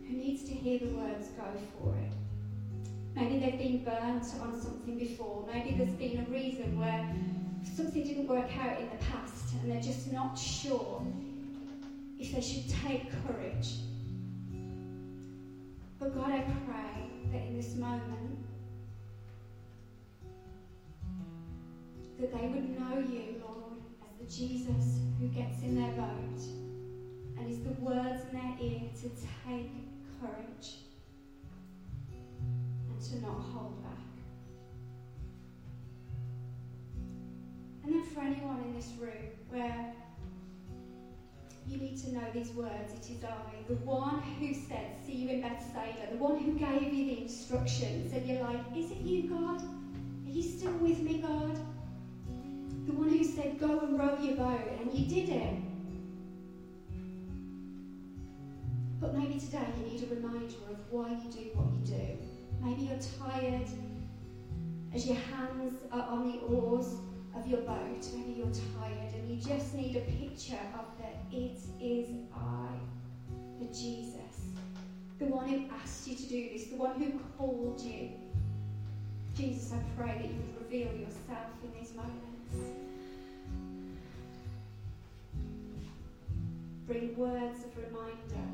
who 0.07 0.16
needs 0.16 0.42
to 0.44 0.54
hear 0.54 0.78
the 0.78 0.87
words 0.87 1.28
go 1.37 1.44
for 1.78 1.94
it. 1.98 2.12
Maybe 3.14 3.38
they've 3.38 3.59
been 3.59 3.85
burnt 3.85 4.24
on 4.40 4.59
something 4.59 4.98
before. 4.98 5.46
Maybe 5.52 5.76
there's 5.76 5.90
been 5.90 6.24
a 6.26 6.31
reason 6.31 6.78
where 6.78 7.14
something 7.76 8.04
didn't 8.04 8.26
work 8.26 8.57
out 8.59 8.81
in 8.81 8.88
the 8.88 9.04
past 9.04 9.52
and 9.52 9.70
they're 9.70 9.83
just 9.83 10.11
not 10.14 10.38
sure 10.38 11.07
if 12.19 12.33
they 12.33 12.40
should 12.40 12.71
take 12.71 13.10
courage. 13.27 13.81
But 15.99 16.15
God, 16.15 16.31
I 16.31 16.42
pray 16.65 17.11
that 17.33 17.42
in 17.42 17.57
this 17.57 17.75
moment, 17.75 18.38
that 22.21 22.33
they 22.33 22.46
would 22.49 22.79
know 22.79 22.99
you, 22.99 23.42
Lord, 23.44 23.79
as 24.03 24.17
the 24.19 24.33
Jesus 24.33 25.01
who 25.19 25.27
gets 25.29 25.63
in 25.63 25.75
their 25.75 25.90
boat 25.92 26.40
and 27.37 27.51
is 27.51 27.63
the 27.65 27.71
words 27.81 28.23
in 28.31 28.37
their 28.37 28.57
ear 28.61 28.83
to 29.01 29.09
take 29.44 29.71
courage 30.21 30.77
and 32.13 33.01
to 33.01 33.21
not 33.21 33.40
hold 33.40 33.83
back. 33.83 33.92
And 37.83 37.92
then 37.92 38.05
for 38.05 38.21
anyone 38.21 38.61
in 38.67 38.75
this 38.75 38.92
room 39.01 39.31
where 39.49 39.94
you 41.71 41.79
need 41.79 41.96
to 41.98 42.12
know 42.12 42.31
these 42.33 42.52
words. 42.52 42.94
It 42.94 43.10
is 43.10 43.25
I, 43.25 43.62
the 43.69 43.77
one 43.77 44.23
who 44.40 44.54
said, 44.54 44.96
See 45.04 45.14
you 45.14 45.29
in 45.29 45.40
Bethsaida, 45.40 46.08
the 46.10 46.19
one 46.19 46.37
who 46.37 46.52
gave 46.58 46.92
you 46.92 47.04
the 47.04 47.23
instructions. 47.23 48.12
And 48.12 48.27
you're 48.27 48.40
like, 48.40 48.60
Is 48.75 48.90
it 48.90 49.00
you, 49.02 49.29
God? 49.29 49.62
Are 49.62 50.31
you 50.31 50.42
still 50.42 50.75
with 50.79 51.02
me, 51.02 51.21
God? 51.21 51.58
The 52.87 52.92
one 52.92 53.08
who 53.08 53.25
said, 53.25 53.58
Go 53.58 53.81
and 53.81 53.98
row 53.98 54.19
your 54.19 54.37
boat, 54.37 54.73
and 54.79 54.92
you 54.92 55.06
did 55.08 55.29
it. 55.29 55.54
But 59.00 59.14
maybe 59.14 59.37
today 59.37 59.66
you 59.77 59.85
need 59.85 60.02
a 60.02 60.06
reminder 60.06 60.56
of 60.71 60.79
why 60.90 61.10
you 61.10 61.29
do 61.31 61.50
what 61.54 61.66
you 61.73 61.81
do. 61.81 62.16
Maybe 62.60 62.83
you're 62.83 62.96
tired 63.21 63.69
as 64.92 65.06
your 65.06 65.16
hands 65.16 65.85
are 65.92 66.04
on 66.08 66.25
the 66.25 66.38
oars 66.38 66.96
of 67.39 67.47
your 67.47 67.61
boat. 67.61 68.07
Maybe 68.15 68.35
you're 68.39 68.47
tired 68.81 69.15
and 69.15 69.29
you 69.29 69.37
just 69.37 69.75
need 69.75 69.97
a 69.97 70.01
picture 70.01 70.59
of 70.75 70.87
that 70.99 71.17
it 71.33 71.59
is 71.81 72.09
I, 72.35 72.69
the 73.61 73.67
Jesus, 73.67 74.53
the 75.19 75.27
one 75.27 75.49
who 75.49 75.65
asked 75.83 76.07
you 76.09 76.17
to 76.17 76.23
do 76.23 76.49
this, 76.53 76.67
the 76.67 76.77
one 76.77 77.01
who 77.01 77.19
called 77.37 77.81
you. 77.81 78.11
Jesus, 79.37 79.73
I 79.73 80.01
pray 80.01 80.15
that 80.15 80.25
you 80.25 80.35
would 80.35 80.65
reveal 80.65 80.93
yourself 80.99 81.53
in 81.63 81.71
these 81.79 81.95
moments. 81.95 82.75
Bring 86.87 87.17
words 87.17 87.61
of 87.65 87.77
reminder, 87.77 88.49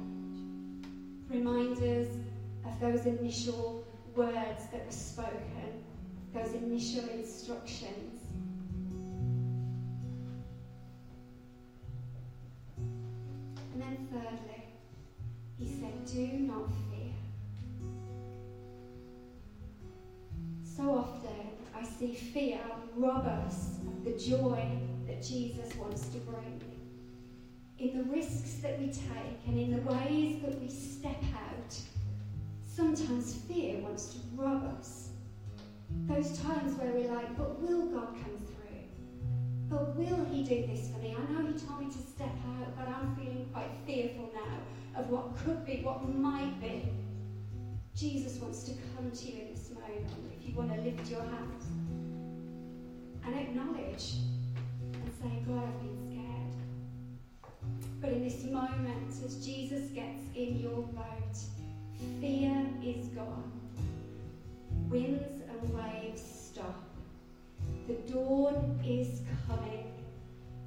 reminders 1.30 2.08
of 2.66 2.80
those 2.80 3.06
initial 3.06 3.86
words 4.14 4.64
that 4.72 4.84
were 4.84 4.92
spoken, 4.92 5.84
those 6.34 6.52
initial 6.52 7.08
instructions. 7.10 8.23
Thirdly, 14.14 14.62
he 15.58 15.66
said, 15.66 16.04
Do 16.06 16.26
not 16.46 16.68
fear. 16.90 17.14
So 20.62 20.94
often 20.94 21.50
I 21.74 21.84
see 21.84 22.14
fear 22.14 22.60
rob 22.94 23.26
us 23.26 23.78
of 23.86 24.04
the 24.04 24.12
joy 24.12 24.64
that 25.06 25.22
Jesus 25.22 25.74
wants 25.76 26.06
to 26.08 26.18
bring. 26.18 26.60
In 27.78 27.98
the 27.98 28.04
risks 28.04 28.54
that 28.62 28.78
we 28.78 28.86
take 28.86 29.46
and 29.46 29.58
in 29.58 29.70
the 29.72 29.90
ways 29.90 30.40
that 30.42 30.60
we 30.60 30.68
step 30.68 31.22
out, 31.34 31.76
sometimes 32.66 33.34
fear 33.48 33.78
wants 33.78 34.14
to 34.14 34.18
rob 34.36 34.64
us. 34.78 35.08
Those 36.06 36.38
times 36.38 36.78
where 36.78 36.92
we're 36.92 37.12
like, 37.12 37.36
but 37.36 37.60
will 37.60 37.86
God 37.86 38.14
come 38.14 38.38
through? 38.46 38.53
But 39.74 39.96
will 39.96 40.24
He 40.26 40.44
do 40.44 40.66
this 40.68 40.88
for 40.88 40.98
me? 40.98 41.16
I 41.18 41.32
know 41.32 41.50
He 41.50 41.58
told 41.58 41.80
me 41.80 41.86
to 41.86 41.98
step 41.98 42.30
out, 42.60 42.76
but 42.76 42.86
I'm 42.86 43.16
feeling 43.16 43.48
quite 43.52 43.70
fearful 43.84 44.30
now 44.32 45.00
of 45.00 45.10
what 45.10 45.36
could 45.38 45.66
be, 45.66 45.80
what 45.82 46.08
might 46.08 46.60
be. 46.60 46.88
Jesus 47.96 48.40
wants 48.40 48.62
to 48.64 48.72
come 48.94 49.10
to 49.10 49.26
you 49.26 49.42
in 49.42 49.52
this 49.52 49.70
moment 49.70 50.06
if 50.38 50.48
you 50.48 50.54
want 50.54 50.72
to 50.72 50.80
lift 50.80 51.10
your 51.10 51.22
hands 51.22 51.64
and 53.24 53.34
acknowledge 53.34 54.14
and 54.92 55.10
say, 55.20 55.42
God, 55.44 55.64
I've 55.64 55.80
been 55.80 55.98
scared. 56.08 56.54
But 58.00 58.12
in 58.12 58.22
this 58.22 58.44
moment, 58.44 59.12
as 59.24 59.44
Jesus 59.44 59.90
gets 59.90 60.22
in 60.36 60.60
your 60.60 60.82
boat, 60.82 61.36
fear 62.20 62.64
is 62.80 63.08
gone. 63.08 63.50
Winds 64.88 65.42
and 65.48 65.74
waves 65.74 66.22
stop. 66.52 66.83
The 67.86 67.94
dawn 68.10 68.80
is 68.82 69.20
coming. 69.46 69.92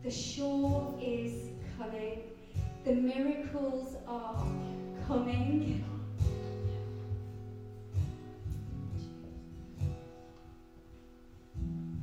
The 0.03 0.11
shore 0.11 0.95
is 1.01 1.49
coming. 1.76 2.22
The 2.86 2.93
miracles 2.93 3.95
are 4.07 4.47
coming. 5.07 5.84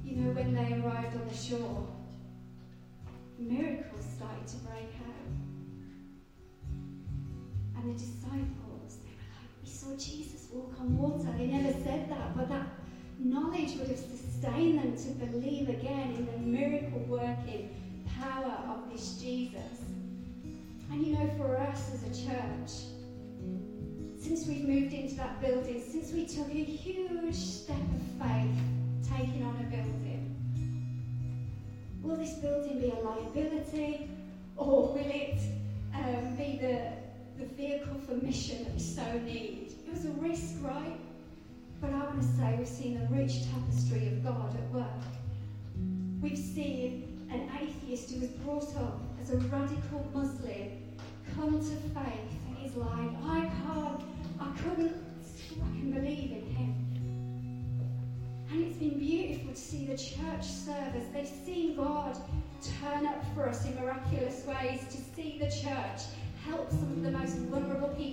You 0.05 0.17
know, 0.17 0.33
when 0.33 0.53
they 0.53 0.81
arrived 0.81 1.17
on 1.17 1.29
the 1.29 1.35
shore, 1.35 1.87
miracles 3.39 4.05
started 4.17 4.47
to 4.49 4.57
break 4.59 4.91
out. 4.99 5.31
And 7.77 7.89
the 7.89 7.93
disciples, 7.93 8.99
they 9.05 9.11
were 9.11 9.31
like, 9.31 9.51
We 9.63 9.69
saw 9.69 9.97
Jesus 9.97 10.49
walk 10.53 10.75
on 10.81 10.99
water. 10.99 11.33
They 11.39 11.47
never 11.47 11.73
said 11.85 12.11
that, 12.11 12.37
but 12.37 12.49
that 12.49 12.67
knowledge 13.19 13.77
would 13.77 13.89
have 13.89 13.99
to 15.05 15.11
believe 15.27 15.69
again 15.69 16.15
in 16.15 16.27
the 16.27 16.39
miracle 16.39 17.01
working 17.01 17.69
power 18.19 18.59
of 18.69 18.91
this 18.91 19.19
Jesus. 19.19 19.83
And 20.91 21.07
you 21.07 21.13
know, 21.13 21.31
for 21.37 21.59
us 21.59 21.91
as 21.93 22.05
a 22.05 22.27
church, 22.27 22.71
since 24.19 24.47
we've 24.47 24.67
moved 24.67 24.95
into 24.95 25.15
that 25.17 25.43
building, 25.43 25.83
since 25.87 26.11
we 26.13 26.25
took 26.25 26.49
a 26.49 26.65
huge 26.65 27.35
step 27.35 27.77
of 27.77 28.27
faith 28.27 28.57
taking 29.11 29.43
on 29.45 29.55
a 29.57 29.65
building, 29.65 30.35
will 32.03 32.17
this 32.17 32.35
building 32.35 32.81
be 32.81 32.89
a 32.89 33.01
liability 33.01 34.09
or 34.57 34.95
will 34.95 34.97
it 34.97 35.39
um, 35.95 36.35
be 36.37 36.59
the, 36.63 36.93
the 37.39 37.47
vehicle 37.55 38.01
for 38.07 38.15
mission 38.15 38.65
that 38.65 38.73
we 38.73 38.81
so 38.81 39.13
need? 39.25 39.75
It 39.87 39.93
was 39.93 40.07
a 40.07 40.13
risk, 40.13 40.55
right? 40.63 40.99
But 41.85 41.93
I 41.93 42.05
want 42.05 42.23
to 42.23 42.29
say 42.39 42.55
we've 42.57 42.67
seen 42.67 42.97
a 42.97 43.15
rich 43.15 43.45
tapestry 43.53 44.07
of 44.09 44.25
God 44.25 44.57
at 44.57 44.71
work. 44.71 44.87
We've 46.23 46.39
seen 46.39 47.29
an 47.31 47.51
atheist 47.61 48.11
who 48.11 48.21
was 48.21 48.31
brought 48.31 48.75
up 48.77 49.03
as 49.21 49.31
a 49.33 49.37
radical 49.37 50.09
Muslim 50.15 50.83
come 51.37 51.59
to 51.59 51.77
faith 51.93 52.33
and 52.49 52.57
he's 52.57 52.75
like, 52.75 53.11
I 53.27 53.51
can't, 53.67 54.03
I 54.41 54.51
couldn't 54.63 54.97
fucking 55.51 55.91
believe 55.93 56.33
in 56.33 56.47
him. 56.57 56.75
And 58.51 58.65
it's 58.65 58.79
been 58.79 58.99
beautiful 58.99 59.53
to 59.53 59.61
see 59.61 59.85
the 59.85 59.99
church 59.99 60.45
service. 60.45 61.05
They've 61.13 61.29
seen 61.45 61.77
God 61.77 62.17
turn 62.81 63.07
up 63.07 63.23
for 63.35 63.47
us 63.47 63.67
in 63.67 63.75
miraculous 63.75 64.43
ways, 64.47 64.81
to 64.91 64.97
see 65.15 65.39
the 65.39 65.51
church 65.51 66.01
help 66.49 66.71
some 66.71 66.93
of 66.93 67.03
the 67.03 67.11
most 67.11 67.37
vulnerable 67.37 67.89
people 67.89 68.04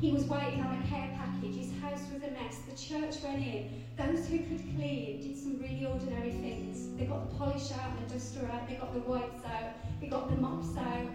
he 0.00 0.10
was 0.12 0.24
waiting 0.24 0.62
on 0.62 0.78
a 0.78 0.86
care 0.88 1.10
package. 1.14 1.56
His 1.56 1.72
house 1.82 2.02
was 2.10 2.22
a 2.22 2.30
mess. 2.30 2.56
The 2.66 2.74
church 2.74 3.22
went 3.22 3.44
in. 3.44 3.84
Those 3.98 4.26
who 4.28 4.38
could 4.38 4.62
clean 4.74 5.20
did 5.20 5.36
some 5.36 5.58
really 5.60 5.84
ordinary 5.84 6.32
things. 6.32 6.88
They 6.96 7.04
got 7.04 7.28
the 7.28 7.36
polish 7.36 7.70
out 7.72 7.98
and 7.98 8.08
the 8.08 8.14
duster 8.14 8.46
out. 8.46 8.66
They 8.66 8.76
got 8.76 8.94
the 8.94 9.00
wipes 9.00 9.44
out. 9.44 9.74
They 10.00 10.06
got 10.06 10.30
the 10.30 10.36
mops 10.36 10.74
out. 10.78 11.06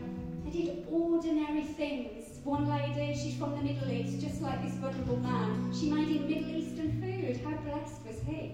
They 0.43 0.51
did 0.51 0.85
ordinary 0.87 1.63
things. 1.63 2.39
One 2.43 2.69
lady, 2.69 3.17
she's 3.17 3.35
from 3.35 3.55
the 3.55 3.63
Middle 3.63 3.89
East, 3.89 4.21
just 4.21 4.43
like 4.43 4.63
this 4.63 4.75
vulnerable 4.75 5.17
man. 5.17 5.73
She 5.73 5.89
made 5.89 6.07
him 6.07 6.27
Middle 6.27 6.51
Eastern 6.51 7.01
food. 7.01 7.43
How 7.43 7.57
blessed 7.63 8.05
was 8.05 8.19
he? 8.27 8.51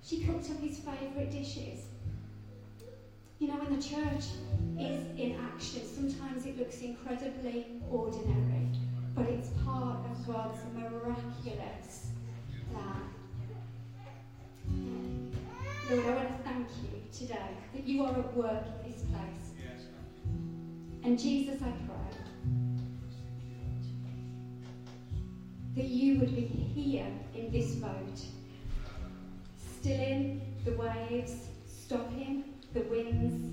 She 0.00 0.18
cooked 0.18 0.48
up 0.48 0.60
his 0.60 0.78
favourite 0.78 1.32
dishes. 1.32 1.86
You 3.40 3.48
know, 3.48 3.58
when 3.58 3.76
the 3.76 3.82
church 3.82 4.26
is 4.78 5.00
in 5.18 5.36
action, 5.52 5.82
sometimes 5.84 6.46
it 6.46 6.56
looks 6.56 6.80
incredibly 6.82 7.66
ordinary 7.90 8.68
but 9.14 9.26
it's 9.26 9.50
part 9.64 10.04
of 10.10 10.26
God's 10.26 10.58
miraculous 10.74 12.08
plan. 12.72 13.02
Lord, 15.90 16.06
I 16.06 16.14
want 16.14 16.28
to 16.28 16.42
thank 16.42 16.66
you 16.82 17.02
today 17.12 17.50
that 17.74 17.84
you 17.84 18.02
are 18.04 18.18
at 18.18 18.36
work 18.36 18.64
in 18.84 18.90
this 18.90 19.02
place. 19.02 19.44
And 21.04 21.18
Jesus, 21.18 21.60
I 21.62 21.70
pray 21.86 22.04
that 25.76 25.84
you 25.84 26.18
would 26.18 26.34
be 26.34 26.46
here 26.46 27.06
in 27.34 27.52
this 27.52 27.74
boat, 27.74 28.20
stilling 29.78 30.40
the 30.64 30.72
waves, 30.72 31.34
stopping 31.66 32.44
the 32.72 32.80
winds, 32.82 33.44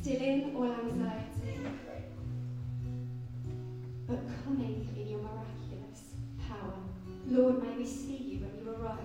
stilling 0.00 0.54
all 0.56 0.72
anxiety 0.72 1.58
but 4.12 4.44
coming 4.44 4.86
in 4.94 5.08
your 5.08 5.20
miraculous 5.20 6.12
power. 6.46 6.74
Lord, 7.28 7.62
may 7.62 7.76
we 7.78 7.86
see 7.86 8.16
you 8.16 8.40
when 8.40 8.58
you 8.58 8.70
arrive. 8.70 8.98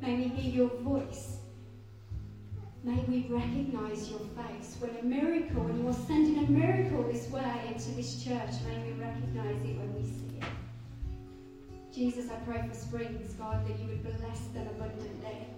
May 0.00 0.14
we 0.16 0.28
hear 0.28 0.52
your 0.52 0.68
voice. 0.82 1.38
May 2.84 3.02
we 3.08 3.26
recognize 3.28 4.08
your 4.08 4.20
face. 4.36 4.76
When 4.78 4.94
a 4.94 5.02
miracle, 5.02 5.64
when 5.64 5.80
you 5.80 5.88
are 5.88 5.92
sending 6.06 6.38
a 6.44 6.48
miracle 6.48 7.02
this 7.02 7.28
way 7.28 7.72
into 7.74 7.90
this 7.96 8.22
church, 8.22 8.52
may 8.64 8.78
we 8.84 8.92
recognize 9.00 9.60
it 9.64 9.76
when 9.78 9.92
we 9.96 10.04
see 10.04 10.38
it. 10.38 10.44
Jesus, 11.92 12.30
I 12.30 12.36
pray 12.48 12.64
for 12.68 12.74
Springs, 12.74 13.32
God, 13.32 13.66
that 13.66 13.80
you 13.80 13.88
would 13.88 14.02
bless 14.04 14.46
them 14.54 14.68
abundantly. 14.68 15.48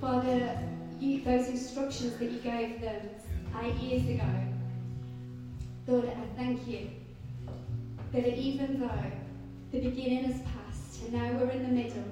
Father, 0.00 0.58
you, 1.00 1.22
those 1.22 1.48
instructions 1.48 2.16
that 2.16 2.30
you 2.30 2.38
gave 2.38 2.80
them 2.80 3.10
eight 3.62 3.74
years 3.74 4.08
ago, 4.08 4.32
Lord, 5.86 6.06
I 6.08 6.36
thank 6.36 6.66
you 6.66 6.88
that 8.12 8.26
even 8.38 8.80
though 8.80 9.12
the 9.70 9.80
beginning 9.80 10.24
has 10.24 10.40
passed 10.42 11.02
and 11.02 11.12
now 11.12 11.38
we're 11.38 11.50
in 11.50 11.62
the 11.62 11.82
middle, 11.82 12.04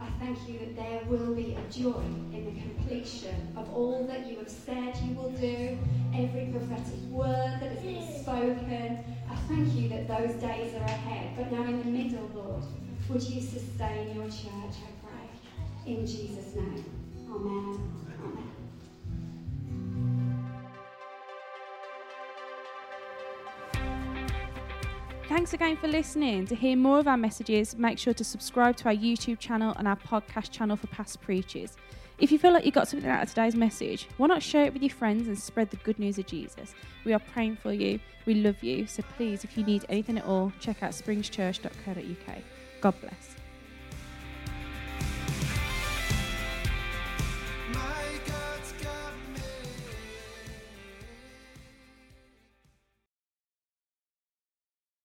I 0.00 0.08
thank 0.20 0.48
you 0.48 0.58
that 0.58 0.76
there 0.76 1.00
will 1.06 1.34
be 1.34 1.54
a 1.54 1.62
joy 1.70 2.02
in 2.32 2.44
the 2.44 2.60
completion 2.60 3.54
of 3.56 3.72
all 3.74 4.04
that 4.06 4.26
you 4.26 4.36
have 4.38 4.50
said 4.50 4.96
you 4.98 5.14
will 5.14 5.30
do, 5.30 5.78
every 6.14 6.46
prophetic 6.52 7.00
word 7.10 7.58
that 7.60 7.70
has 7.70 7.82
been 7.82 8.22
spoken. 8.22 9.04
I 9.30 9.36
thank 9.48 9.74
you 9.74 9.88
that 9.88 10.08
those 10.08 10.34
days 10.40 10.74
are 10.74 10.84
ahead, 10.84 11.36
but 11.36 11.50
now 11.50 11.64
in 11.64 11.78
the 11.78 11.84
middle, 11.84 12.28
Lord, 12.34 12.62
would 13.08 13.22
you 13.22 13.40
sustain 13.40 14.14
your 14.14 14.26
church, 14.26 14.76
I 14.82 15.06
pray. 15.06 15.92
In 15.92 16.06
Jesus' 16.06 16.54
name. 16.54 16.84
Amen. 17.30 17.74
Amen. 17.74 18.05
Thanks 25.36 25.52
again 25.52 25.76
for 25.76 25.86
listening. 25.86 26.46
To 26.46 26.54
hear 26.54 26.78
more 26.78 26.98
of 26.98 27.06
our 27.06 27.18
messages, 27.18 27.76
make 27.76 27.98
sure 27.98 28.14
to 28.14 28.24
subscribe 28.24 28.74
to 28.76 28.86
our 28.86 28.94
YouTube 28.94 29.38
channel 29.38 29.74
and 29.76 29.86
our 29.86 29.96
podcast 29.96 30.50
channel 30.50 30.78
for 30.78 30.86
past 30.86 31.20
preachers. 31.20 31.76
If 32.18 32.32
you 32.32 32.38
feel 32.38 32.54
like 32.54 32.64
you 32.64 32.72
got 32.72 32.88
something 32.88 33.10
out 33.10 33.22
of 33.22 33.28
today's 33.28 33.54
message, 33.54 34.08
why 34.16 34.28
not 34.28 34.42
share 34.42 34.64
it 34.64 34.72
with 34.72 34.80
your 34.80 34.94
friends 34.94 35.28
and 35.28 35.38
spread 35.38 35.68
the 35.68 35.76
good 35.76 35.98
news 35.98 36.16
of 36.16 36.24
Jesus? 36.24 36.74
We 37.04 37.12
are 37.12 37.18
praying 37.18 37.56
for 37.56 37.70
you. 37.70 38.00
We 38.24 38.36
love 38.36 38.64
you. 38.64 38.86
So 38.86 39.02
please, 39.18 39.44
if 39.44 39.58
you 39.58 39.64
need 39.64 39.84
anything 39.90 40.16
at 40.16 40.24
all, 40.24 40.54
check 40.58 40.82
out 40.82 40.92
springschurch.co.uk. 40.92 42.38
God 42.80 42.94
bless. 43.02 43.35